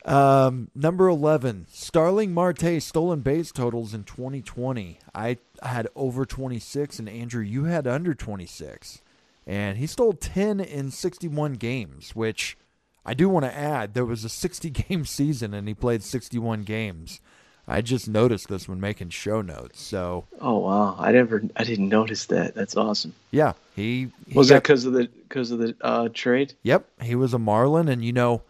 Um, 0.06 0.70
number 0.76 1.08
11, 1.08 1.68
Starling 1.70 2.34
Marte 2.34 2.82
stolen 2.84 3.22
base 3.22 3.52
totals 3.54 3.94
in 3.94 4.04
2020. 4.04 5.00
I 5.16 5.38
had 5.68 5.88
over 5.96 6.26
26, 6.26 7.00
and 7.00 7.10
Andrew, 7.10 7.44
you 7.44 7.66
had 7.66 7.88
under 7.88 8.14
26. 8.14 9.02
And 9.46 9.78
he 9.78 9.88
stole 9.88 10.14
10 10.14 10.60
in 10.60 10.92
61 10.92 11.54
games, 11.54 12.16
which 12.16 12.58
I 13.06 13.14
do 13.14 13.28
want 13.28 13.46
to 13.46 13.56
add 13.56 13.94
there 13.94 14.06
was 14.06 14.24
a 14.24 14.30
60 14.30 14.70
game 14.90 15.06
season, 15.06 15.54
and 15.54 15.68
he 15.68 15.74
played 15.74 16.04
61 16.04 16.64
games. 16.64 17.20
I 17.68 17.82
just 17.82 18.10
noticed 18.10 18.50
this 18.50 18.68
when 18.68 18.82
making 18.82 19.10
show 19.10 19.42
notes. 19.42 19.82
So. 19.82 20.26
Oh 20.42 20.60
wow! 20.60 20.98
I 21.00 21.14
never, 21.14 21.42
I 21.56 21.64
didn't 21.64 21.88
notice 21.88 22.26
that. 22.26 22.56
That's 22.56 22.76
awesome. 22.76 23.14
Yeah, 23.32 23.54
he, 23.74 24.10
he 24.28 24.38
was 24.38 24.50
got, 24.50 24.56
that 24.56 24.64
because 24.64 24.84
of 24.84 24.92
the 24.92 25.08
because 25.30 25.52
of 25.52 25.60
the 25.60 25.76
uh, 25.80 26.10
trade. 26.14 26.54
Yep, 26.64 26.86
he 27.02 27.16
was 27.16 27.34
a 27.34 27.40
Marlin, 27.40 27.88
and 27.88 28.04
you 28.04 28.12
know, 28.12 28.42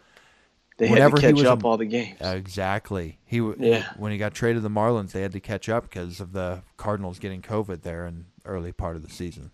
they 0.76 0.88
Whenever 0.88 1.20
had 1.20 1.36
to 1.36 1.42
catch 1.42 1.46
up 1.46 1.62
a, 1.62 1.66
all 1.66 1.76
the 1.76 1.84
games. 1.84 2.20
Exactly. 2.20 3.18
He 3.24 3.38
yeah. 3.58 3.92
When 3.96 4.10
he 4.10 4.18
got 4.18 4.34
traded 4.34 4.62
to 4.62 4.68
the 4.68 4.74
Marlins, 4.74 5.12
they 5.12 5.22
had 5.22 5.32
to 5.32 5.40
catch 5.40 5.68
up 5.68 5.84
because 5.84 6.20
of 6.20 6.32
the 6.32 6.62
Cardinals 6.76 7.18
getting 7.18 7.42
COVID 7.42 7.82
there 7.82 8.06
in 8.06 8.26
early 8.44 8.72
part 8.72 8.96
of 8.96 9.02
the 9.02 9.10
season. 9.10 9.52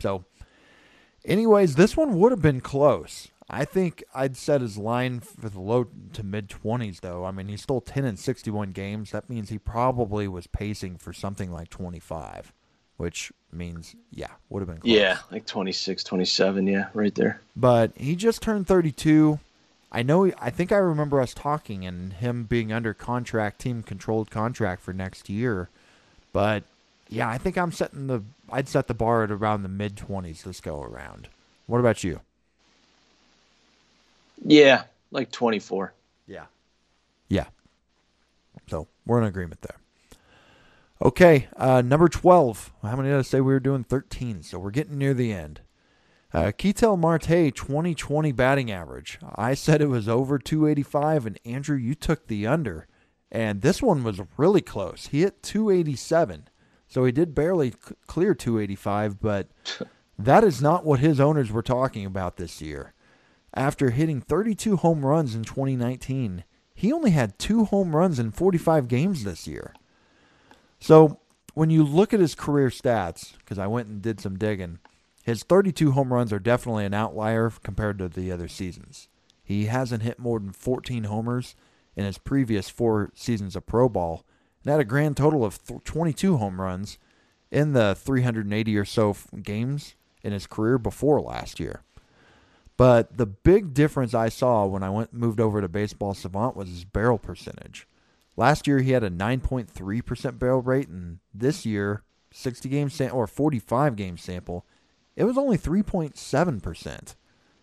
So, 0.00 0.24
anyways, 1.24 1.74
this 1.74 1.96
one 1.96 2.18
would 2.18 2.30
have 2.30 2.42
been 2.42 2.60
close. 2.60 3.28
I 3.48 3.64
think 3.64 4.02
I'd 4.14 4.36
set 4.36 4.60
his 4.60 4.78
line 4.78 5.20
for 5.20 5.48
the 5.48 5.60
low 5.60 5.88
to 6.14 6.22
mid 6.22 6.48
20s, 6.48 7.00
though. 7.00 7.24
I 7.24 7.30
mean, 7.30 7.48
he 7.48 7.56
stole 7.56 7.80
10 7.80 8.04
in 8.04 8.16
61 8.16 8.72
games. 8.72 9.10
That 9.10 9.28
means 9.28 9.50
he 9.50 9.58
probably 9.58 10.28
was 10.28 10.46
pacing 10.46 10.96
for 10.96 11.12
something 11.12 11.50
like 11.50 11.68
25, 11.68 12.52
which 12.96 13.32
means, 13.52 13.94
yeah, 14.10 14.30
would 14.48 14.60
have 14.60 14.68
been 14.68 14.78
close. 14.78 14.94
Yeah, 14.94 15.18
like 15.30 15.46
26, 15.46 16.04
27. 16.04 16.66
Yeah, 16.66 16.88
right 16.94 17.14
there. 17.14 17.40
But 17.54 17.92
he 17.96 18.16
just 18.16 18.40
turned 18.40 18.66
32. 18.66 19.38
I 19.94 20.02
know. 20.02 20.32
I 20.40 20.50
think 20.50 20.72
I 20.72 20.76
remember 20.76 21.20
us 21.20 21.32
talking 21.32 21.86
and 21.86 22.14
him 22.14 22.44
being 22.44 22.72
under 22.72 22.92
contract, 22.92 23.60
team 23.60 23.84
controlled 23.84 24.28
contract 24.28 24.82
for 24.82 24.92
next 24.92 25.28
year. 25.28 25.68
But 26.32 26.64
yeah, 27.08 27.28
I 27.28 27.38
think 27.38 27.56
I'm 27.56 27.70
setting 27.70 28.08
the. 28.08 28.22
I'd 28.50 28.68
set 28.68 28.88
the 28.88 28.94
bar 28.94 29.22
at 29.22 29.30
around 29.30 29.62
the 29.62 29.68
mid 29.68 29.96
twenties 29.96 30.42
this 30.42 30.60
go 30.60 30.82
around. 30.82 31.28
What 31.68 31.78
about 31.78 32.02
you? 32.02 32.20
Yeah, 34.44 34.82
like 35.12 35.30
twenty 35.30 35.60
four. 35.60 35.92
Yeah. 36.26 36.46
Yeah. 37.28 37.46
So 38.66 38.88
we're 39.06 39.20
in 39.20 39.28
agreement 39.28 39.62
there. 39.62 39.78
Okay, 41.00 41.46
uh, 41.56 41.82
number 41.82 42.08
twelve. 42.08 42.72
How 42.82 42.96
many 42.96 43.10
did 43.10 43.18
I 43.18 43.22
say 43.22 43.40
we 43.40 43.52
were 43.52 43.60
doing? 43.60 43.84
Thirteen. 43.84 44.42
So 44.42 44.58
we're 44.58 44.72
getting 44.72 44.98
near 44.98 45.14
the 45.14 45.32
end. 45.32 45.60
Uh, 46.34 46.50
Ketel 46.50 46.96
Marte 46.96 47.54
2020 47.54 48.32
batting 48.32 48.68
average. 48.68 49.20
I 49.36 49.54
said 49.54 49.80
it 49.80 49.86
was 49.86 50.08
over 50.08 50.36
285, 50.36 51.26
and 51.26 51.38
Andrew, 51.44 51.76
you 51.76 51.94
took 51.94 52.26
the 52.26 52.44
under. 52.44 52.88
And 53.30 53.62
this 53.62 53.80
one 53.80 54.02
was 54.02 54.20
really 54.36 54.60
close. 54.60 55.06
He 55.12 55.20
hit 55.20 55.44
287. 55.44 56.48
So 56.88 57.04
he 57.04 57.12
did 57.12 57.36
barely 57.36 57.74
clear 58.08 58.34
285, 58.34 59.20
but 59.20 59.48
that 60.18 60.42
is 60.42 60.60
not 60.60 60.84
what 60.84 60.98
his 60.98 61.20
owners 61.20 61.52
were 61.52 61.62
talking 61.62 62.04
about 62.04 62.36
this 62.36 62.60
year. 62.60 62.94
After 63.54 63.90
hitting 63.90 64.20
32 64.20 64.78
home 64.78 65.06
runs 65.06 65.36
in 65.36 65.44
2019, 65.44 66.42
he 66.74 66.92
only 66.92 67.12
had 67.12 67.38
two 67.38 67.66
home 67.66 67.94
runs 67.94 68.18
in 68.18 68.32
45 68.32 68.88
games 68.88 69.22
this 69.22 69.46
year. 69.46 69.72
So 70.80 71.20
when 71.54 71.70
you 71.70 71.84
look 71.84 72.12
at 72.12 72.18
his 72.18 72.34
career 72.34 72.70
stats, 72.70 73.36
because 73.38 73.58
I 73.58 73.68
went 73.68 73.86
and 73.86 74.02
did 74.02 74.20
some 74.20 74.36
digging, 74.36 74.80
his 75.24 75.42
32 75.42 75.92
home 75.92 76.12
runs 76.12 76.32
are 76.32 76.38
definitely 76.38 76.84
an 76.84 76.94
outlier 76.94 77.50
compared 77.62 77.98
to 77.98 78.08
the 78.08 78.30
other 78.30 78.46
seasons. 78.46 79.08
He 79.42 79.66
hasn't 79.66 80.02
hit 80.02 80.18
more 80.18 80.38
than 80.38 80.52
14 80.52 81.04
homers 81.04 81.56
in 81.96 82.04
his 82.04 82.18
previous 82.18 82.68
four 82.68 83.10
seasons 83.14 83.56
of 83.56 83.66
Pro 83.66 83.88
Ball 83.88 84.22
and 84.62 84.70
had 84.70 84.80
a 84.80 84.84
grand 84.84 85.16
total 85.16 85.44
of 85.44 85.60
22 85.84 86.36
home 86.36 86.60
runs 86.60 86.98
in 87.50 87.72
the 87.72 87.94
380 87.94 88.76
or 88.76 88.84
so 88.84 89.16
games 89.42 89.94
in 90.22 90.32
his 90.32 90.46
career 90.46 90.76
before 90.76 91.20
last 91.22 91.58
year. 91.58 91.82
But 92.76 93.16
the 93.16 93.26
big 93.26 93.72
difference 93.72 94.12
I 94.12 94.28
saw 94.28 94.66
when 94.66 94.82
I 94.82 94.90
went 94.90 95.14
moved 95.14 95.40
over 95.40 95.60
to 95.60 95.68
Baseball 95.68 96.12
Savant 96.12 96.56
was 96.56 96.68
his 96.68 96.84
barrel 96.84 97.18
percentage. 97.18 97.86
Last 98.36 98.66
year 98.66 98.80
he 98.80 98.90
had 98.92 99.04
a 99.04 99.10
9.3% 99.10 100.38
barrel 100.38 100.60
rate, 100.60 100.88
and 100.88 101.20
this 101.32 101.64
year, 101.64 102.02
60 102.32 102.68
game 102.68 102.90
or 103.12 103.26
45 103.26 103.96
game 103.96 104.18
sample, 104.18 104.66
it 105.16 105.24
was 105.24 105.38
only 105.38 105.58
3.7%. 105.58 107.14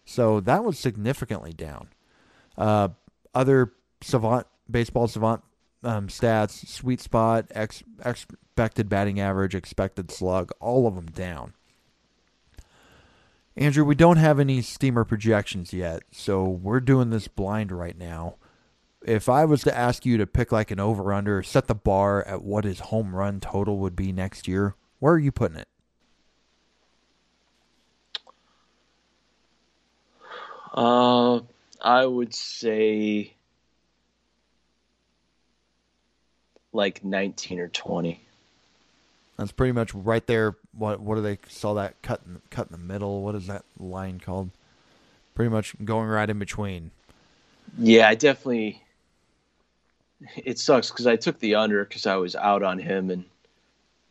So 0.06 0.40
that 0.40 0.64
was 0.64 0.78
significantly 0.80 1.54
down. 1.54 1.90
Uh, 2.58 2.90
other 3.34 3.74
savant 4.02 4.48
baseball 4.70 5.08
savant 5.08 5.42
um, 5.84 6.08
stats, 6.08 6.68
sweet 6.68 7.02
spot, 7.02 7.48
ex, 7.52 7.84
expected 8.04 8.90
batting 8.90 9.20
average, 9.20 9.56
expected 9.56 10.12
slug, 10.12 10.52
all 10.60 10.88
of 10.88 10.96
them 10.96 11.08
down. 11.08 11.54
Andrew, 13.56 13.84
we 13.84 13.96
don't 13.96 14.18
have 14.18 14.40
any 14.40 14.62
steamer 14.62 15.04
projections 15.04 15.74
yet, 15.74 16.04
so 16.12 16.44
we're 16.44 16.80
doing 16.80 17.10
this 17.10 17.28
blind 17.28 17.72
right 17.72 17.98
now. 17.98 18.36
If 19.06 19.28
I 19.28 19.46
was 19.46 19.62
to 19.64 19.76
ask 19.78 20.06
you 20.06 20.18
to 20.18 20.28
pick 20.28 20.52
like 20.52 20.72
an 20.72 20.80
over 20.80 21.12
under, 21.12 21.42
set 21.44 21.68
the 21.68 21.76
bar 21.76 22.24
at 22.24 22.44
what 22.44 22.64
his 22.64 22.80
home 22.80 23.16
run 23.16 23.40
total 23.40 23.78
would 23.80 23.96
be 23.96 24.12
next 24.12 24.48
year, 24.48 24.76
where 25.00 25.14
are 25.14 25.20
you 25.20 25.32
putting 25.32 25.58
it? 25.58 25.68
Uh, 30.74 31.42
I 31.82 32.06
would 32.06 32.34
say 32.34 33.34
like 36.74 37.04
19 37.04 37.60
or 37.60 37.68
20. 37.68 38.22
That's 39.38 39.52
pretty 39.52 39.74
much 39.74 39.94
right 39.94 40.26
there. 40.28 40.56
What 40.78 41.00
what 41.00 41.16
do 41.16 41.22
they 41.22 41.40
saw 41.50 41.74
that 41.74 42.02
cut 42.02 42.22
in, 42.26 42.42
cut 42.52 42.68
in 42.68 42.74
the 42.74 42.94
middle? 42.94 43.24
What 43.24 43.36
is 43.36 43.48
that 43.48 43.64
line 43.80 44.20
called? 44.20 44.52
Pretty 45.34 45.50
much 45.50 45.76
going 45.84 46.08
right 46.08 46.30
in 46.30 46.38
between. 46.38 46.92
Yeah, 47.78 48.08
I 48.08 48.16
definitely. 48.16 48.84
It 50.36 50.60
sucks 50.60 50.92
because 50.92 51.08
I 51.08 51.16
took 51.16 51.40
the 51.40 51.56
under 51.56 51.84
because 51.84 52.06
I 52.06 52.18
was 52.18 52.36
out 52.36 52.62
on 52.62 52.78
him 52.78 53.10
and 53.10 53.26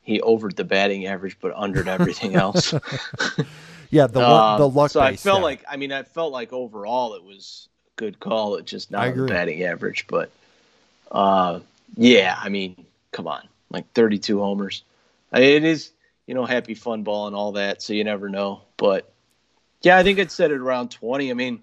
he 0.02 0.20
overed 0.20 0.56
the 0.56 0.64
batting 0.64 1.06
average 1.06 1.36
but 1.40 1.54
undered 1.54 1.86
everything 1.86 2.34
else. 2.34 2.74
Yeah, 3.90 4.06
the 4.06 4.26
um, 4.26 4.58
the 4.58 4.68
luck. 4.68 4.90
So 4.90 5.00
I 5.00 5.16
felt 5.16 5.42
like 5.42 5.64
I 5.68 5.76
mean 5.76 5.92
I 5.92 6.04
felt 6.04 6.32
like 6.32 6.52
overall 6.52 7.14
it 7.14 7.24
was 7.24 7.68
a 7.86 7.90
good 8.00 8.20
call. 8.20 8.54
It 8.56 8.64
just 8.64 8.90
not 8.90 9.08
a 9.08 9.24
batting 9.24 9.64
average, 9.64 10.06
but 10.06 10.30
uh, 11.10 11.60
yeah, 11.96 12.38
I 12.40 12.48
mean, 12.48 12.86
come 13.10 13.26
on, 13.26 13.46
like 13.70 13.92
32 13.92 14.38
homers. 14.38 14.84
I 15.32 15.40
mean, 15.40 15.50
it 15.50 15.64
is 15.64 15.90
you 16.26 16.34
know 16.34 16.46
happy 16.46 16.74
fun 16.74 17.02
ball 17.02 17.26
and 17.26 17.34
all 17.34 17.52
that, 17.52 17.82
so 17.82 17.92
you 17.92 18.04
never 18.04 18.28
know. 18.28 18.62
But 18.76 19.12
yeah, 19.82 19.98
I 19.98 20.04
think 20.04 20.20
I'd 20.20 20.30
set 20.30 20.52
it 20.52 20.58
around 20.58 20.90
20. 20.92 21.30
I 21.30 21.34
mean, 21.34 21.60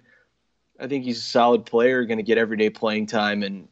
I 0.78 0.86
think 0.86 1.04
he's 1.04 1.18
a 1.18 1.22
solid 1.22 1.64
player, 1.64 2.04
going 2.04 2.18
to 2.18 2.22
get 2.22 2.36
everyday 2.36 2.68
playing 2.68 3.06
time, 3.06 3.42
and 3.42 3.68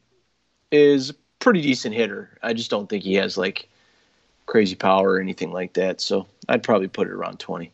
is 0.70 1.10
a 1.10 1.14
pretty 1.40 1.60
decent 1.60 1.94
hitter. 1.94 2.38
I 2.42 2.54
just 2.54 2.70
don't 2.70 2.88
think 2.88 3.04
he 3.04 3.14
has 3.14 3.36
like 3.36 3.68
crazy 4.46 4.76
power 4.76 5.12
or 5.12 5.20
anything 5.20 5.52
like 5.52 5.74
that. 5.74 6.00
So 6.00 6.26
I'd 6.48 6.62
probably 6.62 6.88
put 6.88 7.08
it 7.08 7.12
around 7.12 7.38
20. 7.38 7.70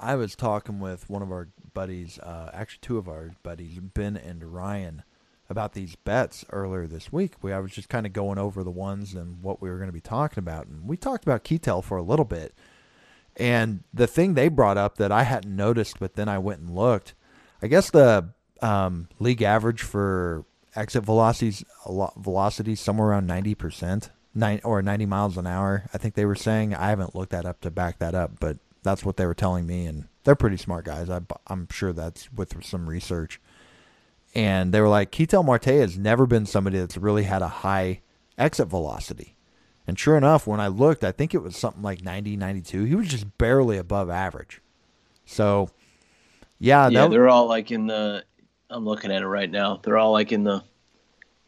I 0.00 0.16
was 0.16 0.34
talking 0.34 0.80
with 0.80 1.08
one 1.10 1.22
of 1.22 1.30
our 1.30 1.48
buddies, 1.74 2.18
uh, 2.18 2.50
actually 2.54 2.80
two 2.80 2.98
of 2.98 3.06
our 3.08 3.32
buddies, 3.42 3.78
Ben 3.78 4.16
and 4.16 4.42
Ryan, 4.42 5.02
about 5.50 5.74
these 5.74 5.94
bets 5.94 6.44
earlier 6.50 6.86
this 6.86 7.12
week. 7.12 7.34
We 7.42 7.52
I 7.52 7.58
was 7.58 7.72
just 7.72 7.90
kind 7.90 8.06
of 8.06 8.12
going 8.12 8.38
over 8.38 8.64
the 8.64 8.70
ones 8.70 9.14
and 9.14 9.42
what 9.42 9.60
we 9.60 9.68
were 9.68 9.76
going 9.76 9.88
to 9.88 9.92
be 9.92 10.00
talking 10.00 10.38
about, 10.38 10.66
and 10.66 10.88
we 10.88 10.96
talked 10.96 11.24
about 11.24 11.44
Ketel 11.44 11.82
for 11.82 11.98
a 11.98 12.02
little 12.02 12.24
bit. 12.24 12.54
And 13.36 13.84
the 13.92 14.06
thing 14.06 14.34
they 14.34 14.48
brought 14.48 14.78
up 14.78 14.96
that 14.96 15.12
I 15.12 15.24
hadn't 15.24 15.54
noticed, 15.54 15.98
but 16.00 16.14
then 16.14 16.28
I 16.28 16.38
went 16.38 16.60
and 16.60 16.74
looked. 16.74 17.14
I 17.62 17.66
guess 17.66 17.90
the 17.90 18.30
um, 18.62 19.08
league 19.18 19.42
average 19.42 19.82
for 19.82 20.44
exit 20.74 21.04
velocities 21.04 21.64
velocity 22.16 22.74
somewhere 22.74 23.08
around 23.08 23.26
ninety 23.26 23.54
percent, 23.54 24.10
nine 24.34 24.60
or 24.64 24.80
ninety 24.82 25.06
miles 25.06 25.36
an 25.36 25.46
hour. 25.46 25.84
I 25.92 25.98
think 25.98 26.14
they 26.14 26.24
were 26.24 26.34
saying. 26.34 26.74
I 26.74 26.88
haven't 26.88 27.14
looked 27.14 27.32
that 27.32 27.44
up 27.44 27.60
to 27.62 27.70
back 27.70 27.98
that 27.98 28.14
up, 28.14 28.40
but 28.40 28.56
that's 28.82 29.04
what 29.04 29.16
they 29.16 29.26
were 29.26 29.34
telling 29.34 29.66
me, 29.66 29.86
and 29.86 30.08
they're 30.24 30.34
pretty 30.34 30.56
smart 30.56 30.84
guys. 30.84 31.08
I, 31.10 31.20
I'm 31.46 31.68
sure 31.70 31.92
that's 31.92 32.32
with 32.32 32.64
some 32.64 32.88
research 32.88 33.40
and 34.34 34.72
they 34.72 34.80
were 34.80 34.88
like, 34.88 35.10
Ketel 35.10 35.42
Marte 35.42 35.64
has 35.66 35.98
never 35.98 36.26
been 36.26 36.46
somebody 36.46 36.78
that's 36.78 36.96
really 36.96 37.24
had 37.24 37.42
a 37.42 37.48
high 37.48 38.00
exit 38.38 38.68
velocity. 38.68 39.36
And 39.86 39.98
sure 39.98 40.16
enough, 40.16 40.46
when 40.46 40.60
I 40.60 40.68
looked, 40.68 41.02
I 41.02 41.10
think 41.10 41.34
it 41.34 41.38
was 41.38 41.56
something 41.56 41.82
like 41.82 42.04
90, 42.04 42.36
92. 42.36 42.84
He 42.84 42.94
was 42.94 43.08
just 43.08 43.38
barely 43.38 43.76
above 43.76 44.08
average. 44.08 44.60
So, 45.24 45.70
yeah. 46.60 46.88
Yeah, 46.88 47.08
they're 47.08 47.28
all 47.28 47.48
like 47.48 47.72
in 47.72 47.86
the, 47.88 48.24
I'm 48.68 48.84
looking 48.84 49.10
at 49.10 49.22
it 49.22 49.26
right 49.26 49.50
now. 49.50 49.80
They're 49.82 49.98
all 49.98 50.12
like 50.12 50.30
in 50.30 50.44
the 50.44 50.62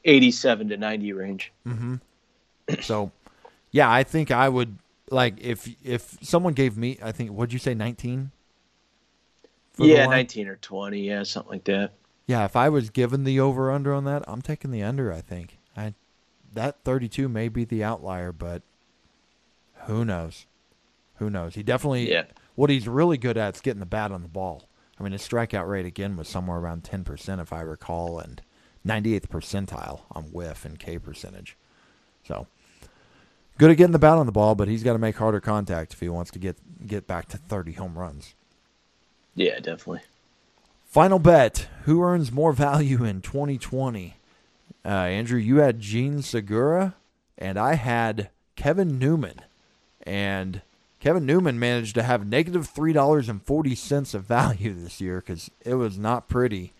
87 0.04 0.70
to 0.70 0.76
90 0.76 1.12
range. 1.12 1.52
Mm-hmm. 1.66 1.96
So, 2.80 3.12
yeah, 3.70 3.90
I 3.90 4.02
think 4.02 4.32
I 4.32 4.48
would, 4.48 4.76
like, 5.12 5.40
if 5.40 5.68
if 5.84 6.18
someone 6.22 6.54
gave 6.54 6.76
me, 6.76 6.98
I 7.02 7.12
think, 7.12 7.30
what'd 7.30 7.52
you 7.52 7.58
say, 7.58 7.74
19? 7.74 8.30
Yeah, 9.78 10.06
19 10.06 10.48
or 10.48 10.56
20. 10.56 11.00
Yeah, 11.00 11.22
something 11.22 11.52
like 11.52 11.64
that. 11.64 11.92
Yeah, 12.26 12.44
if 12.44 12.56
I 12.56 12.68
was 12.68 12.90
given 12.90 13.24
the 13.24 13.40
over 13.40 13.70
under 13.70 13.92
on 13.92 14.04
that, 14.04 14.24
I'm 14.26 14.42
taking 14.42 14.70
the 14.70 14.82
under. 14.82 15.12
I 15.12 15.20
think 15.20 15.58
I 15.76 15.94
that 16.52 16.84
32 16.84 17.28
may 17.28 17.48
be 17.48 17.64
the 17.64 17.82
outlier, 17.82 18.32
but 18.32 18.62
who 19.86 20.04
knows? 20.04 20.46
Who 21.16 21.30
knows? 21.30 21.54
He 21.54 21.62
definitely 21.62 22.10
yeah. 22.10 22.24
What 22.54 22.70
he's 22.70 22.86
really 22.86 23.16
good 23.16 23.38
at 23.38 23.56
is 23.56 23.60
getting 23.60 23.80
the 23.80 23.86
bat 23.86 24.12
on 24.12 24.22
the 24.22 24.28
ball. 24.28 24.68
I 24.98 25.02
mean, 25.02 25.12
his 25.12 25.26
strikeout 25.26 25.68
rate 25.68 25.86
again 25.86 26.16
was 26.16 26.28
somewhere 26.28 26.58
around 26.58 26.84
10%, 26.84 27.40
if 27.40 27.52
I 27.52 27.62
recall, 27.62 28.18
and 28.18 28.42
98th 28.86 29.28
percentile 29.28 30.02
on 30.10 30.24
whiff 30.24 30.64
and 30.64 30.78
K 30.78 30.98
percentage. 30.98 31.56
So 32.26 32.46
good 33.58 33.70
at 33.70 33.76
getting 33.76 33.92
the 33.92 33.98
bat 33.98 34.18
on 34.18 34.26
the 34.26 34.32
ball, 34.32 34.54
but 34.54 34.68
he's 34.68 34.82
got 34.82 34.92
to 34.94 34.98
make 34.98 35.16
harder 35.16 35.40
contact 35.40 35.92
if 35.92 36.00
he 36.00 36.08
wants 36.08 36.30
to 36.32 36.38
get 36.38 36.56
get 36.86 37.06
back 37.06 37.28
to 37.28 37.36
30 37.36 37.72
home 37.72 37.98
runs. 37.98 38.34
Yeah, 39.34 39.56
definitely. 39.60 40.00
Final 40.86 41.18
bet: 41.18 41.68
Who 41.84 42.02
earns 42.02 42.30
more 42.32 42.52
value 42.52 43.04
in 43.04 43.22
2020? 43.22 44.16
Uh, 44.84 44.88
Andrew, 44.88 45.38
you 45.38 45.58
had 45.58 45.80
Jean 45.80 46.22
Segura, 46.22 46.94
and 47.38 47.58
I 47.58 47.74
had 47.74 48.30
Kevin 48.56 48.98
Newman. 48.98 49.40
And 50.04 50.60
Kevin 51.00 51.24
Newman 51.24 51.58
managed 51.58 51.94
to 51.94 52.02
have 52.02 52.26
negative 52.26 52.68
three 52.68 52.92
dollars 52.92 53.28
and 53.28 53.42
forty 53.42 53.74
cents 53.74 54.14
of 54.14 54.24
value 54.24 54.74
this 54.74 55.00
year 55.00 55.20
because 55.20 55.50
it 55.64 55.74
was 55.74 55.98
not 55.98 56.28
pretty. 56.28 56.72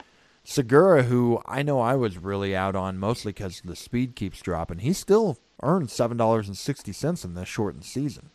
Segura, 0.45 1.05
who 1.05 1.40
I 1.47 1.62
know 1.62 1.80
I 1.80 1.95
was 1.95 2.18
really 2.18 2.55
out 2.55 2.74
on 2.74 2.99
mostly 2.99 3.32
because 3.32 3.61
the 3.64 3.76
speed 3.76 4.16
keeps 4.16 4.43
dropping, 4.43 4.78
he 4.78 4.93
still 4.93 5.38
earned 5.62 5.90
seven 5.90 6.16
dollars 6.16 6.49
and 6.49 6.57
sixty 6.57 6.93
cents 6.93 7.24
in 7.24 7.34
this 7.34 7.49
shortened 7.49 7.84
season. 7.84 8.30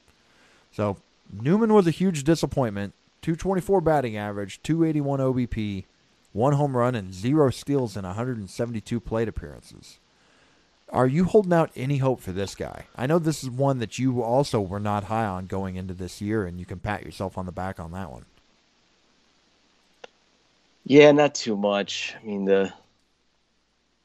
So 0.71 0.97
Newman 1.31 1.73
was 1.73 1.87
a 1.87 1.91
huge 1.91 2.23
disappointment. 2.23 2.93
224 3.21 3.81
batting 3.81 4.15
average, 4.15 4.61
281 4.63 5.19
OBP, 5.19 5.83
one 6.31 6.53
home 6.53 6.77
run, 6.77 6.95
and 6.95 7.13
zero 7.13 7.49
steals 7.49 7.97
in 7.97 8.05
172 8.05 8.99
plate 8.99 9.27
appearances. 9.27 9.99
Are 10.89 11.07
you 11.07 11.25
holding 11.25 11.51
out 11.51 11.71
any 11.75 11.97
hope 11.97 12.21
for 12.21 12.31
this 12.31 12.55
guy? 12.55 12.85
I 12.95 13.07
know 13.07 13.19
this 13.19 13.43
is 13.43 13.49
one 13.49 13.79
that 13.79 13.99
you 13.99 14.21
also 14.21 14.61
were 14.61 14.79
not 14.79 15.05
high 15.05 15.25
on 15.25 15.47
going 15.47 15.75
into 15.75 15.93
this 15.93 16.21
year, 16.21 16.45
and 16.45 16.59
you 16.59 16.65
can 16.65 16.79
pat 16.79 17.03
yourself 17.03 17.37
on 17.37 17.45
the 17.45 17.51
back 17.51 17.79
on 17.79 17.91
that 17.91 18.11
one. 18.11 18.25
Yeah, 20.89 21.11
not 21.11 21.35
too 21.35 21.57
much. 21.57 22.15
I 22.17 22.25
mean, 22.25 22.45
the 22.45 22.71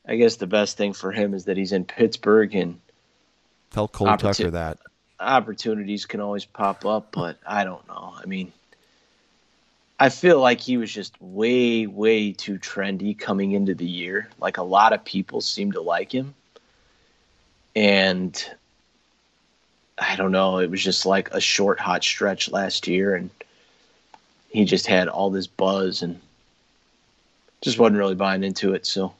I 0.04 0.16
guess 0.16 0.36
the 0.36 0.48
best 0.48 0.76
thing 0.76 0.94
for 0.94 1.12
him 1.12 1.32
is 1.32 1.44
that 1.44 1.56
he's 1.56 1.70
in 1.70 1.84
Pittsburgh 1.84 2.52
and 2.56 2.80
tell 3.70 3.86
Cole 3.86 4.16
Tucker 4.16 4.50
that 4.50 4.78
opportunities 5.20 6.06
can 6.06 6.20
always 6.20 6.44
pop 6.44 6.84
up, 6.84 7.12
but 7.12 7.38
I 7.46 7.62
don't 7.62 7.86
know. 7.86 8.12
I 8.20 8.26
mean, 8.26 8.52
I 10.00 10.08
feel 10.08 10.40
like 10.40 10.60
he 10.60 10.76
was 10.76 10.92
just 10.92 11.14
way, 11.22 11.86
way 11.86 12.32
too 12.32 12.58
trendy 12.58 13.16
coming 13.16 13.52
into 13.52 13.76
the 13.76 13.86
year. 13.86 14.28
Like 14.40 14.56
a 14.56 14.64
lot 14.64 14.92
of 14.92 15.04
people 15.04 15.40
seem 15.40 15.70
to 15.72 15.80
like 15.80 16.12
him. 16.12 16.34
And 17.76 18.44
I 19.96 20.16
don't 20.16 20.32
know, 20.32 20.58
it 20.58 20.68
was 20.68 20.82
just 20.82 21.06
like 21.06 21.30
a 21.30 21.40
short, 21.40 21.78
hot 21.78 22.02
stretch 22.02 22.50
last 22.50 22.88
year. 22.88 23.14
And 23.14 23.30
he 24.48 24.64
just 24.64 24.88
had 24.88 25.06
all 25.06 25.30
this 25.30 25.46
buzz 25.46 26.02
and 26.02 26.20
just 27.62 27.78
wasn't 27.78 27.98
really 27.98 28.14
buying 28.14 28.44
into 28.44 28.74
it. 28.74 28.84
So, 28.84 29.14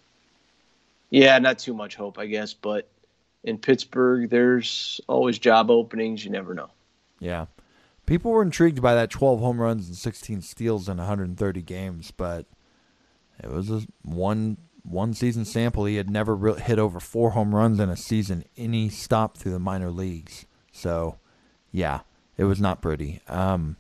yeah, 1.11 1.39
not 1.39 1.59
too 1.59 1.73
much 1.73 1.95
hope, 1.95 2.19
I 2.19 2.27
guess. 2.27 2.53
But 2.53 2.89
in 3.45 3.57
Pittsburgh, 3.57 4.29
there's 4.29 5.01
always 5.09 5.39
job 5.39 5.71
openings. 5.71 6.25
You 6.25 6.31
never 6.31 6.53
know. 6.53 6.71
Yeah. 7.19 7.47
People 8.05 8.33
were 8.33 8.43
intrigued 8.43 8.83
by 8.83 8.95
that 8.95 9.11
12 9.11 9.41
home 9.41 9.61
runs 9.61 9.87
and 9.87 9.97
16 9.97 10.43
steals 10.43 10.89
in 10.89 10.99
130 10.99 11.63
games, 11.63 12.11
but 12.11 12.47
it 13.43 13.49
was 13.49 13.71
a 13.71 13.83
one 14.03 14.59
one 14.83 15.15
season 15.15 15.45
sample. 15.45 15.85
He 15.85 15.97
had 15.97 16.11
never 16.11 16.35
re- 16.35 16.61
hit 16.61 16.81
over 16.81 16.99
four 16.99 17.31
home 17.31 17.55
runs 17.55 17.79
in 17.79 17.89
a 17.89 17.97
season 17.97 18.45
any 18.57 18.89
stop 18.89 19.39
through 19.39 19.53
the 19.53 19.61
minor 19.61 19.91
leagues. 19.91 20.47
So, 20.73 21.19
yeah, 21.71 22.01
it 22.37 22.45
was 22.45 22.61
not 22.61 22.83
pretty. 22.83 23.21
Um, 23.29 23.77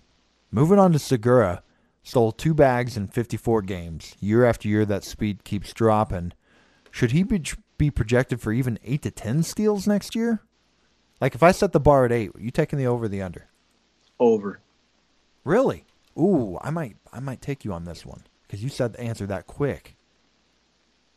moving 0.52 0.78
on 0.78 0.92
to 0.92 1.00
Segura, 1.00 1.64
stole 2.02 2.32
two 2.32 2.54
bags 2.54 2.96
in 2.96 3.08
54 3.08 3.62
games. 3.62 4.16
Year 4.20 4.44
after 4.44 4.68
year, 4.68 4.84
that 4.84 5.04
speed 5.04 5.44
keeps 5.44 5.72
dropping. 5.72 6.32
Should 6.90 7.12
he 7.12 7.22
be, 7.22 7.42
be 7.78 7.90
projected 7.90 8.40
for 8.40 8.52
even 8.52 8.78
eight 8.84 9.02
to 9.02 9.10
10 9.10 9.42
steals 9.42 9.86
next 9.86 10.14
year? 10.14 10.42
Like 11.20 11.34
if 11.34 11.42
I 11.42 11.52
set 11.52 11.72
the 11.72 11.80
bar 11.80 12.04
at 12.04 12.12
eight, 12.12 12.32
you 12.38 12.50
taking 12.50 12.78
the 12.78 12.86
over 12.86 13.08
the 13.08 13.22
under? 13.22 13.48
Over. 14.18 14.60
Really? 15.44 15.84
Ooh, 16.18 16.58
I 16.60 16.70
might 16.70 16.96
I 17.12 17.20
might 17.20 17.40
take 17.40 17.64
you 17.64 17.72
on 17.72 17.84
this 17.84 18.04
one 18.04 18.24
because 18.42 18.62
you 18.62 18.68
said 18.68 18.92
the 18.92 19.00
answer 19.00 19.26
that 19.26 19.46
quick. 19.46 19.96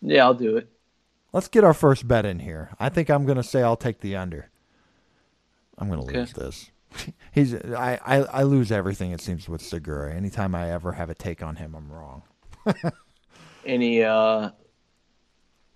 Yeah, 0.02 0.26
I'll 0.26 0.34
do 0.34 0.58
it. 0.58 0.70
Let's 1.34 1.48
get 1.48 1.64
our 1.64 1.74
first 1.74 2.08
bet 2.08 2.26
in 2.26 2.40
here. 2.40 2.70
I 2.80 2.90
think 2.90 3.10
I'm 3.10 3.26
going 3.26 3.38
to 3.38 3.44
say 3.44 3.62
I'll 3.62 3.76
take 3.76 4.00
the 4.00 4.16
under. 4.16 4.50
I'm 5.78 5.90
going 5.90 6.00
to 6.00 6.06
okay. 6.06 6.20
lose 6.20 6.34
this. 6.34 6.72
He's 7.32 7.56
I, 7.56 8.00
I 8.06 8.18
I 8.18 8.44
lose 8.44 8.72
everything 8.72 9.12
it 9.12 9.22
seems 9.22 9.50
with 9.50 9.62
Segura. 9.62 10.14
Anytime 10.14 10.56
I 10.56 10.72
ever 10.72 10.94
have 10.94 11.10
a 11.10 11.16
take 11.16 11.44
on 11.44 11.56
him, 11.58 11.76
I'm 11.76 11.92
wrong. 11.92 12.24
any 13.66 14.04
uh 14.04 14.52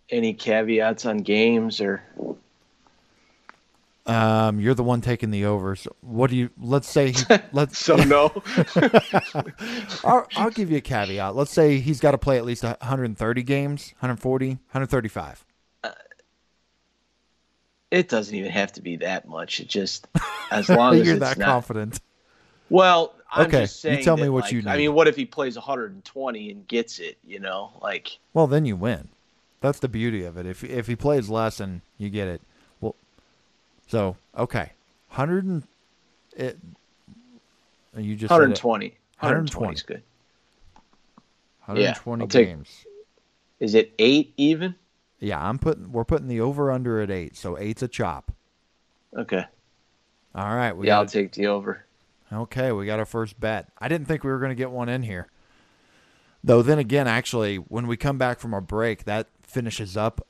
any 0.10 0.34
caveats 0.34 1.06
on 1.06 1.18
games 1.18 1.82
or 1.82 2.04
um, 4.10 4.60
you're 4.60 4.74
the 4.74 4.84
one 4.84 5.02
taking 5.02 5.30
the 5.30 5.46
over. 5.46 5.76
So 5.76 5.96
what 6.02 6.32
do 6.32 6.36
you? 6.36 6.50
Let's 6.60 6.90
say 6.90 7.12
he, 7.12 7.24
let's. 7.52 7.78
so 7.78 7.96
no. 7.96 8.32
I'll, 10.04 10.28
I'll, 10.36 10.50
give 10.50 10.72
you 10.72 10.78
a 10.78 10.82
caveat. 10.82 11.36
Let's 11.36 11.52
say 11.52 11.78
he's 11.78 12.00
got 12.00 12.12
to 12.12 12.18
play 12.18 12.38
at 12.38 12.46
least 12.46 12.64
130 12.64 13.44
games, 13.44 13.94
140, 14.00 14.48
135. 14.48 15.46
It 17.92 18.08
doesn't 18.08 18.36
even 18.36 18.52
have 18.52 18.72
to 18.74 18.82
be 18.82 18.98
that 18.98 19.28
much. 19.28 19.60
It 19.60 19.68
just 19.68 20.08
as 20.52 20.70
long 20.70 20.96
as 20.96 21.08
you're 21.08 21.18
that 21.18 21.38
not, 21.38 21.46
confident. 21.46 22.00
Well, 22.70 23.14
I'm 23.32 23.48
okay. 23.48 23.62
just 23.62 23.80
saying. 23.80 24.00
You 24.00 24.04
tell 24.04 24.16
that, 24.16 24.24
me 24.24 24.30
what 24.30 24.44
like, 24.44 24.52
you. 24.52 24.62
Need. 24.62 24.68
I 24.68 24.78
mean, 24.78 24.94
what 24.94 25.08
if 25.08 25.16
he 25.16 25.26
plays 25.26 25.56
120 25.56 26.52
and 26.52 26.68
gets 26.68 27.00
it? 27.00 27.18
You 27.24 27.40
know, 27.40 27.72
like. 27.82 28.20
Well, 28.34 28.48
then 28.48 28.66
you 28.66 28.76
win. 28.76 29.10
That's 29.62 29.80
the 29.80 29.90
beauty 29.90 30.24
of 30.24 30.38
it. 30.38 30.46
If 30.46 30.64
if 30.64 30.88
he 30.88 30.96
plays 30.96 31.30
less 31.30 31.60
and 31.60 31.82
you 31.98 32.10
get 32.10 32.28
it, 32.28 32.42
well, 32.80 32.96
so 33.88 34.16
okay, 34.38 34.72
hundred 35.10 35.46
and 35.46 35.64
it. 36.36 36.58
You 37.98 38.16
just 38.16 38.30
120. 38.30 38.96
120 39.20 39.74
is 39.74 39.82
good. 39.82 40.02
120 41.66 42.24
yeah, 42.24 42.28
games. 42.28 42.70
Take, 42.84 42.94
is 43.60 43.76
it 43.76 43.94
eight 44.00 44.34
even? 44.38 44.76
Yeah, 45.20 45.44
I'm 45.44 45.60
putting. 45.60 45.92
We're 45.92 46.06
putting 46.06 46.28
the 46.28 46.42
over 46.42 46.72
under 46.72 47.02
at 47.02 47.12
eight, 47.12 47.36
so 47.36 47.58
eight's 47.58 47.82
a 47.82 47.88
chop. 47.88 48.32
Okay. 49.16 49.46
All 50.36 50.56
right. 50.56 50.76
We 50.76 50.88
yeah, 50.88 50.94
got, 50.94 51.00
I'll 51.00 51.06
take 51.08 51.34
the 51.34 51.48
over. 51.48 51.86
Okay, 52.32 52.72
we 52.72 52.86
got 52.86 53.00
our 53.00 53.06
first 53.06 53.40
bet. 53.40 53.70
I 53.80 53.88
didn't 53.88 54.08
think 54.08 54.24
we 54.24 54.30
were 54.30 54.40
going 54.40 54.52
to 54.52 54.56
get 54.56 54.72
one 54.72 54.88
in 54.88 55.04
here. 55.04 55.28
Though 56.44 56.62
then 56.62 56.80
again, 56.80 57.08
actually, 57.08 57.58
when 57.58 57.88
we 57.88 57.98
come 57.98 58.18
back 58.18 58.40
from 58.40 58.54
our 58.54 58.62
break, 58.62 59.06
that 59.06 59.28
finishes 59.42 59.98
up 59.98 60.26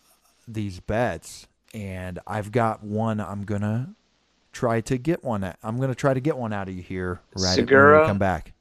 these 0.47 0.79
bets 0.79 1.47
and 1.73 2.17
I've 2.25 2.51
got 2.51 2.83
one 2.83 3.19
I'm 3.19 3.43
gonna 3.43 3.93
try 4.51 4.81
to 4.81 4.97
get 4.97 5.23
one. 5.23 5.43
At, 5.43 5.57
I'm 5.63 5.77
going 5.77 5.89
to 5.89 5.95
try 5.95 6.13
to 6.13 6.19
get 6.19 6.37
one 6.37 6.53
out 6.53 6.67
of 6.67 6.75
you 6.75 6.81
here 6.81 7.21
right 7.35 7.55
Segura. 7.55 7.93
when 7.93 8.01
we 8.01 8.07
come 8.07 8.17
back. 8.17 8.53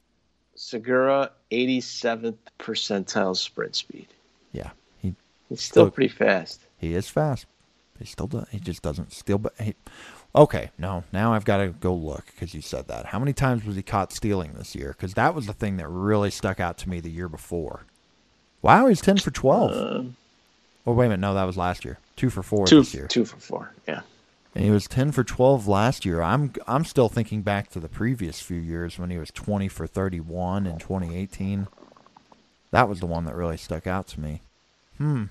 Segura, 0.55 1.31
87th 1.51 2.37
percentile 2.59 3.37
sprint 3.37 3.77
speed. 3.77 4.09
Yeah, 4.53 4.71
he 4.71 4.88
He's 5.49 5.61
still 5.61 5.85
Still- 5.85 5.91
pretty 5.91 6.13
fast. 6.13 6.61
he 6.77 6.95
is 6.95 7.09
fast. 7.09 7.47
He 7.99 8.05
still 8.05 8.27
does. 8.29 8.47
He 8.51 8.61
just 8.61 8.81
doesn't 8.83 9.13
steal. 9.13 9.39
But 9.39 9.55
he, 9.61 9.75
okay, 10.35 10.71
no. 10.79 11.03
Now 11.13 11.33
I've 11.35 11.45
got 11.45 11.57
to 11.57 11.69
go 11.69 11.93
look 11.93 12.27
because 12.27 12.55
you 12.55 12.61
said 12.63 12.87
that. 12.89 13.07
How 13.07 13.19
many 13.19 13.33
times 13.33 13.65
was 13.65 13.75
he 13.75 13.83
caught 13.83 14.13
stealing 14.13 14.53
this 14.53 14.75
year? 14.77 14.95
Because 14.97 15.15
that 15.15 15.35
was 15.35 15.47
the 15.47 15.53
thing 15.53 15.79
that 15.79 15.89
really 15.89 16.31
stuck 16.31 16.61
out 16.61 16.79
to 16.79 16.89
me 16.89 17.01
the 17.01 17.11
year 17.11 17.29
before. 17.29 17.83
Wow, 18.63 18.87
he's 18.87 19.01
ten 19.01 19.17
for 19.19 19.31
twelve. 19.33 19.73
Um, 19.73 20.17
oh 20.87 20.93
wait 20.93 21.07
a 21.07 21.09
minute, 21.09 21.21
no, 21.21 21.35
that 21.35 21.43
was 21.45 21.57
last 21.57 21.85
year. 21.85 21.99
Two 22.15 22.31
for 22.31 22.43
four 22.45 22.67
two, 22.67 22.79
this 22.81 22.95
year. 22.95 23.07
two 23.09 23.25
for 23.25 23.37
four. 23.39 23.73
Yeah. 23.89 24.03
And 24.55 24.65
he 24.65 24.71
was 24.73 24.89
10 24.89 25.13
for 25.13 25.23
12 25.23 25.69
last 25.69 26.05
year. 26.05 26.21
I'm 26.23 26.53
I'm 26.67 26.85
still 26.85 27.09
thinking 27.09 27.43
back 27.43 27.71
to 27.71 27.81
the 27.81 27.89
previous 27.89 28.41
few 28.41 28.57
years 28.59 28.99
when 28.99 29.11
he 29.11 29.19
was 29.19 29.31
20 29.31 29.69
for 29.69 29.87
31 29.87 30.67
in 30.67 30.79
2018. 30.79 31.69
That 32.73 32.89
was 32.89 32.99
the 32.99 33.07
one 33.07 33.25
that 33.27 33.37
really 33.37 33.57
stuck 33.59 33.87
out 33.87 34.09
to 34.09 34.21
me. 34.21 34.41
Hmm. 34.97 35.25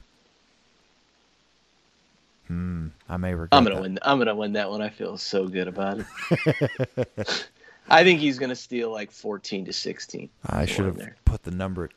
Hmm. 2.47 2.87
I 3.09 3.17
may 3.17 3.33
regret 3.33 3.49
I'm 3.51 3.63
gonna 3.63 3.75
that. 3.75 3.81
win. 3.81 3.99
I'm 4.01 4.17
gonna 4.17 4.35
win 4.35 4.53
that 4.53 4.69
one. 4.69 4.81
I 4.81 4.89
feel 4.89 5.17
so 5.17 5.47
good 5.47 5.67
about 5.67 5.99
it. 5.99 7.47
I 7.89 8.03
think 8.03 8.19
he's 8.19 8.39
gonna 8.39 8.55
steal 8.55 8.91
like 8.91 9.11
14 9.11 9.65
to 9.65 9.73
16. 9.73 10.29
I 10.45 10.65
should 10.65 10.85
have 10.85 10.97
there. 10.97 11.15
put 11.25 11.43
the 11.43 11.51
number 11.51 11.85
at 11.85 11.91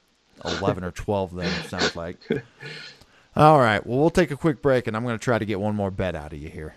11 0.60 0.84
or 0.84 0.90
12 0.90 1.34
then, 1.34 1.46
it 1.46 1.68
sounds 1.68 1.96
like. 1.96 2.16
All 3.36 3.58
right. 3.60 3.84
Well, 3.86 3.98
we'll 3.98 4.10
take 4.10 4.30
a 4.30 4.36
quick 4.36 4.60
break, 4.60 4.86
and 4.86 4.96
I'm 4.96 5.04
going 5.04 5.16
to 5.18 5.22
try 5.22 5.38
to 5.38 5.44
get 5.44 5.60
one 5.60 5.76
more 5.76 5.90
bet 5.90 6.16
out 6.16 6.32
of 6.32 6.38
you 6.40 6.48
here. 6.48 6.74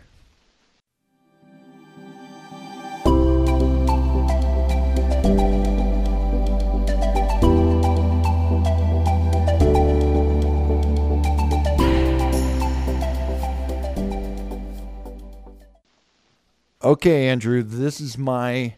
Okay, 16.83 17.29
Andrew, 17.29 17.63
this 17.63 18.01
is 18.01 18.17
my. 18.17 18.75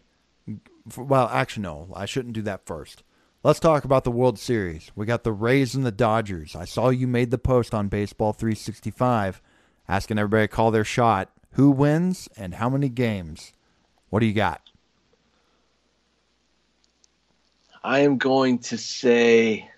Well, 0.96 1.28
actually, 1.32 1.64
no, 1.64 1.88
I 1.92 2.06
shouldn't 2.06 2.34
do 2.34 2.42
that 2.42 2.64
first. 2.64 3.02
Let's 3.42 3.58
talk 3.58 3.84
about 3.84 4.04
the 4.04 4.12
World 4.12 4.38
Series. 4.38 4.92
We 4.94 5.06
got 5.06 5.24
the 5.24 5.32
Rays 5.32 5.74
and 5.74 5.84
the 5.84 5.90
Dodgers. 5.90 6.54
I 6.54 6.66
saw 6.66 6.90
you 6.90 7.08
made 7.08 7.32
the 7.32 7.38
post 7.38 7.74
on 7.74 7.88
Baseball 7.88 8.32
365 8.32 9.42
asking 9.88 10.18
everybody 10.18 10.44
to 10.44 10.48
call 10.48 10.70
their 10.70 10.84
shot. 10.84 11.30
Who 11.52 11.72
wins 11.72 12.28
and 12.36 12.54
how 12.54 12.68
many 12.68 12.88
games? 12.88 13.52
What 14.10 14.20
do 14.20 14.26
you 14.26 14.34
got? 14.34 14.62
I 17.82 18.00
am 18.00 18.18
going 18.18 18.58
to 18.60 18.78
say 18.78 19.68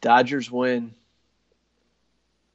Dodgers 0.00 0.50
win, 0.50 0.94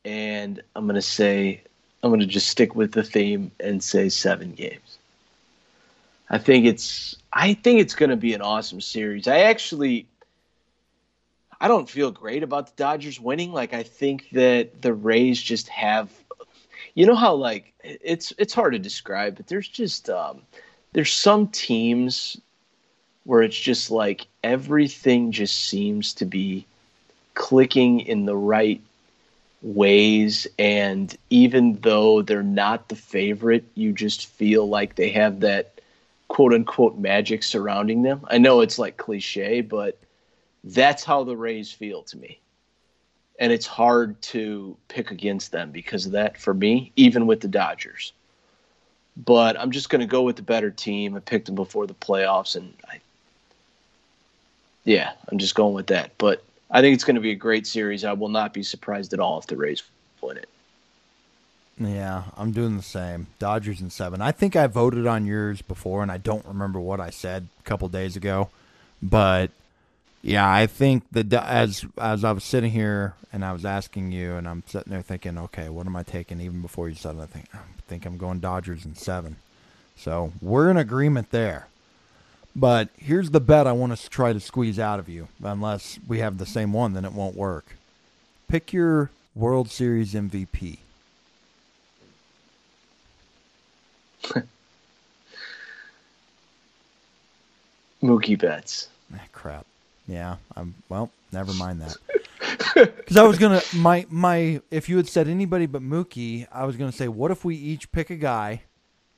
and 0.03 0.63
I'm 0.75 0.85
going 0.85 0.95
to 0.95 1.01
say 1.01 1.63
I'm 2.05 2.11
going 2.11 2.19
to 2.19 2.27
just 2.27 2.49
stick 2.49 2.75
with 2.75 2.91
the 2.91 3.01
theme 3.01 3.49
and 3.59 3.83
say 3.83 4.09
seven 4.09 4.51
games. 4.51 4.99
I 6.29 6.37
think 6.37 6.67
it's 6.67 7.15
I 7.33 7.55
think 7.55 7.81
it's 7.81 7.95
going 7.95 8.11
to 8.11 8.15
be 8.15 8.35
an 8.35 8.43
awesome 8.43 8.79
series. 8.79 9.27
I 9.27 9.39
actually 9.39 10.05
I 11.59 11.67
don't 11.67 11.89
feel 11.89 12.11
great 12.11 12.43
about 12.43 12.67
the 12.67 12.73
Dodgers 12.83 13.19
winning. 13.19 13.51
Like 13.51 13.73
I 13.73 13.81
think 13.81 14.29
that 14.33 14.83
the 14.83 14.93
Rays 14.93 15.41
just 15.41 15.67
have 15.69 16.11
you 16.93 17.07
know 17.07 17.15
how 17.15 17.33
like 17.33 17.73
it's 17.83 18.31
it's 18.37 18.53
hard 18.53 18.73
to 18.73 18.79
describe, 18.79 19.35
but 19.35 19.47
there's 19.47 19.67
just 19.67 20.07
um 20.07 20.43
there's 20.93 21.11
some 21.11 21.47
teams 21.47 22.39
where 23.23 23.41
it's 23.41 23.59
just 23.59 23.89
like 23.89 24.27
everything 24.43 25.31
just 25.31 25.57
seems 25.57 26.13
to 26.13 26.25
be 26.25 26.67
clicking 27.33 28.01
in 28.01 28.25
the 28.25 28.37
right 28.37 28.79
ways 29.61 30.45
and 30.59 31.17
even 31.29 31.79
though 31.81 32.21
they're 32.21 32.43
not 32.43 32.87
the 32.89 32.95
favorite 32.95 33.65
you 33.73 33.91
just 33.91 34.27
feel 34.27 34.67
like 34.67 34.95
they 34.95 35.09
have 35.09 35.39
that 35.39 35.81
quote 36.27 36.53
unquote 36.53 36.97
magic 36.97 37.41
surrounding 37.43 38.03
them. 38.03 38.25
I 38.29 38.37
know 38.37 38.61
it's 38.61 38.77
like 38.77 38.97
cliche 38.97 39.61
but 39.61 39.97
that's 40.63 41.03
how 41.03 41.23
the 41.23 41.37
rays 41.37 41.71
feel 41.71 42.03
to 42.03 42.17
me. 42.17 42.39
And 43.39 43.51
it's 43.51 43.67
hard 43.67 44.21
to 44.23 44.77
pick 44.87 45.11
against 45.11 45.51
them 45.51 45.71
because 45.71 46.05
of 46.05 46.13
that 46.13 46.37
for 46.37 46.53
me 46.53 46.91
even 46.95 47.25
with 47.25 47.41
the 47.41 47.47
dodgers. 47.47 48.13
But 49.17 49.59
i'm 49.59 49.71
just 49.71 49.89
going 49.89 50.01
to 50.01 50.07
go 50.07 50.21
with 50.21 50.35
the 50.35 50.43
better 50.43 50.69
team. 50.69 51.15
I 51.15 51.19
picked 51.19 51.47
them 51.47 51.55
before 51.55 51.87
the 51.87 51.93
playoffs 51.95 52.55
and 52.55 52.73
i 52.89 52.99
yeah, 54.85 55.13
I'm 55.29 55.39
just 55.39 55.55
going 55.55 55.73
with 55.73 55.87
that. 55.87 56.11
But 56.17 56.43
I 56.69 56.81
think 56.81 56.95
it's 56.95 57.03
going 57.03 57.15
to 57.15 57.21
be 57.21 57.31
a 57.31 57.35
great 57.35 57.67
series. 57.67 58.03
I 58.03 58.13
will 58.13 58.29
not 58.29 58.53
be 58.53 58.63
surprised 58.63 59.13
at 59.13 59.19
all 59.19 59.39
if 59.39 59.47
the 59.47 59.57
Rays 59.57 59.83
win 60.21 60.37
it. 60.37 60.49
Yeah, 61.77 62.23
I'm 62.37 62.51
doing 62.51 62.77
the 62.77 62.83
same. 62.83 63.27
Dodgers 63.37 63.81
and 63.81 63.91
seven. 63.91 64.21
I 64.21 64.31
think 64.31 64.55
I 64.55 64.67
voted 64.67 65.05
on 65.05 65.25
yours 65.25 65.61
before, 65.61 66.01
and 66.01 66.11
I 66.11 66.17
don't 66.17 66.45
remember 66.45 66.79
what 66.79 67.01
I 67.01 67.09
said 67.09 67.47
a 67.59 67.63
couple 67.63 67.87
days 67.89 68.15
ago. 68.15 68.49
But 69.03 69.51
yeah, 70.21 70.49
I 70.49 70.67
think 70.67 71.03
the 71.11 71.43
as 71.43 71.85
as 71.97 72.23
I 72.23 72.31
was 72.31 72.43
sitting 72.43 72.71
here 72.71 73.13
and 73.33 73.43
I 73.43 73.51
was 73.51 73.65
asking 73.65 74.13
you, 74.13 74.35
and 74.35 74.47
I'm 74.47 74.63
sitting 74.67 74.91
there 74.91 75.01
thinking, 75.01 75.37
okay, 75.37 75.67
what 75.67 75.85
am 75.85 75.95
I 75.97 76.03
taking? 76.03 76.39
Even 76.39 76.61
before 76.61 76.87
you 76.87 76.95
said 76.95 77.17
it, 77.17 77.21
I 77.21 77.25
think 77.25 77.45
I 77.53 77.59
think 77.87 78.05
I'm 78.05 78.17
going 78.17 78.39
Dodgers 78.39 78.85
and 78.85 78.97
seven. 78.97 79.35
So 79.97 80.31
we're 80.41 80.69
in 80.71 80.77
agreement 80.77 81.31
there. 81.31 81.67
But 82.55 82.89
here's 82.97 83.31
the 83.31 83.41
bet 83.41 83.67
I 83.67 83.73
want 83.73 83.97
to 83.97 84.09
try 84.09 84.31
to 84.31 84.39
squeeze 84.39 84.79
out 84.79 84.99
of 84.99 85.09
you. 85.09 85.27
Unless 85.43 85.99
we 86.07 86.19
have 86.19 86.37
the 86.37 86.45
same 86.45 86.71
one, 86.71 86.93
then 86.93 87.03
it 87.03 87.11
won't 87.11 87.35
work. 87.35 87.75
Pick 88.47 88.71
your 88.71 89.09
World 89.35 89.69
Series 89.69 90.13
MVP. 90.13 90.77
Mookie 98.01 98.39
Betts. 98.39 98.87
Ah, 99.13 99.19
crap. 99.33 99.65
Yeah. 100.07 100.37
I'm 100.55 100.75
well. 100.89 101.11
Never 101.31 101.53
mind 101.53 101.81
that. 101.81 101.97
Because 102.75 103.15
I 103.15 103.23
was 103.23 103.37
gonna 103.37 103.61
my 103.73 104.05
my 104.09 104.59
if 104.69 104.89
you 104.89 104.97
had 104.97 105.07
said 105.07 105.29
anybody 105.29 105.65
but 105.65 105.81
Mookie, 105.81 106.45
I 106.51 106.65
was 106.65 106.75
gonna 106.75 106.91
say, 106.91 107.07
what 107.07 107.31
if 107.31 107.45
we 107.45 107.55
each 107.55 107.89
pick 107.93 108.09
a 108.09 108.17
guy, 108.17 108.63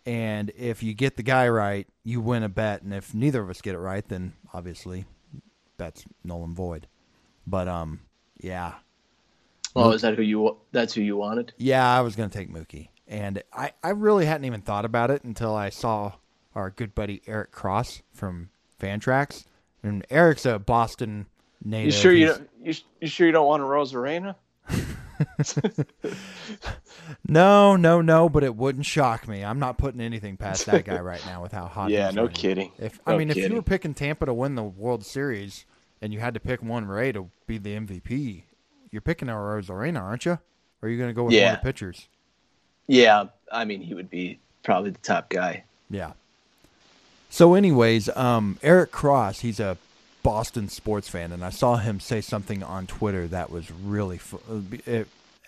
and 0.08 0.52
if 0.58 0.82
you 0.82 0.94
get 0.96 1.18
the 1.18 1.24
guy 1.24 1.48
right, 1.50 1.86
you 2.04 2.22
win 2.22 2.42
a 2.42 2.50
bet, 2.50 2.82
and 2.82 2.94
if 2.94 3.14
neither 3.14 3.42
of 3.42 3.50
us 3.50 3.62
get 3.62 3.76
it 3.76 3.80
right, 3.80 4.08
then 4.08 4.34
obviously, 4.54 5.06
bet's 5.78 6.04
null 6.24 6.44
and 6.46 6.56
void. 6.56 6.88
But 7.46 7.68
um, 7.68 8.00
yeah, 8.42 8.74
Oh, 9.76 9.92
is 9.92 10.02
that 10.02 10.16
who 10.16 10.24
you? 10.24 10.58
That's 10.72 10.94
who 10.94 11.02
you 11.02 11.18
wanted. 11.18 11.54
yeah, 11.58 11.86
I 11.88 12.02
was 12.02 12.16
gonna 12.16 12.30
take 12.30 12.50
Mookie, 12.52 12.88
and 13.08 13.44
I 13.54 13.74
I 13.84 13.90
really 13.90 14.26
hadn't 14.26 14.46
even 14.46 14.62
thought 14.62 14.86
about 14.86 15.12
it 15.12 15.24
until 15.24 15.54
I 15.56 15.70
saw 15.70 16.14
our 16.56 16.72
good 16.72 16.96
buddy 16.96 17.22
Eric 17.28 17.52
Cross 17.52 18.02
from 18.12 18.50
Fantrax, 18.82 19.46
and 19.84 20.06
Eric's 20.10 20.46
a 20.48 20.58
Boston 20.58 21.28
native. 21.64 21.86
You 21.88 21.92
sure 21.92 22.14
you 22.14 22.26
don't? 22.28 22.50
You, 22.64 22.74
you 23.02 23.08
sure 23.08 23.28
you 23.28 23.34
don't 23.34 23.46
want 23.46 23.62
Arozarena? 23.62 24.36
No, 27.28 27.76
no, 27.76 28.02
no, 28.02 28.28
but 28.30 28.44
it 28.44 28.56
wouldn't 28.56 28.86
shock 28.86 29.28
me. 29.28 29.44
I'm 29.44 29.60
not 29.60 29.78
putting 29.78 30.02
anything 30.02 30.38
past 30.38 30.66
that 30.66 30.86
guy 30.86 31.00
right 31.00 31.24
now 31.26 31.42
with 31.42 31.52
how 31.52 31.66
hot. 31.68 31.90
Yeah, 31.90 32.10
no 32.12 32.24
running. 32.24 32.36
kidding. 32.36 32.72
If 32.80 33.00
I 33.06 33.12
No 33.12 33.18
mean, 33.18 33.30
if 33.30 33.38
you 33.38 33.54
were 33.56 33.62
picking 33.62 33.94
Tampa 33.94 34.26
to 34.26 34.34
win 34.34 34.56
the 34.56 34.64
World 34.64 35.06
Series 35.06 35.66
and 36.02 36.14
you 36.14 36.20
had 36.20 36.34
to 36.34 36.40
pick 36.40 36.62
one 36.62 36.86
Ray 36.86 37.12
to 37.14 37.30
be 37.46 37.58
the 37.58 37.76
MVP, 37.78 38.44
you're 38.92 39.02
picking 39.02 39.30
Arena, 39.70 40.00
aren't 40.02 40.26
you? 40.26 40.32
Or 40.34 40.40
are 40.84 40.90
you 40.90 40.98
going 40.98 41.10
to 41.10 41.14
go 41.14 41.24
with 41.24 41.34
one 41.34 41.40
Yeah. 41.42 41.54
of 41.54 41.60
the 41.62 41.64
pitchers? 41.66 42.08
Yeah, 42.88 43.26
I 43.52 43.66
mean 43.66 43.82
he 43.82 43.94
would 43.94 44.10
be 44.10 44.40
probably 44.64 44.92
the 44.92 45.00
top 45.00 45.30
guy. 45.30 45.64
Yeah. 45.90 46.14
So, 47.30 47.54
anyways, 47.56 48.08
um, 48.16 48.58
Eric 48.64 48.92
Cross, 48.92 49.42
he's 49.42 49.60
a 49.60 49.78
Boston 50.28 50.68
sports 50.68 51.08
fan, 51.08 51.32
and 51.32 51.42
I 51.42 51.52
saw 51.52 51.78
him 51.78 52.02
say 52.02 52.20
something 52.20 52.62
on 52.62 52.86
Twitter 52.86 53.30
that 53.30 53.50
was 53.50 53.72
really. 53.72 54.20
Uh, 54.52 54.60
it, 54.86 55.08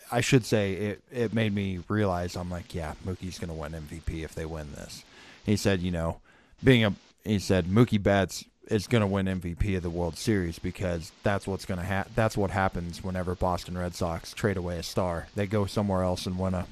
I 0.09 0.21
should 0.21 0.45
say 0.45 0.71
it. 0.71 1.01
It 1.11 1.33
made 1.33 1.53
me 1.53 1.79
realize 1.89 2.37
I'm 2.37 2.49
like, 2.49 2.73
yeah, 2.73 2.93
Mookie's 3.05 3.39
going 3.39 3.49
to 3.49 3.53
win 3.53 3.73
MVP 3.73 4.23
if 4.23 4.33
they 4.33 4.45
win 4.45 4.71
this. 4.71 5.03
He 5.45 5.57
said, 5.57 5.81
you 5.81 5.91
know, 5.91 6.21
being 6.63 6.85
a, 6.85 6.93
he 7.25 7.39
said 7.39 7.65
Mookie 7.65 8.01
Betts 8.01 8.45
is 8.69 8.87
going 8.87 9.01
to 9.01 9.07
win 9.07 9.25
MVP 9.25 9.75
of 9.75 9.83
the 9.83 9.89
World 9.89 10.15
Series 10.15 10.59
because 10.59 11.11
that's 11.23 11.45
what's 11.45 11.65
going 11.65 11.81
to 11.81 11.85
happen. 11.85 12.13
That's 12.15 12.37
what 12.37 12.51
happens 12.51 13.03
whenever 13.03 13.35
Boston 13.35 13.77
Red 13.77 13.95
Sox 13.95 14.31
trade 14.31 14.55
away 14.55 14.77
a 14.77 14.83
star. 14.83 15.27
They 15.35 15.45
go 15.45 15.65
somewhere 15.65 16.03
else 16.03 16.25
and 16.25 16.39
win 16.39 16.53
a 16.53 16.65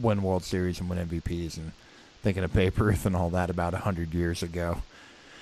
win 0.00 0.24
World 0.24 0.42
Series 0.42 0.80
and 0.80 0.90
win 0.90 1.06
MVPs 1.06 1.58
and 1.58 1.70
thinking 2.22 2.42
of 2.42 2.52
Babe 2.52 2.76
Ruth 2.76 3.06
and 3.06 3.14
all 3.14 3.30
that 3.30 3.50
about 3.50 3.72
a 3.72 3.78
hundred 3.78 4.14
years 4.14 4.42
ago. 4.42 4.82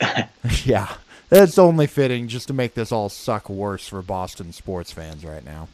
yeah, 0.65 0.93
that's 1.29 1.59
only 1.59 1.87
fitting 1.87 2.29
just 2.29 2.49
to 2.49 2.55
make 2.55 2.75
this 2.75 2.93
all 2.93 3.09
suck 3.09 3.49
worse 3.49 3.89
for 3.89 4.03
Boston 4.03 4.53
sports 4.53 4.93
fans 4.93 5.25
right 5.25 5.45
now. 5.45 5.69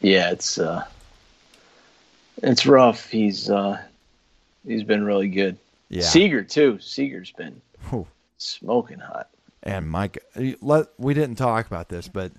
Yeah, 0.00 0.30
it's 0.30 0.58
uh, 0.58 0.84
it's 2.42 2.66
rough. 2.66 3.10
He's 3.10 3.50
uh, 3.50 3.80
he's 4.66 4.82
been 4.82 5.04
really 5.04 5.28
good. 5.28 5.56
Yeah. 5.88 6.02
Seager 6.02 6.42
too. 6.42 6.78
Seager's 6.80 7.32
been 7.32 7.60
Whew. 7.90 8.06
smoking 8.38 9.00
hot. 9.00 9.28
And 9.62 9.90
Mike, 9.90 10.18
let 10.62 10.86
we 10.98 11.12
didn't 11.14 11.36
talk 11.36 11.66
about 11.66 11.88
this, 11.90 12.08
but 12.08 12.32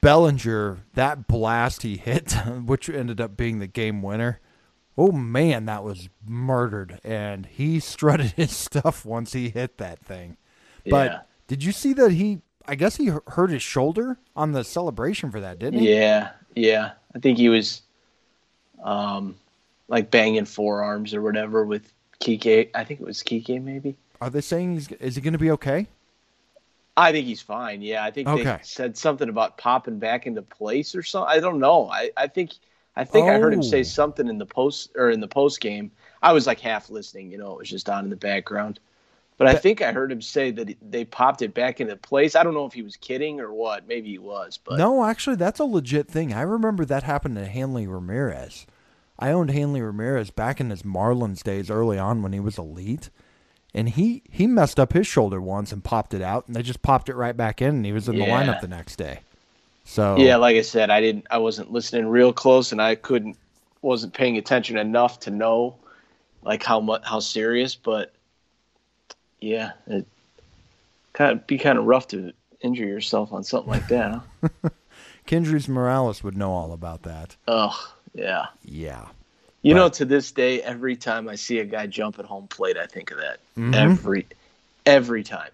Bellinger, 0.00 0.78
that 0.94 1.26
blast 1.26 1.82
he 1.82 1.96
hit, 1.96 2.32
which 2.64 2.88
ended 2.88 3.20
up 3.20 3.36
being 3.36 3.58
the 3.58 3.66
game 3.66 4.02
winner. 4.02 4.40
Oh 4.98 5.12
man, 5.12 5.64
that 5.66 5.84
was 5.84 6.08
murdered, 6.26 7.00
and 7.02 7.46
he 7.46 7.80
strutted 7.92 8.32
his 8.32 8.54
stuff 8.56 9.04
once 9.04 9.32
he 9.32 9.48
hit 9.50 9.78
that 9.78 9.98
thing. 10.00 10.36
But 10.88 11.10
Yeah. 11.10 11.20
did 11.46 11.64
you 11.64 11.72
see 11.72 11.92
that 11.94 12.12
he? 12.12 12.40
I 12.66 12.74
guess 12.76 12.96
he 12.96 13.10
hurt 13.26 13.50
his 13.50 13.62
shoulder 13.62 14.18
on 14.36 14.52
the 14.52 14.62
celebration 14.64 15.30
for 15.32 15.40
that, 15.40 15.58
didn't 15.58 15.80
he? 15.80 15.94
Yeah, 15.94 16.30
yeah. 16.54 16.92
I 17.14 17.18
think 17.18 17.38
he 17.38 17.48
was 17.48 17.82
um 18.82 19.36
like 19.88 20.10
banging 20.10 20.44
forearms 20.44 21.14
or 21.14 21.22
whatever 21.22 21.64
with 21.64 21.92
Kike. 22.20 22.70
I 22.74 22.84
think 22.84 23.00
it 23.00 23.06
was 23.06 23.22
Kike 23.22 23.62
maybe. 23.62 23.96
Are 24.20 24.30
they 24.30 24.40
saying 24.40 24.74
he's 24.74 24.90
is 24.92 25.16
he 25.16 25.20
going 25.20 25.32
to 25.32 25.38
be 25.38 25.50
okay? 25.52 25.88
I 26.96 27.10
think 27.10 27.26
he's 27.26 27.40
fine. 27.42 27.80
Yeah, 27.82 28.04
I 28.04 28.10
think 28.10 28.28
Okay. 28.28 28.44
they 28.44 28.58
said 28.62 28.96
something 28.96 29.28
about 29.28 29.56
popping 29.56 29.98
back 29.98 30.26
into 30.26 30.42
place 30.42 30.94
or 30.94 31.02
something. 31.02 31.30
I 31.34 31.40
don't 31.40 31.58
know. 31.58 31.88
I, 31.90 32.10
I 32.16 32.26
think 32.26 32.52
I 32.96 33.04
think 33.04 33.28
I 33.28 33.38
heard 33.38 33.54
him 33.54 33.60
Oh. 33.60 33.62
say 33.62 33.82
something 33.82 34.28
in 34.28 34.38
the 34.38 34.46
post 34.46 34.90
or 34.96 35.10
in 35.10 35.20
the 35.20 35.28
post 35.28 35.60
game. 35.60 35.90
I 36.22 36.32
was 36.32 36.46
like 36.46 36.60
half 36.60 36.90
listening, 36.90 37.30
you 37.30 37.38
know, 37.38 37.52
it 37.52 37.58
was 37.58 37.70
just 37.70 37.88
on 37.88 38.04
in 38.04 38.10
the 38.10 38.16
background. 38.16 38.78
But 39.38 39.46
I 39.46 39.54
think 39.56 39.80
I 39.82 39.92
heard 39.92 40.12
him 40.12 40.20
say 40.20 40.50
that 40.52 40.76
they 40.90 41.04
popped 41.04 41.42
it 41.42 41.54
back 41.54 41.80
into 41.80 41.96
place. 41.96 42.36
I 42.36 42.42
don't 42.44 42.54
know 42.54 42.66
if 42.66 42.74
he 42.74 42.82
was 42.82 42.96
kidding 42.96 43.40
or 43.40 43.52
what. 43.52 43.88
Maybe 43.88 44.10
he 44.10 44.18
was, 44.18 44.58
but 44.62 44.78
No, 44.78 45.04
actually, 45.04 45.36
that's 45.36 45.58
a 45.58 45.64
legit 45.64 46.06
thing. 46.06 46.32
I 46.32 46.42
remember 46.42 46.84
that 46.84 47.02
happened 47.02 47.36
to 47.36 47.46
Hanley 47.46 47.86
Ramirez. 47.86 48.66
I 49.18 49.32
owned 49.32 49.50
Hanley 49.50 49.80
Ramirez 49.80 50.30
back 50.30 50.60
in 50.60 50.70
his 50.70 50.82
Marlins 50.82 51.42
days 51.42 51.70
early 51.70 51.98
on 51.98 52.22
when 52.22 52.32
he 52.32 52.40
was 52.40 52.58
elite. 52.58 53.08
And 53.74 53.88
he, 53.88 54.22
he 54.30 54.46
messed 54.46 54.78
up 54.78 54.92
his 54.92 55.06
shoulder 55.06 55.40
once 55.40 55.72
and 55.72 55.82
popped 55.82 56.12
it 56.12 56.20
out, 56.22 56.46
and 56.46 56.54
they 56.54 56.62
just 56.62 56.82
popped 56.82 57.08
it 57.08 57.16
right 57.16 57.36
back 57.36 57.62
in, 57.62 57.68
and 57.76 57.86
he 57.86 57.92
was 57.92 58.06
in 58.08 58.16
the 58.16 58.26
lineup 58.26 58.60
the 58.60 58.68
next 58.68 58.96
day. 58.96 59.20
So 59.84 60.16
Yeah, 60.18 60.36
like 60.36 60.56
I 60.56 60.62
said, 60.62 60.90
I 60.90 61.00
didn't. 61.00 61.26
I 61.30 61.38
wasn't 61.38 61.72
listening 61.72 62.06
real 62.06 62.32
close, 62.32 62.72
and 62.72 62.80
I 62.80 62.94
couldn't, 62.94 63.36
wasn't 63.82 64.14
paying 64.14 64.38
attention 64.38 64.78
enough 64.78 65.20
to 65.20 65.30
know, 65.30 65.76
like 66.42 66.62
how 66.62 66.80
much 66.80 67.02
how 67.04 67.20
serious. 67.20 67.74
But 67.74 68.12
yeah, 69.40 69.72
it 69.86 70.06
kind 71.12 71.32
of 71.32 71.46
be 71.46 71.58
kind 71.58 71.78
of 71.78 71.84
rough 71.84 72.08
to 72.08 72.32
injure 72.60 72.86
yourself 72.86 73.32
on 73.32 73.44
something 73.44 73.70
like 73.70 73.88
that. 73.88 74.22
Huh? 74.42 74.48
Kendrys 75.26 75.68
Morales 75.68 76.22
would 76.22 76.36
know 76.36 76.52
all 76.52 76.72
about 76.72 77.02
that. 77.02 77.36
oh 77.48 77.94
yeah. 78.14 78.46
Yeah. 78.64 79.06
You 79.62 79.74
know, 79.74 79.88
to 79.90 80.04
this 80.04 80.32
day, 80.32 80.60
every 80.60 80.96
time 80.96 81.28
I 81.28 81.36
see 81.36 81.60
a 81.60 81.64
guy 81.64 81.86
jump 81.86 82.18
at 82.18 82.24
home 82.24 82.48
plate, 82.48 82.76
I 82.76 82.86
think 82.86 83.12
of 83.12 83.18
that. 83.18 83.38
Mhm. 83.56 83.74
Every 83.74 84.26
every 84.84 85.22
time 85.22 85.50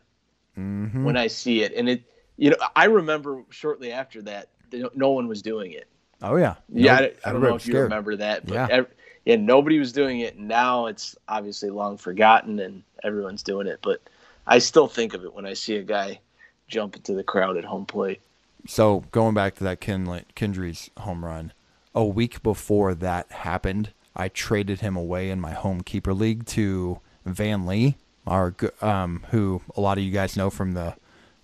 hmm 0.55 1.05
when 1.05 1.16
I 1.16 1.26
see 1.29 1.62
it, 1.62 1.72
and 1.74 1.89
it, 1.89 2.03
you 2.39 2.51
know, 2.51 2.57
I 2.74 2.84
remember 2.86 3.43
shortly 3.51 3.93
after 3.93 4.22
that, 4.22 4.49
no- 4.95 5.11
one 5.11 5.28
was 5.28 5.43
doing 5.43 5.72
it. 5.72 5.86
Oh 6.22 6.36
yeah. 6.36 6.55
Yeah. 6.72 6.95
I, 6.95 7.12
I 7.24 7.32
don't 7.32 7.43
know 7.43 7.55
if 7.55 7.66
you 7.66 7.78
remember 7.78 8.16
that, 8.16 8.47
but 8.47 8.55
Yeah. 8.55 8.68
ev- 8.70 8.95
yeah, 9.24 9.36
nobody 9.36 9.78
was 9.78 9.93
doing 9.93 10.20
it. 10.20 10.39
Now 10.39 10.86
it's 10.86 11.14
obviously 11.28 11.68
long 11.68 11.99
forgotten, 11.99 12.59
and 12.61 12.82
everyone's 13.05 13.43
doing 13.43 13.66
it. 13.66 13.80
But 13.82 14.01
I 14.47 14.59
still 14.59 14.89
think 14.89 15.12
of 15.12 15.24
it 15.24 15.34
when 15.34 15.45
I 15.45 15.53
see 15.53 15.76
a 15.76 15.82
guy 15.82 16.20
jump 16.66 16.97
into 16.97 17.12
the 17.14 17.22
crowd 17.22 17.57
at 17.59 17.64
home 17.64 17.84
plate. 17.84 18.20
So 18.66 19.05
going 19.12 19.34
back 19.34 19.55
to 19.57 19.64
that 19.64 19.80
Ken 19.80 20.07
Kendrys' 20.34 20.91
home 20.99 21.24
run, 21.24 21.53
a 21.95 22.05
week 22.05 22.43
before 22.43 22.95
that 22.95 23.30
happened, 23.30 23.91
I 24.16 24.28
traded 24.28 24.80
him 24.80 24.97
away 24.97 25.30
in 25.30 25.41
my 25.41 25.53
home 25.53 25.82
keeper 25.82 26.14
league 26.14 26.47
to 26.47 27.01
Van 27.24 27.66
Lee, 27.66 27.97
our 28.26 28.55
um, 28.80 29.24
who 29.30 29.62
a 29.76 29.80
lot 29.80 29.99
of 29.99 30.05
you 30.05 30.11
guys 30.11 30.36
know 30.36 30.51
from 30.51 30.72
the 30.74 30.95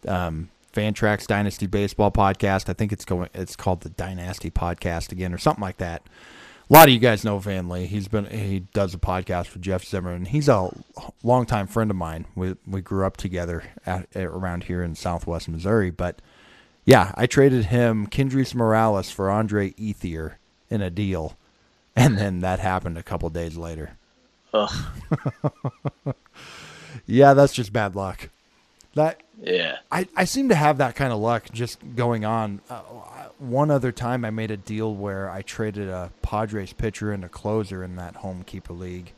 um, 0.09 0.49
Fantrax 0.75 1.27
Dynasty 1.27 1.67
Baseball 1.67 2.11
podcast. 2.11 2.69
I 2.69 2.73
think 2.73 2.93
it's 2.93 3.05
going. 3.05 3.29
It's 3.33 3.57
called 3.57 3.83
the 3.83 3.91
Dynasty 3.91 4.51
Podcast 4.51 5.13
again, 5.13 5.33
or 5.33 5.39
something 5.39 5.63
like 5.63 5.79
that. 5.79 6.03
A 6.69 6.73
lot 6.73 6.89
of 6.89 6.95
you 6.95 6.99
guys 6.99 7.25
know 7.25 7.39
Van 7.39 7.69
Lee. 7.69 7.87
He's 7.87 8.09
been 8.09 8.27
he 8.27 8.61
does 8.73 8.95
a 8.95 8.99
podcast 8.99 9.53
with 9.53 9.63
Jeff 9.63 9.85
Zimmerman. 9.85 10.27
he's 10.27 10.49
a 10.49 10.71
longtime 11.23 11.67
friend 11.69 11.91
of 11.91 11.97
mine. 11.97 12.27
We 12.35 12.57
we 12.67 12.81
grew 12.81 13.07
up 13.07 13.17
together 13.17 13.65
at, 13.87 14.09
around 14.17 14.65
here 14.65 14.83
in 14.83 14.95
Southwest 14.95 15.49
Missouri, 15.49 15.91
but. 15.91 16.21
Yeah, 16.87 17.13
I 17.15 17.27
traded 17.27 17.65
him 17.65 18.07
Kendrys 18.07 18.55
Morales 18.55 19.11
for 19.11 19.31
Andre 19.31 19.71
Ethier 19.71 20.35
in 20.69 20.83
a 20.83 20.91
deal, 20.91 21.39
and 21.97 22.19
then 22.19 22.41
that 22.41 22.59
happened 22.59 22.99
a 22.99 23.03
couple 23.03 23.31
days 23.31 23.57
later. 23.57 23.97
Ugh, 24.53 24.71
Yeah, 27.07 27.35
that's 27.35 27.53
just 27.53 27.73
bad 27.73 27.97
luck. 27.97 28.29
That 28.95 29.21
yeah, 29.43 29.79
I, 29.91 30.07
I 30.17 30.25
seem 30.25 30.49
to 30.51 30.55
have 30.55 30.79
that 30.79 30.95
kind 30.95 31.13
of 31.13 31.19
luck 31.19 31.51
just 31.53 31.79
going 31.97 32.25
on. 32.25 32.61
Uh, 32.71 32.83
one 33.39 33.71
other 33.71 33.93
time 33.93 34.25
I 34.25 34.31
made 34.31 34.51
a 34.51 34.57
deal 34.57 34.95
where 34.95 35.29
I 35.29 35.43
traded 35.43 35.89
a 35.89 36.11
Padres 36.23 36.73
pitcher 36.73 37.13
and 37.13 37.25
a 37.25 37.29
closer 37.29 37.83
in 37.83 37.97
that 37.97 38.17
home 38.17 38.45
keeper 38.45 38.73
league. 38.73 39.13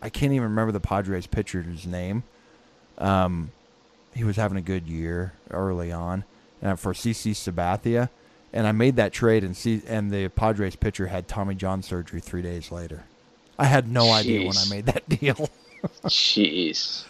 I 0.00 0.08
can't 0.08 0.32
even 0.32 0.44
remember 0.44 0.72
the 0.72 0.80
Padres 0.80 1.26
pitcher's 1.26 1.86
name. 1.86 2.22
Um, 2.98 3.50
he 4.14 4.24
was 4.24 4.36
having 4.36 4.58
a 4.58 4.62
good 4.62 4.86
year 4.86 5.34
early 5.50 5.92
on, 5.92 6.24
and 6.62 6.78
for 6.78 6.92
CC 6.92 7.32
Sabathia, 7.32 8.08
and 8.52 8.66
I 8.66 8.72
made 8.72 8.96
that 8.96 9.12
trade, 9.12 9.44
and 9.44 9.56
C, 9.56 9.82
and 9.86 10.10
the 10.10 10.28
Padres 10.28 10.76
pitcher 10.76 11.06
had 11.06 11.28
Tommy 11.28 11.54
John 11.54 11.82
surgery 11.82 12.20
three 12.20 12.42
days 12.42 12.72
later. 12.72 13.04
I 13.58 13.66
had 13.66 13.88
no 13.88 14.10
idea 14.10 14.46
when 14.46 14.56
I 14.56 14.68
made 14.68 14.86
that 14.86 15.08
deal. 15.20 15.50
jeez. 16.04 17.04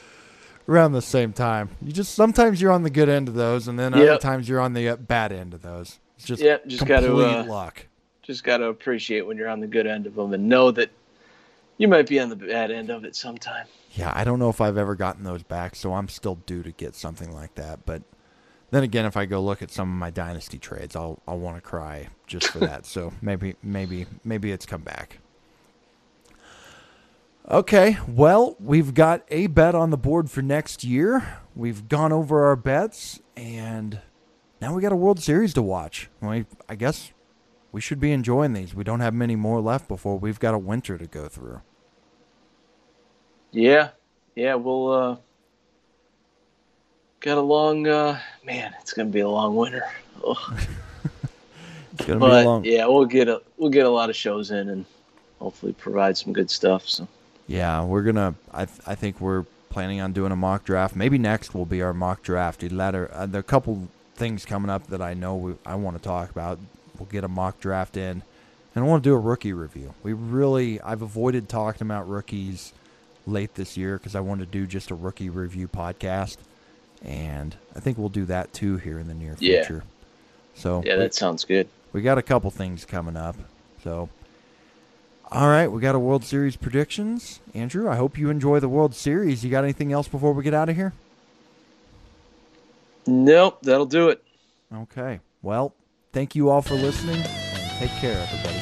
Around 0.71 0.93
the 0.93 1.03
same 1.03 1.33
time. 1.33 1.71
You 1.83 1.93
just 1.93 2.15
sometimes 2.15 2.63
you're 2.63 2.73
on 2.73 2.85
the 2.85 2.91
good 2.91 3.09
end 3.09 3.29
of 3.29 3.35
those, 3.35 3.69
and 3.69 3.79
then 3.79 3.93
other 3.93 4.19
times 4.19 4.49
you're 4.49 4.61
on 4.61 4.73
the 4.73 4.91
uh, 4.91 4.97
bad 4.97 5.33
end 5.33 5.53
of 5.53 5.63
those. 5.63 5.99
It's 6.17 6.25
just 6.27 6.43
Yep, 6.43 6.67
just 6.67 6.87
gotta, 6.87 7.09
complete 7.09 7.25
uh, 7.25 7.45
luck. 7.45 7.87
Just 8.23 8.45
got 8.45 8.59
to 8.59 8.67
appreciate 8.67 9.27
when 9.27 9.37
you're 9.37 9.49
on 9.49 9.61
the 9.61 9.67
good 9.67 9.87
end 9.87 10.07
of 10.07 10.15
them, 10.15 10.33
and 10.33 10.49
know 10.49 10.71
that 10.71 10.91
you 11.77 11.89
might 11.89 12.09
be 12.09 12.21
on 12.21 12.29
the 12.29 12.37
bad 12.37 12.71
end 12.71 12.91
of 12.91 13.05
it 13.05 13.17
sometime. 13.17 13.67
Yeah, 13.93 14.13
I 14.15 14.23
don't 14.23 14.39
know 14.39 14.51
if 14.51 14.61
I've 14.61 14.77
ever 14.79 14.95
gotten 14.95 15.25
those 15.25 15.43
back, 15.43 15.75
so 15.75 15.95
I'm 15.95 16.09
still 16.09 16.37
due 16.37 16.63
to 16.63 16.71
get 16.71 16.95
something 16.95 17.33
like 17.33 17.57
that. 17.57 17.85
But 17.85 18.03
then 18.71 18.85
again, 18.85 19.05
if 19.05 19.17
I 19.17 19.27
go 19.27 19.43
look 19.43 19.63
at 19.63 19.71
some 19.73 19.91
of 19.91 19.99
my 19.99 20.11
dynasty 20.11 20.59
trades, 20.59 20.95
I'll 20.95 21.21
I'll 21.27 21.39
want 21.39 21.57
to 21.57 21.63
cry 21.63 22.09
just 22.27 22.49
for 22.49 22.61
that. 22.61 22.87
so 22.95 23.13
maybe 23.21 23.57
maybe 23.63 24.07
maybe 24.25 24.53
it's 24.53 24.67
come 24.67 24.83
back. 24.83 25.19
Okay, 27.51 27.99
well, 28.07 28.55
we've 28.61 28.95
got 28.95 29.25
a 29.29 29.49
bet 29.49 29.75
on 29.75 29.91
the 29.91 29.97
board 29.97 30.31
for 30.31 30.41
next 30.41 30.85
year. 30.85 31.41
We've 31.57 31.89
gone 31.89 32.13
over 32.13 32.45
our 32.45 32.55
bets, 32.55 33.19
and 33.37 34.01
now 34.61 34.73
we 34.73 34.81
got 34.81 34.93
a 34.93 34.97
World 34.97 35.21
Series 35.21 35.53
to 35.55 35.63
watch. 35.63 36.09
We, 36.21 36.47
I 36.69 36.77
guess 36.77 37.11
we 37.73 37.81
should 37.81 37.99
be 37.99 38.13
enjoying 38.13 38.53
these. 38.53 38.73
We 38.73 38.85
don't 38.85 39.01
have 39.01 39.15
many 39.15 39.35
more 39.35 39.61
left 39.61 39.89
before 39.89 40.17
we've 40.17 40.39
got 40.39 40.55
a 40.55 40.59
winter 40.59 40.97
to 40.97 41.09
go 41.09 41.27
through. 41.27 41.61
Yeah, 43.51 43.89
yeah, 44.37 44.55
we'll 44.55 44.93
uh, 44.93 45.17
got 47.19 47.37
a 47.37 47.41
long 47.41 47.89
uh, 47.89 48.21
man. 48.45 48.75
It's 48.81 48.93
gonna 48.93 49.11
be 49.11 49.21
a 49.21 49.29
long 49.29 49.57
winter. 49.57 49.83
It's 51.95 52.07
gonna 52.07 52.21
be 52.21 52.27
but 52.27 52.45
long. 52.47 52.65
yeah, 52.65 52.87
we'll 52.87 53.05
get 53.05 53.29
a 53.29 53.43
we'll 53.57 53.69
get 53.69 53.85
a 53.85 53.91
lot 53.91 54.09
of 54.09 54.17
shows 54.17 54.53
in 54.53 54.69
and 54.69 54.87
hopefully 55.41 55.73
provide 55.73 56.17
some 56.17 56.33
good 56.33 56.49
stuff. 56.49 56.89
So 56.89 57.09
Yeah, 57.51 57.83
we're 57.85 58.03
gonna. 58.03 58.35
I 58.53 58.65
th- 58.67 58.79
I 58.87 58.95
think 58.95 59.21
we're 59.21 59.45
planning 59.71 60.01
on 60.01 60.13
doing 60.13 60.31
a 60.33 60.37
mock 60.37 60.65
draft. 60.65 60.95
Maybe 60.95 61.19
next 61.19 61.55
will 61.55 61.67
be 61.67 61.83
our 61.83 61.93
mock 61.93 62.23
draft. 62.23 62.63
Later, 62.63 63.11
uh, 63.13 63.27
there 63.27 63.39
are 63.39 63.41
a 63.41 63.43
couple 63.43 63.89
things 64.15 64.45
coming 64.45 64.71
up 64.71 64.87
that 64.89 65.03
I 65.03 65.15
know 65.15 65.35
we, 65.37 65.55
I 65.67 65.75
want 65.75 65.97
to 65.97 66.03
talk 66.03 66.31
about. 66.31 66.59
We'll 66.99 67.09
get 67.09 67.25
a 67.25 67.29
mock 67.29 67.59
draft 67.61 67.97
in, 67.97 68.23
and 68.75 68.85
I 68.85 68.87
want 68.87 69.03
to 69.03 69.11
do 69.11 69.15
a 69.15 69.19
rookie 69.19 69.53
review. 69.53 69.95
We 70.03 70.13
really, 70.13 70.81
I've 70.81 71.03
avoided 71.03 71.49
talking 71.49 71.83
about 71.83 72.09
rookies 72.09 72.73
late 73.27 73.55
this 73.57 73.77
year 73.77 73.97
because 73.99 74.15
I 74.15 74.21
want 74.21 74.41
to 74.41 74.47
do 74.47 74.67
just 74.67 74.91
a 74.91 74.95
rookie 74.95 75.31
review 75.31 75.67
podcast, 75.67 76.37
and 77.03 77.57
I 77.75 77.81
think 77.81 77.99
we'll 77.99 78.11
do 78.11 78.27
that 78.27 78.53
too 78.53 78.77
here 78.77 78.99
in 78.99 79.09
the 79.09 79.15
near 79.15 79.35
future. 79.37 79.83
Yeah. 79.85 80.61
So 80.61 80.83
yeah, 80.85 80.95
we- 80.95 81.01
that 81.01 81.15
sounds 81.15 81.45
good. 81.45 81.69
we 81.93 82.03
got 82.03 82.19
a 82.19 82.23
couple 82.23 82.51
things 82.51 82.85
coming 82.85 83.17
up. 83.17 83.35
So, 83.83 84.09
all 85.33 85.49
right, 85.49 85.69
we 85.69 85.81
got 85.81 85.95
a 85.95 85.99
World 85.99 86.25
Series 86.25 86.57
predictions. 86.57 87.41
Andrew, 87.55 87.89
I 87.89 87.97
hope 87.97 88.19
you 88.19 88.31
enjoy 88.31 88.61
the 88.61 88.69
World 88.69 88.95
Series. 88.95 89.45
You 89.45 89.51
got 89.51 89.65
anything 89.65 89.93
else 89.93 90.09
before 90.09 90.33
we 90.33 90.43
get 90.43 90.55
out 90.55 90.69
of 90.69 90.77
here? 90.77 90.93
Nope, 93.07 93.59
that'll 93.63 93.87
do 93.87 94.09
it. 94.09 94.23
Okay. 94.75 95.21
Well, 95.43 95.75
thank 96.13 96.35
you 96.35 96.51
all 96.51 96.63
for 96.63 96.75
listening, 96.75 97.23
take 97.79 97.91
care, 97.93 98.21
everybody. 98.21 98.59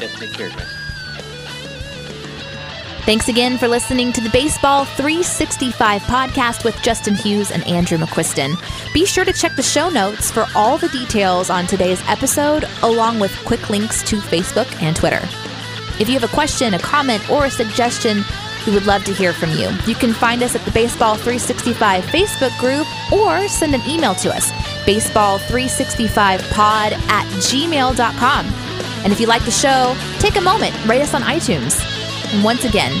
Yeah, 0.00 0.08
take 0.18 0.32
care, 0.32 0.48
guys. 0.50 0.84
Thanks 3.04 3.28
again 3.28 3.58
for 3.58 3.68
listening 3.68 4.14
to 4.14 4.22
the 4.22 4.30
Baseball 4.30 4.86
365 4.86 6.00
podcast 6.02 6.64
with 6.64 6.74
Justin 6.80 7.14
Hughes 7.14 7.50
and 7.50 7.62
Andrew 7.66 7.98
McQuiston. 7.98 8.54
Be 8.94 9.04
sure 9.04 9.26
to 9.26 9.32
check 9.32 9.56
the 9.56 9.62
show 9.62 9.90
notes 9.90 10.30
for 10.30 10.46
all 10.54 10.78
the 10.78 10.88
details 10.88 11.50
on 11.50 11.66
today's 11.66 12.02
episode, 12.08 12.64
along 12.82 13.20
with 13.20 13.36
quick 13.44 13.68
links 13.68 14.02
to 14.04 14.16
Facebook 14.16 14.80
and 14.80 14.96
Twitter. 14.96 15.20
If 16.00 16.08
you 16.08 16.18
have 16.18 16.24
a 16.24 16.34
question, 16.34 16.74
a 16.74 16.78
comment, 16.78 17.30
or 17.30 17.44
a 17.44 17.50
suggestion, 17.50 18.24
we 18.66 18.72
would 18.72 18.86
love 18.86 19.04
to 19.04 19.12
hear 19.12 19.32
from 19.32 19.50
you. 19.50 19.70
You 19.86 19.94
can 19.94 20.12
find 20.12 20.42
us 20.42 20.54
at 20.54 20.64
the 20.64 20.70
Baseball 20.70 21.14
365 21.14 22.04
Facebook 22.04 22.56
group 22.58 22.86
or 23.12 23.48
send 23.48 23.74
an 23.74 23.82
email 23.86 24.14
to 24.16 24.34
us, 24.34 24.50
baseball365pod 24.86 26.92
at 27.08 27.26
gmail.com. 27.42 28.46
And 29.04 29.12
if 29.12 29.20
you 29.20 29.26
like 29.26 29.44
the 29.44 29.50
show, 29.50 29.94
take 30.18 30.36
a 30.36 30.40
moment, 30.40 30.74
rate 30.86 31.02
us 31.02 31.14
on 31.14 31.22
iTunes. 31.22 31.78
And 32.32 32.42
once 32.42 32.64
again, 32.64 32.92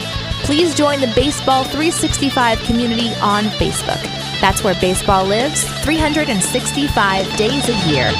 please 0.44 0.74
join 0.74 1.00
the 1.00 1.10
Baseball 1.14 1.64
365 1.64 2.58
community 2.60 3.08
on 3.22 3.44
Facebook. 3.44 4.02
That's 4.40 4.62
where 4.62 4.74
baseball 4.80 5.24
lives 5.24 5.64
365 5.82 7.36
days 7.36 7.68
a 7.68 7.88
year. 7.88 8.12